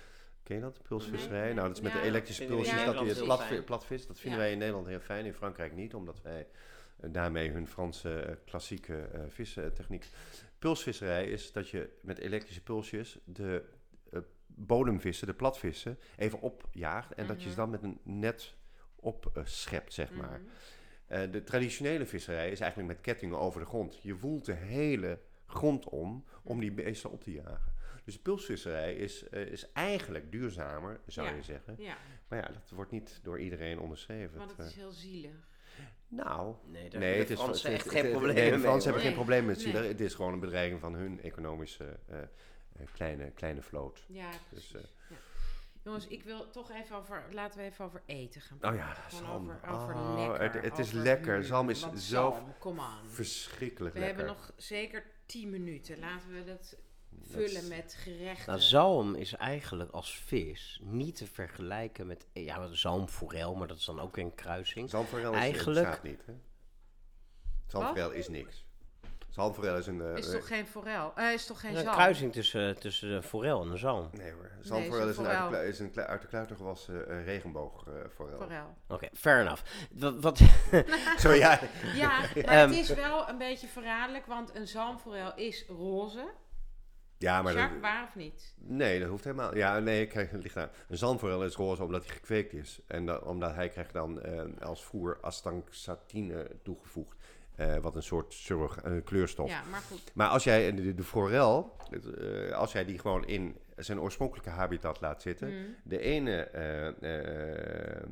Ken 0.48 0.56
je 0.56 0.62
dat, 0.62 0.82
pulsvisserij? 0.82 1.38
Nee, 1.38 1.44
nee. 1.44 1.54
Nou, 1.54 1.66
dat 1.68 1.76
is 1.76 1.82
met 1.82 1.92
Ja, 1.92 2.00
de 2.00 2.06
elektrische 2.06 2.44
pulsjes, 2.44 2.84
dat 2.84 2.98
je 2.98 3.06
het 3.06 3.24
plat, 3.24 3.64
platvis. 3.64 4.06
Dat 4.06 4.20
vinden 4.20 4.38
Ja. 4.38 4.44
wij 4.44 4.52
in 4.52 4.58
Nederland 4.58 4.86
heel 4.86 5.00
fijn, 5.00 5.24
in 5.24 5.34
Frankrijk 5.34 5.74
niet, 5.74 5.94
omdat 5.94 6.22
wij 6.22 6.46
eh, 7.00 7.10
daarmee 7.12 7.50
hun 7.50 7.66
Franse 7.66 8.20
eh, 8.20 8.36
klassieke 8.44 8.96
eh 8.96 9.20
vistechniek... 9.28 10.06
Pulsvisserij 10.58 11.26
is 11.26 11.52
dat 11.52 11.68
je 11.68 11.90
met 12.00 12.18
elektrische 12.18 12.62
pulsjes 12.62 13.18
de 13.24 13.64
bodemvissen, 14.46 15.26
de 15.26 15.34
platvissen, 15.34 15.98
even 16.16 16.40
opjaagt. 16.40 17.14
En 17.14 17.26
dat 17.26 17.42
je 17.42 17.48
ze 17.48 17.56
dan 17.56 17.70
met 17.70 17.82
een 17.82 18.00
net 18.02 18.54
opschept, 18.96 19.92
zeg 19.92 20.12
maar. 20.12 20.40
Mhm. 20.40 20.50
Eh, 21.06 21.32
de 21.32 21.42
traditionele 21.44 22.06
visserij 22.06 22.50
is 22.50 22.60
eigenlijk 22.60 22.92
met 22.92 23.00
kettingen 23.00 23.38
over 23.38 23.60
de 23.60 23.66
grond. 23.66 24.02
Je 24.02 24.18
woelt 24.18 24.44
de 24.44 24.52
hele 24.52 25.18
grond 25.46 25.88
om 25.88 26.24
om 26.42 26.60
die 26.60 26.72
beesten 26.72 27.10
op 27.10 27.22
te 27.22 27.32
jagen. 27.32 27.76
Dus 28.08 28.16
de 28.16 28.22
pulsvisserij 28.22 28.94
is, 28.94 29.28
eh, 29.28 29.46
is 29.46 29.72
eigenlijk 29.72 30.32
duurzamer, 30.32 31.00
zou 31.06 31.28
Ja. 31.28 31.34
je 31.34 31.42
zeggen. 31.42 31.74
Ja, 31.78 31.96
Maar 32.28 32.38
ja, 32.38 32.48
dat 32.48 32.70
wordt 32.70 32.90
niet 32.90 33.20
door 33.22 33.40
iedereen 33.40 33.78
onderschreven. 33.80 34.38
want 34.38 34.50
Het, 34.50 34.66
is 34.66 34.72
eh, 34.72 34.78
heel 34.78 34.92
zielig. 34.92 35.30
nou, 36.08 36.54
Nee, 36.64 36.90
daar 36.90 37.00
nee, 37.00 37.08
hebben 37.08 37.18
het 37.26 37.30
is 37.30 37.44
Fransen 37.44 37.70
echt 37.72 37.88
geen 37.90 38.02
het- 38.02 38.10
problemen 38.10 38.42
Nee, 38.42 38.50
de 38.52 38.58
Fransen 38.58 38.84
hebben 38.84 39.02
geen 39.06 39.14
probleem 39.14 39.44
met 39.44 39.60
zielig. 39.60 39.80
Nee. 39.80 39.88
Het 39.88 40.00
is 40.00 40.14
gewoon 40.14 40.32
een 40.32 40.40
bedreiging 40.40 40.80
van 40.80 40.94
hun 40.94 41.20
economische 41.22 41.98
eh, 42.06 42.20
eh, 42.20 42.26
kleine, 42.92 43.30
kleine 43.30 43.62
vloot. 43.62 44.04
Ja, 44.08 44.30
Dus, 44.30 44.38
precies. 44.48 44.74
eh, 44.74 44.80
ja. 45.10 45.16
Jongens, 45.82 46.06
ik 46.06 46.22
wil 46.22 46.50
toch 46.50 46.70
even 46.72 46.96
over... 46.96 47.24
Laten 47.30 47.58
we 47.58 47.64
even 47.64 47.84
over 47.84 48.02
eten 48.06 48.40
gaan 48.40 48.58
Oh 48.62 48.74
ja, 48.74 48.96
zalm. 49.10 49.50
over, 49.50 49.68
over 49.70 49.94
Oh, 49.94 50.16
lekker. 50.38 50.62
het- 50.62 50.70
het 50.70 50.78
is 50.78 50.86
over- 50.88 51.02
lekker. 51.02 51.36
mm, 51.36 51.42
Zalm 51.42 51.70
is 51.70 51.86
zo. 51.96 52.36
Verschrikkelijk 53.06 53.94
We 53.94 54.00
lekker. 54.00 54.16
hebben 54.18 54.36
nog 54.36 54.52
zeker 54.56 55.04
10 55.26 55.50
minuten. 55.50 55.98
Laten 55.98 56.32
we 56.32 56.44
Dat 56.44 56.76
vullen 57.30 57.68
met 57.68 57.94
gerechten. 57.98 58.46
Nou, 58.46 58.60
zalm 58.60 59.14
is 59.14 59.34
eigenlijk 59.34 59.90
als 59.90 60.18
vis 60.18 60.80
niet 60.82 61.16
te 61.16 61.26
vergelijken 61.26 62.06
met... 62.06 62.26
Ja, 62.32 62.66
zalmforel, 62.72 63.54
maar 63.54 63.68
dat 63.68 63.78
is 63.78 63.84
dan 63.84 64.00
ook 64.00 64.16
een 64.16 64.34
kruising. 64.34 64.90
Zalmforel 64.90 65.32
is, 65.32 65.38
Eigenlijk- 65.38 65.80
bestaat 65.80 66.02
niet, 66.02 66.22
hè? 66.26 66.32
Zalmforel 67.66 68.10
is 68.10 68.28
niks. 68.28 68.66
Zalmforel 69.28 69.76
is 69.76 69.86
een... 69.86 70.00
eh, 70.02 70.16
is 70.16 70.30
toch 70.30 70.46
geen 70.46 70.66
forel? 70.66 71.12
Eh, 71.16 71.32
is 71.32 71.46
toch 71.46 71.60
geen 71.60 71.76
Een 71.76 71.82
zalm? 71.82 71.94
kruising 71.94 72.32
tussen, 72.32 72.78
tussen 72.80 73.08
een 73.10 73.22
forel 73.22 73.62
en 73.62 73.70
een 73.70 73.78
zalm. 73.78 74.08
Nee 74.12 74.32
hoor. 74.32 74.50
is 74.60 74.66
Zalmforel 74.68 75.02
een 75.02 75.08
is, 75.08 75.16
een 75.18 75.64
is 75.66 75.78
een 75.78 76.06
uit 76.06 76.22
de 76.22 76.28
kluiter 76.28 76.56
gewassen 76.56 77.08
eh, 77.08 77.24
regenboogforel. 77.24 78.38
Forel. 78.40 78.76
Oké, 78.88 79.08
fair 79.14 79.40
enough. 79.40 79.62
Wat, 79.92 80.20
wat, 80.20 80.38
Sorry, 81.16 81.38
ja. 81.38 81.60
Ja, 81.94 82.18
maar 82.18 82.32
Ehm, 82.34 82.68
het 82.68 82.78
is 82.78 82.94
wel 82.94 83.28
een 83.28 83.38
beetje 83.38 83.66
verraderlijk, 83.66 84.26
want 84.26 84.54
een 84.54 84.66
zalmforel 84.68 85.34
is 85.34 85.64
roze. 85.68 86.28
Ja, 87.18 87.42
maar... 87.42 87.54
Dat- 87.54 87.70
waar 87.80 88.04
of 88.04 88.14
niet? 88.14 88.54
Nee, 88.58 89.00
dat 89.00 89.08
hoeft 89.08 89.24
helemaal. 89.24 89.56
Ja, 89.56 89.78
nee, 89.78 90.06
kijk, 90.06 90.30
het 90.30 90.42
ligt 90.42 90.56
aan. 90.56 90.68
Een 90.88 90.96
zalmforel 90.98 91.44
is 91.44 91.54
roze 91.54 91.82
omdat 91.84 92.06
hij 92.06 92.14
gekweekt 92.14 92.52
is. 92.52 92.80
En 92.86 93.06
da- 93.06 93.16
omdat 93.18 93.54
hij 93.54 93.68
krijgt 93.68 93.92
dan 93.92 94.20
eh, 94.22 94.42
als 94.60 94.84
voer 94.84 95.18
astaxantine 95.20 96.50
toegevoegd. 96.62 97.16
eh, 97.56 97.76
wat 97.76 97.96
een 97.96 98.02
soort 98.02 98.32
surrog- 98.34 98.78
een 98.82 99.04
kleurstof. 99.04 99.48
Ja, 99.48 99.62
maar 99.70 99.80
goed. 99.80 100.10
Maar 100.14 100.28
als 100.28 100.44
jij 100.44 100.74
de, 100.74 100.94
de 100.94 101.02
forel, 101.02 101.76
het, 101.90 102.14
eh, 102.14 102.50
als 102.52 102.72
jij 102.72 102.84
die 102.84 102.98
gewoon 102.98 103.26
in 103.26 103.56
zijn 103.76 104.00
oorspronkelijke 104.00 104.50
habitat 104.50 105.00
laat 105.00 105.22
zitten. 105.22 105.48
Mm. 105.48 105.74
De 105.84 105.98
ene 106.00 106.40
eh, 106.42 107.96
eh, 107.98 108.02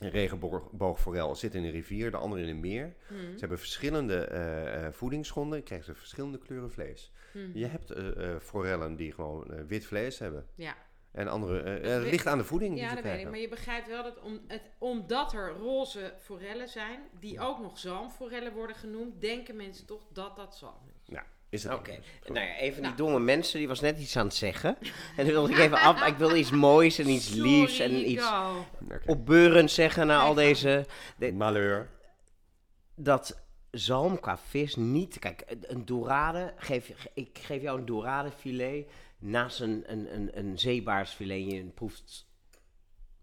regenboogforel 0.00 1.34
zit 1.34 1.54
in 1.54 1.64
een 1.64 1.70
rivier, 1.70 2.10
de 2.10 2.16
andere 2.16 2.42
in 2.42 2.48
een 2.48 2.60
meer. 2.60 2.94
Mm. 3.08 3.18
Ze 3.18 3.38
hebben 3.38 3.58
verschillende 3.58 4.16
eh, 4.26 4.86
eh, 4.86 4.92
voedingsgronden, 4.92 5.62
krijgen 5.62 5.86
ze 5.86 5.94
verschillende 5.94 6.38
kleuren 6.38 6.70
vlees. 6.70 7.12
Mm. 7.36 7.50
Je 7.54 7.66
hebt 7.66 7.90
eh, 7.90 8.30
eh, 8.30 8.40
forellen 8.40 8.96
die 8.96 9.12
gewoon 9.12 9.50
eh, 9.54 9.60
wit 9.66 9.86
vlees 9.86 10.18
hebben. 10.18 10.46
Ja. 10.54 10.74
En 11.12 11.28
andere, 11.28 11.80
Dat 11.80 11.90
het 12.02 12.10
ligt 12.10 12.26
aan 12.26 12.38
de 12.38 12.44
voeding 12.44 12.72
die 12.74 12.82
Ja, 12.82 12.88
ze 12.88 12.94
dat 12.94 13.04
weet 13.04 13.20
ik. 13.20 13.30
Maar 13.30 13.38
je 13.38 13.48
begrijpt 13.48 13.88
wel 13.88 14.02
dat 14.02 14.20
om, 14.20 14.40
het, 14.48 14.62
omdat 14.78 15.32
er 15.32 15.48
roze 15.50 16.12
forellen 16.22 16.68
zijn, 16.68 17.00
die 17.20 17.40
ook 17.40 17.60
nog 17.60 17.78
zalmforellen 17.78 18.52
worden 18.52 18.76
genoemd, 18.76 19.20
denken 19.20 19.56
mensen 19.56 19.86
toch 19.86 20.02
dat 20.12 20.36
dat 20.36 20.56
zalm 20.56 20.90
is. 20.94 21.00
Ja, 21.04 21.24
is 21.48 21.62
het 21.62 21.72
Oké, 21.72 21.90
ook. 22.26 22.32
nou 22.34 22.46
ja, 22.46 22.52
een 22.62 22.72
van 22.72 22.82
die 22.82 22.92
Nou. 22.92 22.96
domme 22.96 23.20
mensen, 23.20 23.58
die 23.58 23.68
was 23.68 23.80
net 23.80 23.98
iets 23.98 24.16
aan 24.16 24.26
het 24.26 24.34
zeggen. 24.34 24.76
En 25.16 25.24
dan 25.24 25.26
wilde 25.26 25.52
ik 25.52 25.58
even 25.58 25.78
af, 25.78 26.06
ik 26.06 26.16
wilde 26.16 26.38
iets 26.38 26.50
moois 26.50 26.98
en 26.98 27.08
iets 27.08 27.28
liefs 27.34 27.78
en 27.78 28.10
iets 28.10 28.30
opbeurends 29.06 29.74
zeggen 29.74 30.06
na 30.06 30.18
al 30.20 30.34
deze... 30.34 30.86
de- 31.16 31.32
Malheur. 31.32 31.88
dat 32.94 33.44
zalm 33.70 34.20
qua 34.20 34.38
vis 34.38 34.74
niet... 34.76 35.18
Kijk, 35.18 35.44
een- 35.60 35.84
dorade, 35.84 36.54
geef, 36.56 37.08
ik 37.14 37.38
geef 37.42 37.62
jou 37.62 37.78
een 37.78 37.86
dorade 37.86 38.30
filet 38.30 38.86
naast 39.18 39.60
een, 39.60 39.82
een, 39.86 40.14
een, 40.14 40.38
een 40.38 40.58
zeebaarsfilet 40.58 41.38
en 41.50 41.54
je 41.54 41.64
proeft 41.64 42.26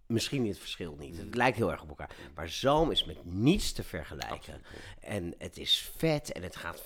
misschien 0.06 0.48
het 0.48 0.60
verschil 0.60 0.96
niet. 1.00 1.18
Het 1.18 1.36
lijkt 1.36 1.58
heel 1.58 1.72
erg 1.72 1.82
op 1.82 1.90
elkaar. 1.90 2.16
Maar 2.36 2.50
zalm 2.50 2.92
is 2.92 3.06
met 3.06 3.26
niets 3.26 3.72
te 3.72 3.84
vergelijken. 3.84 4.62
En 5.00 5.36
het 5.38 5.58
is 5.58 5.92
vet 5.98 6.32
en 6.32 6.44
het 6.44 6.56
gaat 6.56 6.84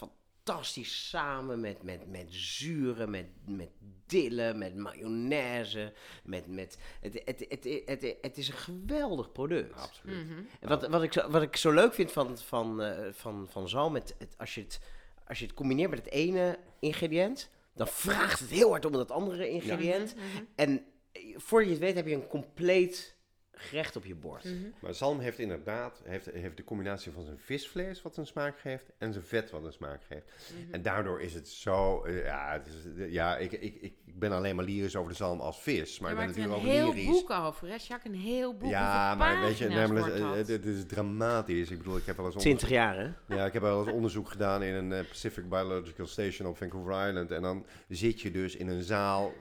fantastisch 0.48 1.10
samen 1.10 1.60
met, 1.60 1.84
met, 1.84 2.10
met 2.10 2.26
zuren, 2.30 3.10
met, 3.10 3.26
met 3.46 3.70
dillen, 4.06 4.58
met 4.58 4.76
mayonaise. 4.76 5.94
Met, 6.24 6.48
met, 6.48 6.78
het, 7.02 7.22
het, 7.26 7.46
het, 7.50 7.64
het, 7.86 8.16
het, 8.22 8.38
is 8.38 8.48
een 8.48 8.54
geweldig 8.54 9.32
product. 9.32 9.74
Absoluut. 9.74 10.26
Mhm. 10.26 10.40
En 10.60 10.70
wat, 10.70 10.88
wat, 10.88 11.04
ik 11.04 11.14
zo, 11.14 11.30
wat 11.30 11.42
ik 11.42 11.56
zo 11.56 11.72
leuk 11.72 11.94
vind 11.94 12.12
van, 12.12 12.38
van, 12.38 12.82
eh, 12.82 13.14
van, 13.14 13.48
van 13.50 13.70
zalm, 13.70 13.96
het, 13.96 14.16
het, 14.18 14.36
als, 14.38 14.56
je 14.56 14.62
het, 14.62 14.80
als 15.28 15.40
je 15.40 15.46
het 15.46 15.54
combineert 15.54 15.90
met 15.90 16.06
het 16.06 16.14
ene 16.14 16.60
ingrediënt, 16.80 17.50
dan 17.74 17.88
vraagt 17.88 18.40
het 18.40 18.50
heel 18.50 18.70
hard 18.70 18.86
om 18.86 18.92
dat 18.92 19.12
andere 19.12 19.50
ingrediënt. 19.50 20.16
Mhm, 20.16 20.44
En 20.56 20.86
eh, 21.12 21.22
voor 21.38 21.64
je 21.64 21.70
het 21.70 21.80
weet 21.80 21.96
heb 21.96 22.08
je 22.08 22.16
een 22.16 22.28
compleet 22.28 23.17
gerecht 23.58 23.96
op 23.96 24.06
je 24.06 24.16
bord. 24.16 24.44
mhm. 24.44 24.54
Maar 24.80 24.94
zalm 24.94 25.20
heeft 25.20 25.40
inderdaad 25.40 26.02
heeft, 26.06 26.26
heeft 26.34 26.58
de 26.58 26.64
combinatie 26.64 27.12
van 27.12 27.24
zijn 27.24 27.38
visvlees 27.40 28.02
wat 28.02 28.18
een 28.18 28.26
smaak 28.28 28.60
geeft 28.60 28.86
en 28.98 29.14
zijn 29.14 29.26
vet 29.26 29.52
wat 29.52 29.64
een 29.64 29.72
smaak 29.74 30.02
geeft. 30.08 30.26
Mhm. 30.64 30.74
En 30.74 30.82
daardoor 30.82 31.22
is 31.22 31.34
het 31.34 31.48
zo, 31.48 32.04
eh, 32.04 32.24
ja, 32.26 32.52
het 32.52 32.68
is, 32.68 32.74
ja 33.14 33.38
ik, 33.38 33.52
ik, 33.52 33.62
ik, 33.82 33.94
ik 34.06 34.20
ben 34.20 34.32
alleen 34.32 34.56
maar 34.56 34.66
lyrisch 34.66 34.96
over 34.96 35.10
de 35.12 35.18
zalm 35.18 35.40
als 35.40 35.62
vis, 35.62 36.00
maar 36.00 36.10
Je 36.16 36.16
ik 36.16 36.22
ben 36.22 36.28
maakt 36.28 36.38
er 36.38 36.44
een 36.44 36.50
natuurlijk 36.50 36.78
ook 36.86 36.96
heel 36.96 37.04
lyrisch. 37.04 37.22
boek 37.22 37.30
over, 37.32 37.68
hè? 37.68 37.74
Jacques, 37.74 38.14
een 38.14 38.20
heel 38.20 38.58
boek. 38.58 38.70
Ja, 38.70 39.16
maar 39.16 39.42
weet 39.42 39.58
je, 39.58 39.68
namelijk, 39.68 40.08
eh, 40.08 40.32
het 40.32 40.66
is 40.66 40.86
dramatisch. 40.86 41.72
Ik 41.72 41.78
bedoel, 41.78 41.98
ik 41.98 42.06
heb 42.06 42.18
wel 42.18 42.26
eens 42.26 42.36
20 42.36 42.70
jaar, 42.70 42.98
hè? 42.98 43.36
Ja, 43.36 43.46
ik 43.46 43.54
heb 43.54 43.62
wel 43.62 43.80
eens 43.84 43.92
onderzoek 43.94 44.30
gedaan 44.30 44.64
in 44.64 44.74
een 44.74 44.94
eh, 44.94 45.08
Pacific 45.08 45.50
Biological 45.50 46.06
Station 46.08 46.48
op 46.48 46.58
Vancouver 46.58 47.08
Island. 47.08 47.32
En 47.32 47.42
dan 47.42 47.66
zit 47.88 48.22
je 48.22 48.32
dus 48.32 48.56
in 48.56 48.68
een 48.68 48.84
zaal, 48.84 49.34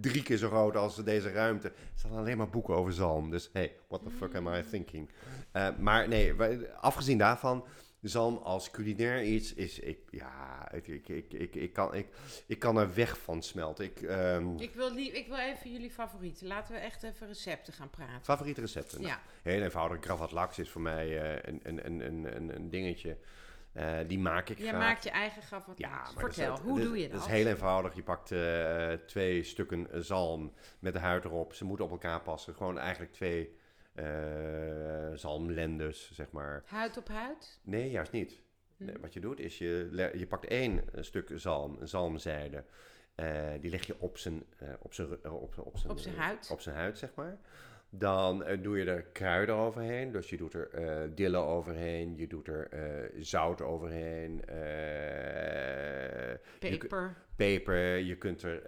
drie 0.00 0.22
keer 0.22 0.36
zo 0.36 0.48
groot 0.48 0.76
als 0.76 0.96
deze 1.04 1.30
ruimte. 1.32 1.68
Er 1.68 1.74
staan 1.94 2.12
alleen 2.12 2.36
maar 2.36 2.50
boeken 2.50 2.74
over 2.74 2.92
zalm. 2.92 3.25
Dus 3.30 3.50
hey, 3.52 3.76
what 3.88 4.02
the 4.02 4.10
fuck 4.10 4.34
am 4.34 4.48
I 4.54 4.62
thinking? 4.70 5.10
Eh, 5.52 5.68
maar 5.78 6.08
nee, 6.08 6.34
afgezien 6.80 7.18
daarvan, 7.18 7.66
zalm 8.00 8.36
als 8.36 8.70
culinair 8.70 9.22
iets 9.24 9.54
is, 9.54 9.78
ik, 9.78 9.98
ja, 10.10 10.72
ik, 10.72 10.86
ik, 10.86 11.08
ik, 11.08 11.32
ik, 11.32 11.54
ik, 11.54 11.72
kan, 11.72 11.94
ik, 11.94 12.06
ik 12.46 12.58
kan 12.58 12.76
er 12.76 12.94
weg 12.94 13.18
van 13.18 13.42
smelten. 13.42 13.84
Ik, 13.84 14.02
ehm, 14.02 14.56
Ik 14.58 14.74
wil, 14.74 14.94
lie- 14.94 15.12
ik 15.12 15.26
wil 15.26 15.36
even 15.38 15.72
jullie 15.72 15.90
favorieten. 15.90 16.46
Laten 16.46 16.74
we 16.74 16.80
echt 16.80 17.02
even 17.02 17.26
recepten 17.26 17.72
gaan 17.72 17.90
praten. 17.90 18.24
Favoriete 18.24 18.60
recepten? 18.60 19.00
Nou, 19.00 19.12
Ja. 19.12 19.20
Heel 19.42 19.62
eenvoudig. 19.62 20.04
Gravat 20.04 20.32
laks 20.32 20.58
is 20.58 20.70
voor 20.70 20.80
mij 20.80 21.20
eh, 21.22 21.52
een, 21.52 21.60
een, 21.62 21.86
een, 22.06 22.36
een, 22.36 22.54
een 22.56 22.70
dingetje. 22.70 23.16
Eh, 23.76 23.98
die 24.06 24.18
maak 24.18 24.48
ik 24.48 24.58
Jij 24.58 24.68
graag. 24.68 24.80
maakt 24.80 25.02
je 25.04 25.10
eigen 25.10 25.42
graf 25.42 25.66
wat 25.66 25.78
Ja, 25.78 26.06
Vertel, 26.16 26.48
dat- 26.54 26.60
hoe 26.60 26.78
dat- 26.78 26.86
doe 26.86 26.96
je 26.96 27.08
dat? 27.08 27.18
Dat 27.18 27.26
is 27.28 27.34
heel 27.34 27.46
eenvoudig. 27.46 27.94
Je 27.94 28.02
pakt 28.02 28.32
eh, 28.32 28.92
twee 29.06 29.42
stukken 29.42 30.04
zalm 30.04 30.52
met 30.78 30.92
de 30.92 30.98
huid 30.98 31.24
erop. 31.24 31.54
Ze 31.54 31.64
moeten 31.64 31.84
op 31.84 31.90
elkaar 31.90 32.20
passen. 32.22 32.54
Gewoon 32.54 32.78
eigenlijk 32.78 33.12
twee 33.12 33.56
eh 33.94 35.10
zalmlendes, 35.14 36.10
zeg 36.12 36.30
maar. 36.30 36.62
Huid 36.66 36.96
op 36.96 37.08
huid? 37.08 37.58
Nee, 37.62 37.90
juist 37.90 38.12
niet. 38.12 38.40
Nee, 38.76 38.94
Hm. 38.94 39.00
wat 39.00 39.12
je 39.12 39.20
doet 39.20 39.40
is, 39.40 39.58
je, 39.58 40.10
je 40.14 40.26
pakt 40.26 40.44
één 40.46 40.82
stuk 40.94 41.30
zalm, 41.34 41.76
een 41.80 41.88
zalmzijde. 41.88 42.64
Die 43.60 43.70
leg 43.70 43.86
je 43.86 43.94
op 44.00 44.18
zijn, 44.18 44.44
op 44.80 44.94
zijn, 44.94 45.08
op, 45.30 45.58
op 45.58 45.76
zijn, 45.78 45.90
Op 45.92 45.98
zijn 45.98 46.16
huid. 46.16 46.48
op 46.50 46.60
zijn 46.60 46.76
huid, 46.76 46.98
zeg 46.98 47.14
maar. 47.14 47.38
Dan 47.90 48.44
eh, 48.44 48.62
doe 48.62 48.78
je 48.78 48.84
er 48.84 49.02
kruiden 49.02 49.54
overheen. 49.54 50.12
Dus 50.12 50.30
je 50.30 50.36
doet 50.36 50.54
er 50.54 50.70
eh 50.70 51.10
dille 51.14 51.36
overheen. 51.38 52.16
Je 52.16 52.26
doet 52.26 52.48
er 52.48 52.68
eh, 52.68 53.22
zout 53.22 53.60
overheen. 53.62 54.44
eh, 54.44 54.56
je 56.60 56.78
Peper. 56.78 57.16
peper. 57.36 57.96
Je 57.96 58.16
kunt 58.18 58.42
er 58.42 58.62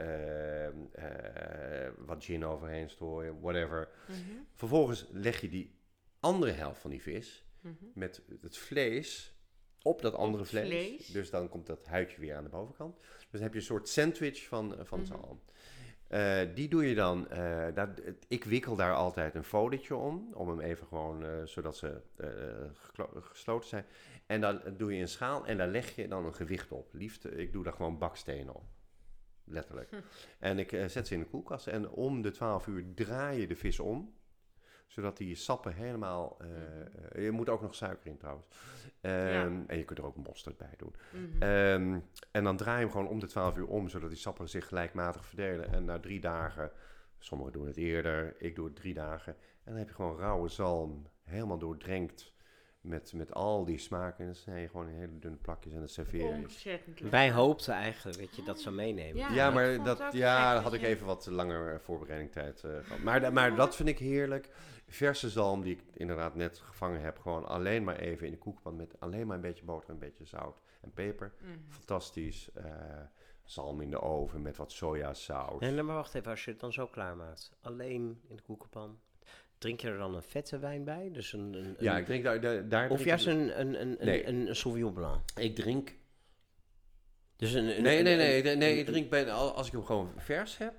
wat 1.98 2.24
gin 2.24 2.44
overheen 2.44 2.90
strooien. 2.90 3.40
Whatever. 3.40 3.88
Mhm, 4.09 4.18
Vervolgens 4.54 5.07
leg 5.12 5.40
je 5.40 5.48
die 5.48 5.78
andere 6.20 6.52
helft 6.52 6.81
van 6.81 6.90
die 6.90 7.02
vis 7.02 7.44
mhm. 7.61 7.74
met 7.94 8.22
het 8.40 8.57
vlees 8.57 9.37
op 9.83 10.02
dat 10.02 10.14
andere 10.14 10.44
vlees. 10.44 10.66
vlees. 10.68 11.07
Dus 11.07 11.31
dan 11.31 11.48
komt 11.48 11.66
dat 11.66 11.87
huidje 11.87 12.20
weer 12.20 12.35
aan 12.35 12.44
de 12.44 12.50
bovenkant. 12.50 12.96
Dus 12.98 13.26
dan 13.31 13.40
heb 13.42 13.52
je 13.52 13.59
een 13.59 13.64
soort 13.64 13.88
sandwich 13.88 14.46
van, 14.46 14.76
van 14.83 14.98
Mhm. 14.98 15.09
zalm. 15.09 15.40
Eh, 16.09 16.40
die 16.55 16.68
doe 16.68 16.88
je 16.88 16.94
dan, 16.94 17.29
eh, 17.29 17.66
daar, 17.75 17.94
ik 18.29 18.44
wikkel 18.44 18.77
daar 18.77 18.94
altijd 18.94 19.35
een 19.35 19.44
folietje 19.44 19.97
om, 19.97 20.35
om 20.35 20.49
hem 20.49 20.61
even 20.61 20.87
gewoon, 20.87 21.25
eh, 21.25 21.31
zodat 21.44 21.77
ze 21.77 22.01
gesloten 23.21 23.68
zijn. 23.68 23.85
En 24.27 24.40
dan 24.40 24.61
doe 24.77 24.94
je 24.94 25.01
een 25.01 25.09
schaal 25.09 25.47
en 25.47 25.57
daar 25.57 25.68
leg 25.68 25.97
je 25.97 26.09
dan 26.09 26.27
een 26.27 26.35
gewicht 26.35 26.73
op. 26.73 26.88
Liefst, 26.92 27.25
eh, 27.25 27.38
ik 27.38 27.53
doe 27.53 27.64
daar 27.64 27.73
gewoon 27.73 27.99
bakstenen 27.99 28.55
op. 28.55 28.64
Letterlijk. 29.44 29.90
Hm. 29.90 29.97
En 30.38 30.59
ik 30.59 30.71
zet 30.87 31.07
ze 31.07 31.14
in 31.14 31.21
de 31.21 31.27
koelkast 31.27 31.66
en 31.66 31.90
om 31.90 32.23
de 32.23 32.31
12 32.31 32.66
uur 32.66 32.85
draai 32.94 33.40
je 33.40 33.47
de 33.47 33.57
vis 33.57 33.81
om 33.81 34.14
zodat 34.88 35.16
die 35.16 35.35
sappen 35.35 35.72
helemaal. 35.74 36.37
eh, 36.40 36.46
eh, 37.18 37.24
je 37.24 37.31
moet 37.31 37.48
ook 37.48 37.62
nog 37.62 37.74
suiker 37.74 38.07
in 38.11 38.16
trouwens. 38.16 38.46
Ehm, 39.01 39.61
En 39.66 39.77
je 39.79 39.85
kunt 39.85 39.98
er 39.98 40.05
ook 40.05 40.16
mosterd 40.16 40.57
bij 40.57 40.75
doen. 40.77 40.94
Mhm. 41.10 41.42
Ehm, 41.42 41.98
en 42.31 42.44
dan 42.44 42.56
draai 42.56 42.77
je 42.79 42.83
hem 42.83 42.90
gewoon 42.92 43.08
om 43.08 43.19
de 43.21 43.27
12 43.27 43.56
uur 43.56 43.67
om, 43.67 43.88
zodat 43.88 44.08
die 44.08 44.19
sappen 44.19 44.48
zich 44.48 44.67
gelijkmatig 44.69 45.25
verdelen. 45.27 45.73
En 45.73 45.85
na 45.85 45.98
drie 45.98 46.21
dagen, 46.21 46.71
sommigen 47.19 47.52
doen 47.52 47.67
het 47.67 47.77
eerder, 47.77 48.35
ik 48.38 48.54
doe 48.56 48.65
het 48.67 48.77
drie 48.77 48.94
dagen. 48.94 49.33
En 49.65 49.75
dan 49.75 49.77
heb 49.77 49.88
je 49.88 49.94
gewoon 49.94 50.19
rauwe 50.19 50.48
zalm, 50.48 51.06
helemaal 51.25 51.58
doordrenkt 51.58 52.33
met, 52.81 53.12
met 53.12 53.35
al 53.35 53.65
die 53.65 53.79
smaken. 53.79 54.19
En 54.19 54.25
dan 54.27 54.35
snij 54.35 54.60
je 54.60 54.69
gewoon 54.69 54.88
in 54.88 54.94
hele 54.98 55.19
dunne 55.19 55.37
plakjes 55.37 55.73
en 55.73 55.81
dat 55.81 55.90
serveer 55.90 56.25
je. 56.27 56.33
Ontzettend 56.42 57.00
leuk. 57.00 57.10
Wij 57.10 57.33
hoopten 57.33 57.75
eigenlijk 57.75 58.19
dat 58.21 58.37
je 58.37 58.42
dat 58.42 58.60
zou 58.60 58.75
meenemen. 58.75 59.17
Ja. 59.17 59.33
Ja, 59.35 59.50
maar 59.50 59.83
dat, 59.83 59.98
het 59.98 60.12
ja, 60.12 60.52
daar 60.54 60.62
had 60.62 60.73
ik 60.73 60.81
je- 60.81 60.87
even 60.87 61.06
wat 61.06 61.27
langer 61.27 61.73
eh, 61.75 61.79
voorbereidingstijd 61.81 62.65
eh 62.65 62.71
gehad. 62.83 63.02
Maar, 63.02 63.33
maar 63.33 63.54
dat 63.54 63.77
vind 63.77 63.88
ik 63.88 63.98
heerlijk. 63.98 64.48
Verse 64.90 65.30
zalm 65.30 65.62
die 65.62 65.72
ik 65.76 65.82
inderdaad 65.94 66.34
net 66.34 66.58
gevangen 66.58 67.00
heb. 67.00 67.18
Gewoon 67.18 67.46
alleen 67.46 67.84
maar 67.84 67.96
even 67.96 68.26
in 68.26 68.32
de 68.32 68.38
koekpan 68.38 68.76
met 68.76 69.00
alleen 69.00 69.26
maar 69.26 69.36
een 69.36 69.42
beetje 69.42 69.64
boter, 69.64 69.90
een 69.90 69.98
beetje 69.98 70.24
zout 70.24 70.60
en 70.80 70.92
peper. 70.92 71.32
Mhm. 71.40 71.52
Fantastisch. 71.68 72.48
eh, 72.54 72.64
zalm 73.44 73.80
in 73.80 73.90
de 73.90 74.00
oven 74.00 74.42
met 74.42 74.56
wat 74.56 74.72
sojasaus. 74.72 75.60
Nee, 75.60 75.70
nee, 75.70 75.82
maar 75.82 75.94
wacht 75.94 76.14
even, 76.14 76.30
als 76.30 76.44
je 76.44 76.50
het 76.50 76.60
dan 76.60 76.72
zo 76.72 76.86
klaarmaakt. 76.86 77.50
Alleen 77.60 78.20
in 78.28 78.36
de 78.36 78.42
koekenpan. 78.42 78.98
Drink 79.58 79.80
je 79.80 79.88
er 79.88 79.98
dan 79.98 80.14
een 80.14 80.22
vette 80.22 80.58
wijn 80.58 80.84
bij? 80.84 81.10
Dus 81.12 81.32
een, 81.32 81.54
een, 81.54 81.76
Ja, 81.78 81.98
ik 81.98 82.04
drink 82.04 82.24
daar, 82.24 82.40
daar, 82.40 82.68
daar 82.68 82.90
Of 82.90 83.00
drink 83.00 83.08
juist 83.08 83.26
een, 83.26 83.60
een, 83.60 83.80
een, 83.80 83.96
Nee. 84.00 84.26
een, 84.26 84.48
een, 84.48 84.56
Sauvignon 84.56 84.92
Blanc. 84.92 85.20
Ik 85.36 85.54
drink 85.54 85.94
Dus 87.36 87.52
een, 87.52 87.76
een- 87.76 87.82
Nee, 87.82 88.02
nee, 88.02 88.16
nee. 88.16 88.42
nee, 88.42 88.56
nee, 88.56 88.72
een- 88.72 88.78
ik 88.78 88.86
drink 88.86 89.10
bij, 89.10 89.32
al- 89.32 89.52
als 89.54 89.66
ik 89.66 89.72
hem 89.72 89.84
gewoon 89.84 90.12
vers 90.16 90.58
heb, 90.58 90.74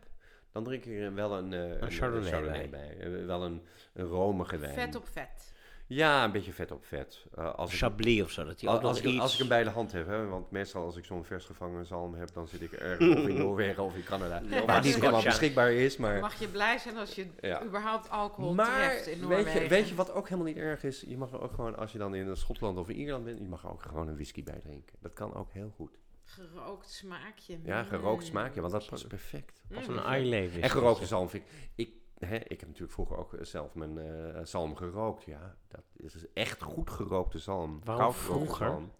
dan 0.51 0.63
drink 0.63 0.85
ik 0.85 0.99
er 0.99 1.13
wel 1.13 1.37
een, 1.37 1.53
eh, 1.53 1.81
een, 1.81 1.91
Chardonnay 1.91 2.69
bij. 2.69 2.97
Eh, 2.99 3.25
Wel 3.25 3.43
een, 3.43 3.61
een 3.93 4.05
romige 4.05 4.57
wijn. 4.57 4.73
Vet 4.73 4.95
op 4.95 5.07
vet. 5.07 5.53
Ja, 5.89 6.23
een 6.23 6.31
beetje 6.31 6.53
vet 6.53 6.71
op 6.71 6.85
vet. 6.85 7.25
Eh, 7.35 7.55
als 7.55 7.71
ik, 7.71 7.77
Chablis 7.77 8.21
of 8.21 8.31
zo. 8.31 8.45
Dat 8.45 8.59
die 8.59 8.69
als, 8.69 8.99
ik, 8.99 9.05
iets... 9.05 9.19
als 9.19 9.33
ik 9.33 9.39
hem 9.39 9.47
bij 9.47 9.63
de 9.63 9.69
hand 9.69 9.91
heb, 9.91 10.07
hè, 10.07 10.25
want 10.25 10.51
meestal 10.51 10.83
als 10.83 10.97
ik 10.97 11.05
zo'n 11.05 11.25
vers 11.25 11.45
gevangen 11.45 11.85
zalm 11.85 12.13
heb, 12.13 12.33
dan 12.33 12.47
zit 12.47 12.61
ik 12.61 12.71
ergens 12.71 13.15
of 13.15 13.27
in 13.27 13.37
Noorwegen 13.43 13.83
of 13.83 13.95
in 13.95 14.03
Canada. 14.03 14.41
Ja. 14.49 14.65
Waar 14.65 14.81
die 14.81 14.93
helemaal 14.93 15.23
beschikbaar 15.23 15.71
is, 15.71 15.97
maar... 15.97 16.19
Mag 16.19 16.39
je 16.39 16.47
blij 16.47 16.77
zijn 16.77 16.97
als 16.97 17.15
je 17.15 17.27
Ja. 17.41 17.63
überhaupt 17.63 18.09
alcohol 18.09 18.53
Maar 18.53 18.89
treft 18.89 19.07
in 19.07 19.19
weet 19.19 19.29
Noorwegen. 19.29 19.61
je, 19.61 19.67
weet 19.67 19.89
je 19.89 19.95
wat 19.95 20.11
ook 20.11 20.29
helemaal 20.29 20.47
niet 20.53 20.57
erg 20.61 20.83
is? 20.83 21.03
Je 21.07 21.17
mag 21.17 21.31
er 21.31 21.41
ook 21.41 21.53
gewoon, 21.53 21.77
als 21.77 21.91
je 21.91 21.97
dan 21.97 22.15
in 22.15 22.35
Schotland 22.35 22.77
of 22.77 22.89
in 22.89 22.95
Ierland 22.95 23.25
bent, 23.25 23.39
je 23.39 23.47
mag 23.47 23.63
er 23.63 23.69
ook 23.71 23.81
gewoon 23.81 24.07
een 24.07 24.15
whisky 24.15 24.43
bij 24.43 24.59
drinken. 24.63 24.95
Dat 24.99 25.13
kan 25.13 25.33
ook 25.33 25.51
heel 25.51 25.71
goed. 25.75 25.97
Gerookt 26.29 26.89
smaakje. 26.89 27.59
Ja, 27.63 27.83
gerookt 27.83 28.25
smaakje, 28.25 28.61
want 28.61 28.73
dat 28.73 28.89
past 28.89 29.07
perfect. 29.07 29.61
Past 29.73 29.87
Mm. 29.87 29.97
Een 29.97 30.03
eyeleven. 30.03 30.61
En 30.61 30.69
gerookte 30.69 31.05
zalm 31.05 31.29
vind 31.29 31.43
ik... 31.43 31.71
ik 31.75 31.93
hè, 32.27 32.35
ik 32.35 32.59
heb 32.59 32.65
natuurlijk 32.65 32.91
vroeger 32.91 33.17
ook 33.17 33.37
zelf 33.41 33.73
mijn 33.73 33.97
eh, 33.97 34.45
zalm 34.45 34.75
gerookt. 34.75 35.23
Ja, 35.23 35.57
dat 35.67 35.83
is 35.95 36.13
dus 36.13 36.25
echt 36.33 36.61
goed 36.61 36.89
gerookte 36.89 37.39
zalm. 37.39 37.81
Waarom 37.83 38.13
vroeger? 38.13 38.67
zalm. 38.67 38.91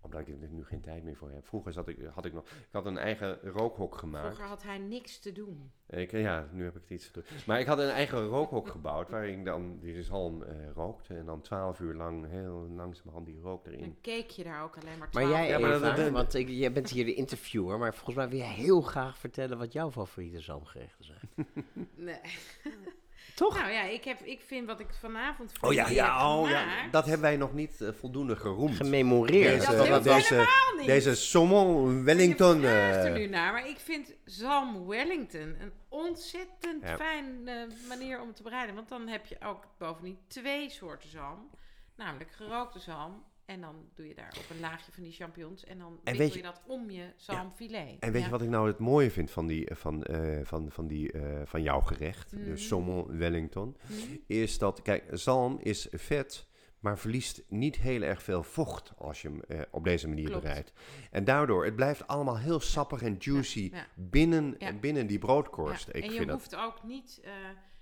Omdat 0.00 0.20
ik 0.20 0.28
er 0.42 0.48
nu 0.48 0.64
geen 0.64 0.80
tijd 0.80 1.02
meer 1.04 1.16
voor 1.16 1.30
heb. 1.30 1.46
Vroeger 1.46 1.72
zat 1.72 1.88
ik, 1.88 1.98
had 2.14 2.24
ik 2.24 2.32
nog... 2.32 2.44
Ik 2.50 2.68
had 2.72 2.86
een 2.86 2.98
eigen 2.98 3.40
rookhok 3.42 3.96
gemaakt. 3.96 4.26
Vroeger 4.26 4.44
had 4.46 4.62
hij 4.62 4.78
niks 4.78 5.18
te 5.18 5.32
doen. 5.32 5.70
Ik, 5.86 6.10
ja, 6.10 6.48
nu 6.52 6.64
heb 6.64 6.74
ik 6.76 6.80
het 6.80 6.90
iets 6.90 7.10
te 7.10 7.12
druk. 7.12 7.46
Maar 7.46 7.60
ik 7.60 7.66
had 7.66 7.78
een 7.78 7.88
eigen 7.88 8.26
rookhok 8.26 8.68
gebouwd... 8.76 9.10
waarin 9.10 9.38
ik 9.38 9.44
dan 9.44 9.78
die 9.78 10.02
zalm 10.02 10.42
eh, 10.42 10.70
rookte. 10.74 11.14
En 11.14 11.24
dan 11.26 11.40
twaalf 11.40 11.80
uur 11.80 11.94
lang 11.94 12.28
heel 12.28 12.68
langzamerhand 12.76 13.26
die 13.26 13.40
rook 13.40 13.66
erin. 13.66 13.80
Dan 13.80 13.96
keek 14.00 14.30
je 14.30 14.44
daar 14.44 14.62
ook 14.62 14.76
alleen 14.76 14.98
maar 14.98 15.08
Maar 15.12 15.22
12 15.22 15.30
jij, 15.30 15.48
Ja, 15.48 15.58
maar 15.58 15.70
dat- 15.70 15.82
Eva, 15.82 15.94
dat- 15.94 16.10
want 16.10 16.34
ik, 16.34 16.48
jij 16.48 16.72
bent 16.72 16.90
hier 16.90 17.04
de 17.04 17.14
interviewer, 17.14 17.78
maar 17.78 17.94
volgens 17.94 18.16
mij 18.16 18.28
wil 18.28 18.38
jij 18.38 18.52
heel 18.54 18.80
graag 18.80 19.18
vertellen 19.18 19.58
wat 19.58 19.72
jouw 19.72 19.90
favoriete 19.90 20.40
zalmgerechten 20.40 21.04
zijn. 21.04 21.46
Nee. 21.94 22.20
Toch? 23.38 23.54
Nou 23.58 23.70
ja, 23.70 23.82
ik, 23.82 24.04
heb, 24.04 24.20
ik 24.20 24.40
vind 24.46 24.66
wat 24.66 24.80
ik 24.80 24.86
vanavond 25.00 25.52
voor 25.58 25.68
Oh 25.68 25.74
ja, 25.74 25.88
ja, 25.88 26.38
oh 26.38 26.48
ja. 26.50 26.88
Dat 26.90 27.04
hebben 27.04 27.22
wij 27.22 27.36
nog 27.36 27.52
niet 27.52 27.80
eh, 27.80 27.88
voldoende 27.92 28.36
geroemd. 28.36 28.76
Gememoreerd. 28.76 29.66
dat 29.66 29.76
Deze, 29.78 29.92
hoeft 29.92 30.04
deze, 30.04 30.34
helemaal 30.34 30.76
niet. 30.76 30.86
deze 30.86 31.14
saumon 31.16 32.04
Wellington. 32.04 32.60
Je 32.60 32.66
vraagt 32.66 33.04
er 33.04 33.10
nu 33.18 33.26
naar, 33.26 33.52
maar 33.52 33.68
ik 33.68 33.78
vind 33.78 34.14
zalm 34.24 34.86
Wellington 34.86 35.56
een 35.60 35.72
ontzettend 35.88 36.82
Ja. 36.82 36.96
fijn 36.96 37.48
eh, 37.48 37.54
manier 37.88 38.20
om 38.20 38.34
te 38.34 38.42
bereiden. 38.42 38.74
Want 38.74 38.88
dan 38.88 39.08
heb 39.08 39.26
je 39.26 39.36
ook 39.44 39.64
bovendien 39.78 40.18
twee 40.28 40.70
soorten 40.70 41.08
zalm. 41.08 41.50
Namelijk 41.96 42.30
gerookte 42.32 42.78
zalm. 42.78 43.22
En 43.48 43.60
dan 43.60 43.74
doe 43.94 44.08
je 44.08 44.14
daar 44.14 44.34
op 44.38 44.50
een 44.50 44.60
laagje 44.60 44.92
van 44.92 45.02
die 45.02 45.12
champignons. 45.12 45.64
En 45.64 45.78
dan 45.78 46.00
wikkel 46.04 46.24
je, 46.26 46.32
je- 46.36 46.42
dat 46.42 46.62
om 46.66 46.90
je 46.90 47.12
zalmfilet. 47.16 47.96
En 48.00 48.12
weet 48.12 48.20
Ja. 48.20 48.26
je 48.26 48.32
wat 48.32 48.42
ik 48.42 48.48
nou 48.48 48.66
het 48.66 48.78
mooie 48.78 49.10
vind 49.10 49.30
van, 49.30 49.46
die, 49.46 49.68
van, 49.74 50.02
eh, 50.04 50.38
van, 50.42 50.70
van, 50.70 50.86
die, 50.86 51.12
eh, 51.12 51.40
van 51.44 51.62
jouw 51.62 51.80
gerecht, 51.80 52.30
de 52.30 52.56
saumon 52.56 53.16
Wellington, 53.18 53.76
Mhm. 53.86 54.16
is 54.26 54.58
dat, 54.58 54.82
kijk, 54.82 55.04
zalm 55.12 55.58
is 55.62 55.86
vet, 55.90 56.46
maar 56.78 56.98
verliest 56.98 57.42
niet 57.48 57.76
heel 57.76 58.02
erg 58.02 58.22
veel 58.22 58.42
vocht 58.42 58.92
als 58.96 59.22
je 59.22 59.28
hem 59.28 59.40
eh, 59.42 59.60
op 59.70 59.84
deze 59.84 60.08
manier 60.08 60.26
Klopt. 60.28 60.42
bereidt. 60.42 60.72
En 61.10 61.24
daardoor, 61.24 61.64
het 61.64 61.76
blijft 61.76 62.06
allemaal 62.06 62.38
heel 62.38 62.60
sappig 62.60 63.02
en 63.02 63.16
juicy 63.18 63.70
ja. 63.72 63.86
binnen, 63.94 64.54
Ja. 64.58 64.72
binnen 64.72 65.06
die 65.06 65.18
broodkorst. 65.18 65.86
Ja, 65.86 65.92
Ik 65.92 66.04
en 66.04 66.10
je 66.12 66.16
vind 66.18 66.30
hoeft 66.30 66.56
ook 66.56 66.82
niet... 66.84 67.20
eh, 67.24 67.30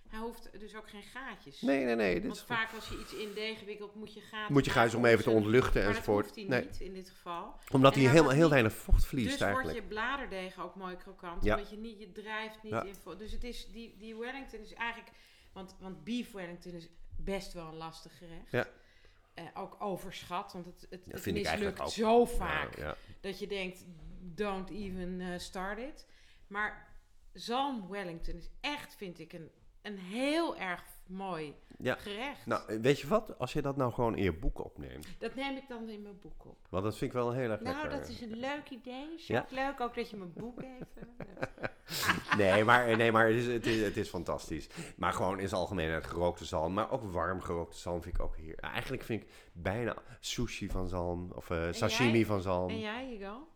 hij 0.09 0.19
hoeft 0.21 0.61
dus 0.61 0.77
ook 0.77 0.89
geen 0.89 1.03
gaatjes. 1.03 1.61
Nee, 1.61 1.85
nee, 1.85 1.95
nee. 1.95 2.23
Want 2.23 2.41
vaak 2.41 2.73
als 2.75 2.89
je 2.89 2.99
iets 3.01 3.15
in 3.15 3.33
deeg 3.35 3.65
wikkelt, 3.65 3.95
moet 3.95 4.15
je 4.15 4.21
gaten 4.21 4.53
moet 4.53 4.65
je 4.65 4.73
maken 4.75 4.97
om 4.99 5.05
even 5.05 5.25
te 5.25 5.31
ontluchten 5.31 5.81
Maar 5.81 5.91
enzovoort. 5.91 6.27
dat 6.27 6.37
hoeft 6.37 6.49
hij 6.51 6.61
niet 6.61 6.81
in 6.81 6.93
dit 6.93 7.11
geval. 7.11 7.55
Omdat 7.73 7.95
En 7.95 8.01
hij 8.01 8.11
heel, 8.11 8.31
heel 8.31 8.51
weinig 8.51 8.73
vocht 8.73 9.07
verliest 9.07 9.31
dus 9.31 9.41
eigenlijk. 9.41 9.73
wordt 9.73 9.89
je 9.89 9.95
bladerdeeg 9.95 10.61
ook 10.61 10.75
mooi 10.75 10.97
krokant. 10.97 11.45
Ja. 11.45 11.55
Omdat 11.55 11.71
je 11.71 11.77
niet, 11.77 11.99
je 11.99 12.13
drijft 12.13 12.63
niet 12.63 12.73
Ja. 12.73 12.83
in. 12.83 12.95
vo- 12.95 13.17
Dus 13.17 13.33
het 13.33 13.45
is, 13.45 13.67
die, 13.73 13.97
die 13.99 14.17
Wellington 14.17 14.61
is 14.61 14.73
eigenlijk, 14.75 15.11
want, 15.53 15.77
want 15.81 16.05
beef 16.05 16.31
Wellington 16.33 16.73
is 16.73 16.89
best 17.17 17.53
wel 17.53 17.67
een 17.67 17.77
lastig 17.77 18.19
gerecht. 18.19 18.51
Ja. 18.51 18.67
Eh, 19.35 19.45
ook 19.55 19.77
overschat, 19.79 20.53
want 20.53 20.65
het, 20.67 20.87
het, 20.91 21.33
mislukt 21.33 21.91
zo 21.91 22.25
vaak 22.25 22.95
dat 23.21 23.39
je 23.39 23.47
denkt, 23.47 23.85
don't 24.21 24.71
even 24.71 25.21
eh, 25.21 25.39
start 25.39 25.79
it. 25.79 26.07
Maar 26.47 26.95
zalm 27.33 27.89
Wellington 27.89 28.35
is 28.35 28.49
echt, 28.61 28.95
vind 28.95 29.19
ik, 29.19 29.33
een, 29.33 29.51
een 29.87 29.99
heel 29.99 30.57
erg 30.57 30.85
mooi 31.07 31.55
Ja. 31.79 31.95
gerecht. 31.95 32.47
Nou, 32.47 32.81
weet 32.81 33.01
je 33.01 33.07
wat? 33.07 33.39
Als 33.39 33.53
je 33.53 33.63
dat 33.63 33.77
nou 33.77 33.93
gewoon 33.93 34.17
in 34.17 34.23
je 34.23 34.33
boek 34.33 34.65
opneemt. 34.65 35.07
Dat 35.19 35.35
neem 35.35 35.57
ik 35.57 35.69
dan 35.69 35.89
in 35.89 36.03
mijn 36.03 36.19
boek 36.21 36.45
op. 36.47 36.57
Want 36.71 36.85
dat 36.85 36.97
vind 36.97 37.11
ik 37.11 37.17
wel 37.17 37.33
heel 37.33 37.51
erg 37.51 37.61
Nou, 37.61 37.77
lekker. 37.83 37.99
dat 38.01 38.09
is 38.09 38.21
een 38.21 38.37
leuk 38.37 38.71
idee. 38.71 39.15
Is 39.17 39.27
Ja. 39.27 39.41
ook 39.41 39.51
leuk 39.51 39.81
ook 39.81 39.95
dat 39.95 40.11
je 40.11 40.17
mijn 40.17 40.33
boek 40.33 40.61
even... 40.63 40.89
Nee, 42.37 42.65
maar, 42.65 42.97
nee, 42.97 43.13
maar 43.13 43.27
het, 43.27 43.37
is, 43.37 43.47
het, 43.47 43.67
is, 43.67 43.81
het 43.83 43.97
is 43.97 44.09
fantastisch. 44.09 44.69
Maar 44.97 45.13
gewoon 45.13 45.41
in 45.41 45.49
zijn 45.49 45.61
algemeenheid 45.61 46.07
gerookte 46.07 46.45
zalm. 46.45 46.73
Maar 46.75 46.91
ook 46.91 47.03
warm 47.13 47.41
gerookte 47.41 47.77
zalm 47.79 48.03
vind 48.03 48.15
ik 48.15 48.21
ook 48.21 48.37
hier. 48.37 48.57
Eigenlijk 48.59 49.03
vind 49.03 49.23
ik 49.23 49.29
bijna 49.53 49.97
sushi 50.21 50.69
van 50.71 50.89
zalm. 50.89 51.31
Of 51.35 51.51
eh, 51.51 51.73
sashimi 51.73 52.25
van 52.25 52.41
zalm. 52.41 52.69
En 52.71 52.79
jij, 52.79 53.07
Hugo? 53.07 53.49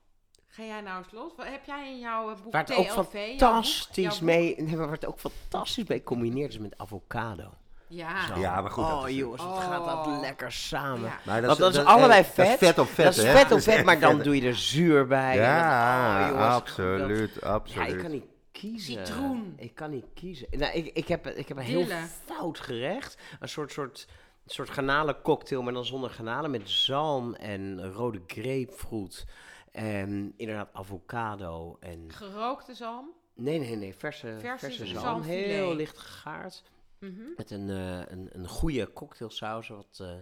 Ga 0.53 0.63
jij 0.63 0.81
nou 0.81 0.99
eens 0.99 1.13
los? 1.13 1.33
Wat 1.37 1.47
heb 1.47 1.65
jij 1.65 1.91
in 1.93 1.99
jouw 1.99 2.31
eh, 2.31 2.37
boek 2.43 2.53
Waar 2.53 2.65
het 2.65 2.75
ook 2.77 2.87
TLV? 2.87 2.95
jouw 2.95 3.03
boek? 3.03 3.39
fantastisch 3.39 4.05
Jouw 4.05 4.13
boek? 4.13 4.21
mee, 4.23 4.55
nee, 4.59 4.67
maar 4.77 4.85
waar 4.87 4.95
het 4.95 5.07
ook 5.07 5.19
fantastisch 5.19 5.85
mee 5.89 6.03
combineert 6.03 6.51
is 6.53 6.59
met 6.59 6.75
avocado. 6.79 7.51
Ja. 7.87 8.27
Zo. 8.27 8.39
Ja, 8.39 8.61
maar 8.61 8.71
goed, 8.71 8.87
dat 8.87 9.03
Oh 9.03 9.09
jongens, 9.11 9.43
wat 9.45 9.59
gaat 9.59 9.85
dat 9.85 10.07
Oh. 10.07 10.21
lekker 10.21 10.53
samen. 10.53 11.09
Ja. 11.09 11.19
Maar 11.25 11.43
Want 11.43 11.59
dat 11.59 11.71
is 11.71 11.77
dat- 11.77 11.87
allebei 11.87 12.23
dat 12.23 12.29
is 12.29 12.33
vet. 12.51 12.59
vet 12.59 12.79
op 12.79 12.87
vet, 12.89 13.05
dat 13.05 13.17
is 13.17 13.23
hè? 13.23 13.31
vet 13.33 13.49
Dat 13.49 13.59
op 13.59 13.65
vet, 13.65 13.85
maar 13.85 14.01
dan 14.01 14.19
doe 14.23 14.41
je 14.41 14.49
er 14.49 14.57
zuur 14.57 15.07
bij. 15.07 15.37
Ja, 15.37 16.19
dat- 16.19 16.23
oh, 16.25 16.31
jongens, 16.31 16.55
absoluut, 16.55 17.35
dat- 17.35 17.43
absoluut. 17.43 17.87
Ja, 17.89 17.95
ik 17.95 18.01
kan 18.03 18.11
niet 18.11 18.25
kiezen. 18.53 19.07
Citroen. 19.07 19.55
Ik 19.57 19.75
kan 19.75 19.91
niet 19.91 20.05
kiezen. 20.15 20.47
Nou, 20.51 20.73
ik, 20.73 20.87
ik, 20.97 21.09
heb, 21.09 21.27
ik 21.27 21.49
heb 21.49 21.57
een 21.57 21.63
heel 21.63 21.81
Dille. 21.85 22.01
fout 22.25 22.61
gerecht. 22.61 23.17
Een 23.41 23.49
soort, 23.49 23.73
soort, 23.73 24.07
soort 24.47 24.71
garnalencocktail, 24.71 25.63
maar 25.63 25.73
dan 25.73 25.85
zonder 25.85 26.11
garnalen. 26.11 26.51
Met 26.51 26.71
zalm 26.71 27.35
en 27.35 27.93
rode 27.93 28.21
grapefruit. 28.27 29.25
En 29.71 30.33
inderdaad 30.37 30.71
avocado. 30.73 31.77
En... 31.81 32.13
Gerookte 32.13 32.75
zalm. 32.75 33.11
Nee, 33.35 33.59
nee, 33.59 33.77
nee. 33.77 33.95
Verse, 33.95 34.37
Verse 34.41 34.67
verse 34.67 34.87
zalm. 34.87 35.23
Heel 35.23 35.75
licht 35.75 35.99
gegaard. 35.99 36.63
Mhm. 36.99 37.23
Met 37.37 37.51
een, 37.51 37.71
eh, 37.71 38.01
een, 38.07 38.29
een 38.33 38.49
goede 38.49 38.93
cocktailsaus. 38.93 39.69
Wat 39.69 39.99
uh, 40.03 40.13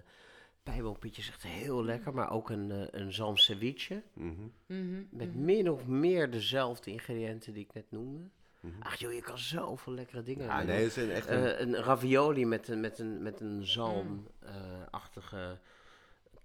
bijbelpietje 0.62 1.22
zegt 1.22 1.42
heel 1.42 1.84
lekker. 1.84 2.14
Maar 2.14 2.30
ook 2.30 2.50
een, 2.50 2.70
uh, 2.70 2.86
een 2.90 3.12
zalm 3.12 3.36
ceviche. 3.36 4.02
Mhm. 4.12 4.32
Mhm, 4.66 5.02
Met 5.10 5.34
mhm. 5.34 5.44
min 5.44 5.70
of 5.70 5.86
meer 5.86 6.30
dezelfde 6.30 6.90
ingrediënten 6.90 7.52
die 7.52 7.64
ik 7.64 7.74
net 7.74 7.90
noemde. 7.90 8.28
Mhm. 8.60 8.82
Ach 8.82 8.94
joh, 8.94 9.12
je 9.12 9.22
kan 9.22 9.38
zoveel 9.38 9.92
lekkere 9.92 10.22
dingen 10.22 10.44
Ja, 10.44 10.62
nee, 10.62 10.82
het 10.82 10.96
is 10.96 11.04
een, 11.04 11.10
echt 11.10 11.28
een... 11.28 11.44
Eh, 11.44 11.60
een 11.60 11.74
ravioli 11.74 12.46
met 12.46 12.68
een, 12.68 12.80
met 12.80 12.98
een, 12.98 13.22
met 13.22 13.40
een 13.40 13.66
zalmachtige 13.66 15.58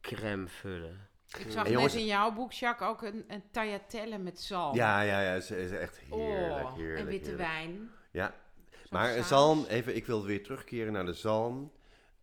crème 0.01 0.47
vullen. 0.47 1.07
Ik 1.39 1.51
zag 1.51 1.69
net 1.69 1.93
in 1.93 2.05
jouw 2.05 2.31
boek, 2.33 2.51
Jacques, 2.51 2.89
ook 2.89 3.01
een, 3.01 3.23
een 3.27 3.43
tagliatelle 3.51 4.17
met 4.17 4.39
zalm. 4.39 4.75
ja, 4.75 5.01
ja, 5.01 5.21
ja, 5.21 5.33
is, 5.33 5.51
is 5.51 5.71
echt 5.71 5.99
heerlijk, 5.99 6.63
oh, 6.63 6.75
heerlijk. 6.75 6.99
en 6.99 7.05
witte 7.05 7.29
heerlijk. 7.29 7.49
wijn. 7.49 7.89
Ja, 8.11 8.35
maar 8.89 9.13
saus. 9.13 9.27
zalm, 9.27 9.65
even, 9.65 9.95
ik 9.95 10.05
wil 10.05 10.25
weer 10.25 10.43
terugkeren 10.43 10.93
naar 10.93 11.05
de 11.05 11.13
zalm. 11.13 11.71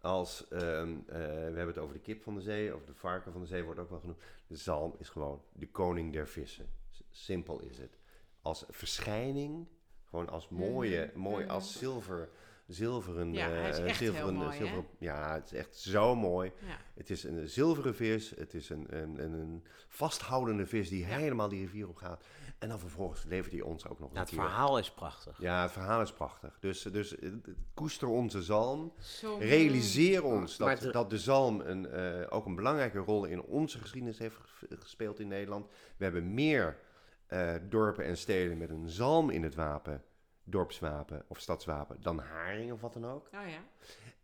Als, 0.01 0.49
ehm, 0.49 0.95
eh, 1.07 1.17
we 1.17 1.23
hebben 1.55 1.67
het 1.67 1.79
over 1.79 1.95
de 1.95 2.01
kip 2.01 2.23
van 2.23 2.35
de 2.35 2.41
zee, 2.41 2.75
of 2.75 2.85
de 2.85 2.95
varken 2.95 3.33
van 3.33 3.41
de 3.41 3.47
zee 3.47 3.63
wordt 3.65 3.81
ook 3.81 3.91
wel 3.91 4.01
genoemd. 4.01 4.21
De 4.47 4.57
zalm 4.57 4.95
is 4.99 5.09
gewoon 5.09 5.43
de 5.53 5.69
koning 5.69 6.13
der 6.13 6.29
vissen. 6.29 6.67
Simpel 7.11 7.61
is 7.61 7.79
het. 7.79 7.99
Als 8.43 8.65
verschijning, 8.69 9.67
gewoon 10.09 10.29
als 10.29 10.49
mooie, 10.49 11.07
Mhm, 11.13 11.19
mooi, 11.19 11.45
mhm. 11.45 11.55
als 11.55 11.79
zilver, 11.79 12.29
zilveren, 12.75 13.33
Ja, 13.33 13.49
hij 13.49 13.69
is 13.69 13.79
eh, 13.79 13.85
echt 13.89 13.99
zilveren, 13.99 14.35
mooi, 14.35 14.49
hè? 14.51 14.57
zilveren, 14.57 14.85
ja, 14.99 15.35
het 15.35 15.45
is 15.53 15.59
echt 15.59 15.77
zo 15.77 16.15
mooi. 16.17 16.53
Ja. 16.67 16.77
Het 16.95 17.11
is 17.11 17.25
een 17.25 17.49
zilveren 17.49 17.95
vis, 17.95 18.31
het 18.37 18.55
is 18.55 18.69
een, 18.71 18.87
een, 18.89 19.19
een, 19.33 19.65
vasthoudende 19.89 20.67
vis 20.67 20.89
die 20.89 21.01
Ja. 21.07 21.17
helemaal 21.17 21.49
die 21.49 21.61
rivier 21.61 21.89
op 21.89 21.97
gaat. 21.97 22.25
En 22.59 22.69
dan 22.69 22.79
vervolgens 22.79 23.25
levert 23.25 23.53
hij 23.53 23.61
ons 23.63 23.85
ook 23.89 23.99
nog 23.99 24.09
Nou, 24.13 24.13
een 24.13 24.19
het 24.21 24.29
keer. 24.29 24.39
verhaal 24.41 24.79
is 24.79 24.91
prachtig. 24.91 25.39
Ja, 25.41 25.63
het 25.63 25.73
verhaal 25.73 26.01
is 26.03 26.13
prachtig. 26.13 26.57
Dus, 26.61 26.83
dus 26.83 27.19
eh, 27.19 27.31
koester 27.75 28.09
onze 28.09 28.43
zalm. 28.43 28.93
Zo 28.99 29.37
Realiseer 29.37 30.25
ons 30.25 30.57
dat, 30.57 30.81
het- 30.81 30.93
dat 30.93 31.11
de 31.11 31.19
zalm 31.19 31.61
een, 31.61 31.87
eh, 31.87 32.27
ook 32.29 32.47
een 32.47 32.55
belangrijke 32.55 32.99
rol 32.99 33.25
in 33.25 33.43
onze 33.43 33.79
geschiedenis 33.79 34.19
heeft 34.19 34.37
ge- 34.43 34.67
gespeeld 34.79 35.21
in 35.21 35.29
Nederland. 35.29 35.67
We 35.97 36.05
hebben 36.05 36.35
meer 36.35 36.77
eh, 37.27 37.55
dorpen 37.69 38.05
en 38.05 38.17
steden 38.17 38.59
met 38.59 38.71
een 38.71 38.89
zalm 38.89 39.31
in 39.31 39.43
het 39.43 39.55
wapen, 39.55 40.03
dorpswapen 40.51 41.25
of 41.29 41.39
stadswapen, 41.41 41.97
dan 42.01 42.19
haring 42.19 42.73
of 42.73 42.81
wat 42.81 42.93
dan 42.93 43.07
ook. 43.07 43.27
Oh 43.35 43.49
ja. 43.49 43.63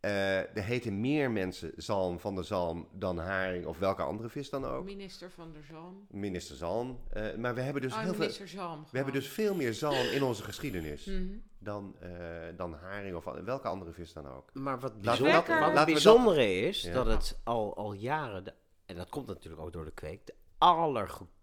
Eh, 0.00 0.38
er 0.56 0.62
heten 0.64 1.00
meer 1.00 1.30
mensen 1.30 1.72
zalm 1.76 2.20
van 2.20 2.34
de 2.34 2.42
zalm 2.42 2.88
dan 2.92 3.18
haring 3.18 3.66
of 3.66 3.78
welke 3.78 4.02
andere 4.02 4.28
vis 4.28 4.50
dan 4.50 4.64
ook. 4.64 4.84
Minister 4.84 5.30
van 5.30 5.52
der 5.52 5.62
Zalm. 5.64 6.06
Minister 6.10 6.56
zalm. 6.56 7.00
Eh, 7.10 7.34
maar 7.34 7.54
we 7.54 7.60
hebben 7.60 7.82
dus 7.82 7.92
oh, 7.92 7.98
heel 8.00 8.14
veel... 8.14 8.30
Zalm. 8.46 8.84
We 8.90 8.96
hebben 8.96 9.14
dus 9.14 9.28
veel 9.28 9.54
meer 9.54 9.74
zalm 9.74 10.06
in 10.06 10.22
onze 10.22 10.42
geschiedenis 10.42 11.04
Mhm. 11.04 11.22
dan, 11.58 11.96
eh, 12.00 12.10
dan 12.56 12.74
haring 12.74 13.16
of 13.16 13.24
welke 13.44 13.68
andere 13.68 13.92
vis 13.92 14.12
dan 14.12 14.26
ook. 14.28 14.50
Maar 14.54 14.80
wat, 14.80 15.00
bijzonder, 15.00 15.32
dat- 15.34 15.46
wat 15.46 15.58
laten 15.58 15.76
het 15.78 15.84
we 15.86 15.92
bijzondere 15.92 16.54
is, 16.60 16.82
Ja. 16.82 16.92
dat 16.92 17.06
het 17.06 17.40
al, 17.44 17.76
al 17.76 17.92
jaren, 17.92 18.44
de- 18.44 18.54
en 18.86 18.96
dat 18.96 19.08
komt 19.08 19.26
natuurlijk 19.26 19.62
ook 19.62 19.72
door 19.72 19.84
de 19.84 19.90
kweek, 19.94 20.26
de 20.26 20.34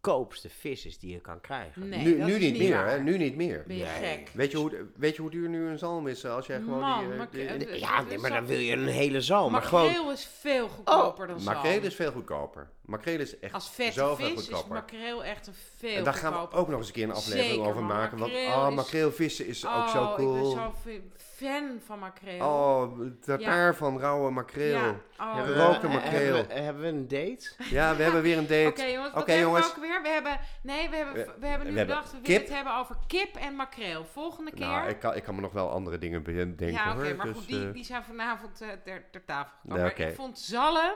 allergoedkoopste 0.08 0.50
vis 0.50 0.86
is 0.86 1.00
die 1.00 1.12
je 1.12 1.20
kan 1.20 1.42
krijgen. 1.42 1.90
Nee, 1.90 2.00
nu 2.04 2.18
dat 2.18 2.28
nu 2.28 2.34
is 2.34 2.40
niet 2.52 2.58
meer, 2.58 2.76
waar. 2.76 2.90
hè? 2.90 3.00
Nu 3.00 3.18
niet 3.18 3.36
meer. 3.36 3.64
Ben 3.68 3.78
je 3.78 3.86
gek? 3.86 4.30
Weet 4.34 4.52
je, 4.52 4.58
hoe, 4.58 4.72
weet 4.96 5.16
je 5.16 5.22
hoe 5.22 5.32
duur 5.32 5.50
nu 5.50 5.68
een 5.68 5.78
zalm 5.78 6.08
is 6.08 6.24
eh, 6.24 6.36
als 6.36 6.46
jij 6.48 6.60
gewoon 6.60 6.80
Man, 6.80 7.00
die... 7.04 7.12
eh, 7.12 7.18
maar- 7.18 7.28
die- 7.32 7.46
eh, 7.48 7.60
die- 7.60 7.80
Ja, 7.80 8.02
nee, 8.02 8.18
maar 8.18 8.30
dan 8.30 8.46
wil 8.46 8.58
je 8.58 8.72
een 8.74 8.88
hele 8.88 9.22
zalm. 9.22 9.52
Maar 9.52 9.62
Makreel 9.62 9.90
gewoon, 9.94 10.12
is 10.14 10.30
veel 10.40 10.68
goedkoper 10.68 11.28
dan 11.28 11.40
zalm. 11.40 11.56
Makreel 11.56 11.82
is 11.82 11.96
veel 11.96 12.12
goedkoper. 12.12 12.68
Makreel 12.86 13.20
is 13.20 13.40
echt 13.40 13.54
Als 13.54 13.70
vette 13.70 13.94
zoveel 13.94 14.26
vis 14.28 14.36
is 14.38 14.46
goedkoper. 14.48 14.74
makreel 14.74 15.24
echt 15.24 15.48
een 15.48 15.54
veel 15.78 15.96
en 15.98 16.04
daar 16.04 16.14
gaan 16.14 16.32
we 16.32 16.38
goedkoper. 16.38 16.60
ook 16.60 16.68
nog 16.68 16.78
eens 16.80 16.88
een 16.88 16.94
keer 16.94 17.04
een 17.04 17.12
aflevering 17.12 17.50
Zeker, 17.54 17.66
over 17.70 17.84
man. 17.84 17.98
maken. 17.98 18.18
Want 18.18 18.32
Makreel 18.32 18.58
oh, 18.62 18.68
is- 18.70 18.76
makreelvissen 18.76 19.48
is 19.48 19.66
ook 19.66 19.72
oh, 19.74 19.88
zo 19.90 20.14
cool. 20.16 20.36
ik 20.36 20.42
ben 20.42 20.52
zo 20.64 20.74
fa- 20.84 21.22
fan 21.36 21.80
van 21.86 22.00
makreel. 22.00 22.40
Oh, 22.48 23.00
tartaar 23.22 23.76
van 23.76 24.00
rauwe 24.00 24.32
makreel. 24.32 24.78
Ja. 24.78 24.96
Oh, 25.20 25.44
Gerookte 25.44 25.88
ja. 25.88 25.94
makreel. 25.94 26.36
Hebben 26.36 26.48
we, 26.48 26.54
hebben 26.62 26.82
we 26.82 26.88
een 26.88 27.08
date? 27.08 27.50
Ja, 27.70 27.96
we 27.96 28.04
hebben 28.04 28.22
weer 28.22 28.38
een 28.38 28.48
date. 28.48 28.68
Oké 28.74 28.84
jongens, 28.86 29.14
wat 29.14 29.22
Oké, 29.22 29.32
hebben 29.32 29.50
jongens. 29.52 29.66
we 29.74 29.76
ook 29.78 29.84
weer? 29.84 29.93
We 30.02 30.08
hebben, 30.10 30.40
nee, 30.62 30.90
we 30.90 30.96
hebben, 30.96 31.14
We- 31.40 31.48
hebben 31.48 31.68
nu 31.68 31.74
we 31.74 31.80
bedacht, 31.86 32.12
we 32.12 32.22
willen 32.22 32.42
het 32.42 32.50
hebben 32.54 32.76
over 32.76 32.96
kip 33.08 33.36
en 33.36 33.56
makreel. 33.56 34.06
Volgende 34.06 34.52
keer. 34.52 34.66
Nou, 34.66 34.90
ik 34.90 35.00
kan, 35.00 35.16
ik 35.16 35.24
kan 35.24 35.36
me 35.36 35.42
nog 35.42 35.54
wel 35.54 35.70
andere 35.72 35.98
dingen 35.98 36.24
bedenken 36.24 36.72
ja, 36.72 36.94
oké, 36.98 37.14
maar 37.14 37.26
dus, 37.26 37.36
goed, 37.38 37.48
die, 37.48 37.68
eh, 37.68 37.74
die 37.74 37.84
zijn 37.86 38.04
vanavond 38.04 38.62
eh, 38.62 38.70
ter, 38.84 39.10
ter 39.10 39.26
tafel 39.26 39.58
gekomen. 39.62 39.78
Ja, 39.86 39.94
Maar 39.98 40.08
ik 40.08 40.16
vond 40.16 40.40
zalm 40.40 40.94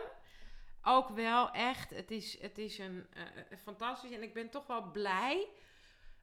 ook 0.83 1.09
wel 1.09 1.51
echt, 1.51 1.89
het 1.89 2.11
is, 2.11 2.41
het 2.41 2.57
is 2.57 2.77
een 2.77 3.07
eh, 3.13 3.57
fantastisch 3.63 4.11
en 4.11 4.23
ik 4.23 4.33
ben 4.33 4.49
toch 4.49 4.67
wel 4.67 4.91
blij 4.91 5.47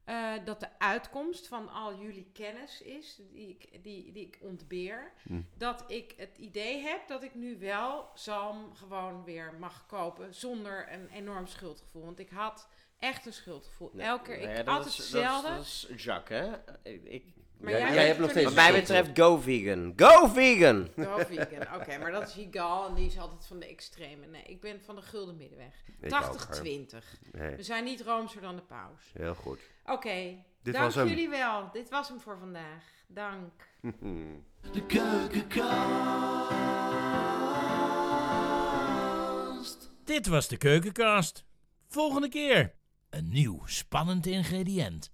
eh, 0.04 0.32
dat 0.44 0.60
de 0.60 0.68
uitkomst 0.78 1.48
van 1.48 1.68
al 1.68 1.98
jullie 1.98 2.30
kennis 2.32 2.82
is, 2.82 3.20
die 3.32 3.48
ik, 3.48 3.82
die, 3.82 4.12
die 4.12 4.26
ik 4.26 4.38
ontbeer, 4.42 5.12
Hm. 5.22 5.40
dat 5.56 5.84
ik 5.86 6.14
het 6.16 6.38
idee 6.38 6.82
heb 6.82 7.08
dat 7.08 7.22
ik 7.22 7.34
nu 7.34 7.58
wel 7.58 8.08
zalm 8.14 8.74
gewoon 8.74 9.24
weer 9.24 9.54
mag 9.58 9.86
kopen 9.86 10.34
zonder 10.34 10.92
een 10.92 11.08
enorm 11.08 11.46
schuldgevoel. 11.46 12.04
Want 12.04 12.18
ik 12.18 12.30
had 12.30 12.68
echt 12.98 13.26
een 13.26 13.32
schuldgevoel. 13.32 13.92
Elke 13.96 14.24
keer, 14.24 14.34
ik 14.40 14.46
Nee, 14.46 14.68
altijd 14.68 14.86
is- 14.86 14.96
hetzelfde. 14.96 15.48
Dat 15.48 15.60
is, 15.64 15.84
dat 15.88 15.96
is 15.96 16.04
Jacques, 16.04 16.46
hè? 16.46 16.52
Ik, 16.90 17.04
ik, 17.04 17.24
Maar 17.58 17.70
Jij- 17.72 17.80
jij, 17.80 17.88
jij 17.88 17.96
bent 17.96 18.06
hebt 18.08 18.18
nog 18.20 18.30
steeds 18.30 18.44
wat 18.44 18.54
mij 18.54 18.72
betreft, 18.72 19.10
go 19.18 19.36
vegan. 19.36 19.92
Go 19.96 20.26
vegan! 20.26 20.88
Go 20.96 21.18
vegan. 21.18 21.80
Oké, 21.80 21.98
maar 22.02 22.10
dat 22.12 22.28
is 22.28 22.34
Higal 22.34 22.88
en 22.88 22.94
die 22.94 23.06
is 23.06 23.18
altijd 23.18 23.46
van 23.46 23.58
de 23.58 23.66
extreme. 23.66 24.26
Nee, 24.26 24.42
ik 24.42 24.60
ben 24.60 24.80
van 24.82 24.94
de 24.94 25.02
gulden 25.02 25.36
middenweg. 25.36 25.74
Ik 26.00 26.14
ook, 26.14 26.20
hoor. 26.22 26.56
80-20. 26.62 27.18
nee, 27.32 27.56
We 27.56 27.62
zijn 27.62 27.84
niet 27.84 28.00
roomser 28.02 28.40
dan 28.40 28.56
de 28.56 28.62
paus. 28.62 29.10
heel 29.12 29.34
goed. 29.34 29.60
Oké, 29.84 30.44
Dit 30.62 30.74
dank 30.74 30.84
was 30.84 30.94
hem. 30.94 31.08
jullie 31.08 31.28
wel. 31.28 31.70
Dit 31.72 31.88
was 31.90 32.08
hem 32.08 32.20
voor 32.20 32.38
vandaag. 32.38 32.82
Dank. 33.08 33.52
De 34.72 34.82
keukenkast. 39.26 39.90
Dit 40.04 40.26
was 40.26 40.48
de 40.48 40.56
keukenkast. 40.56 41.44
Volgende 41.88 42.28
keer 42.28 42.74
een 43.10 43.28
nieuw 43.28 43.62
spannend 43.66 44.26
ingrediënt. 44.26 45.12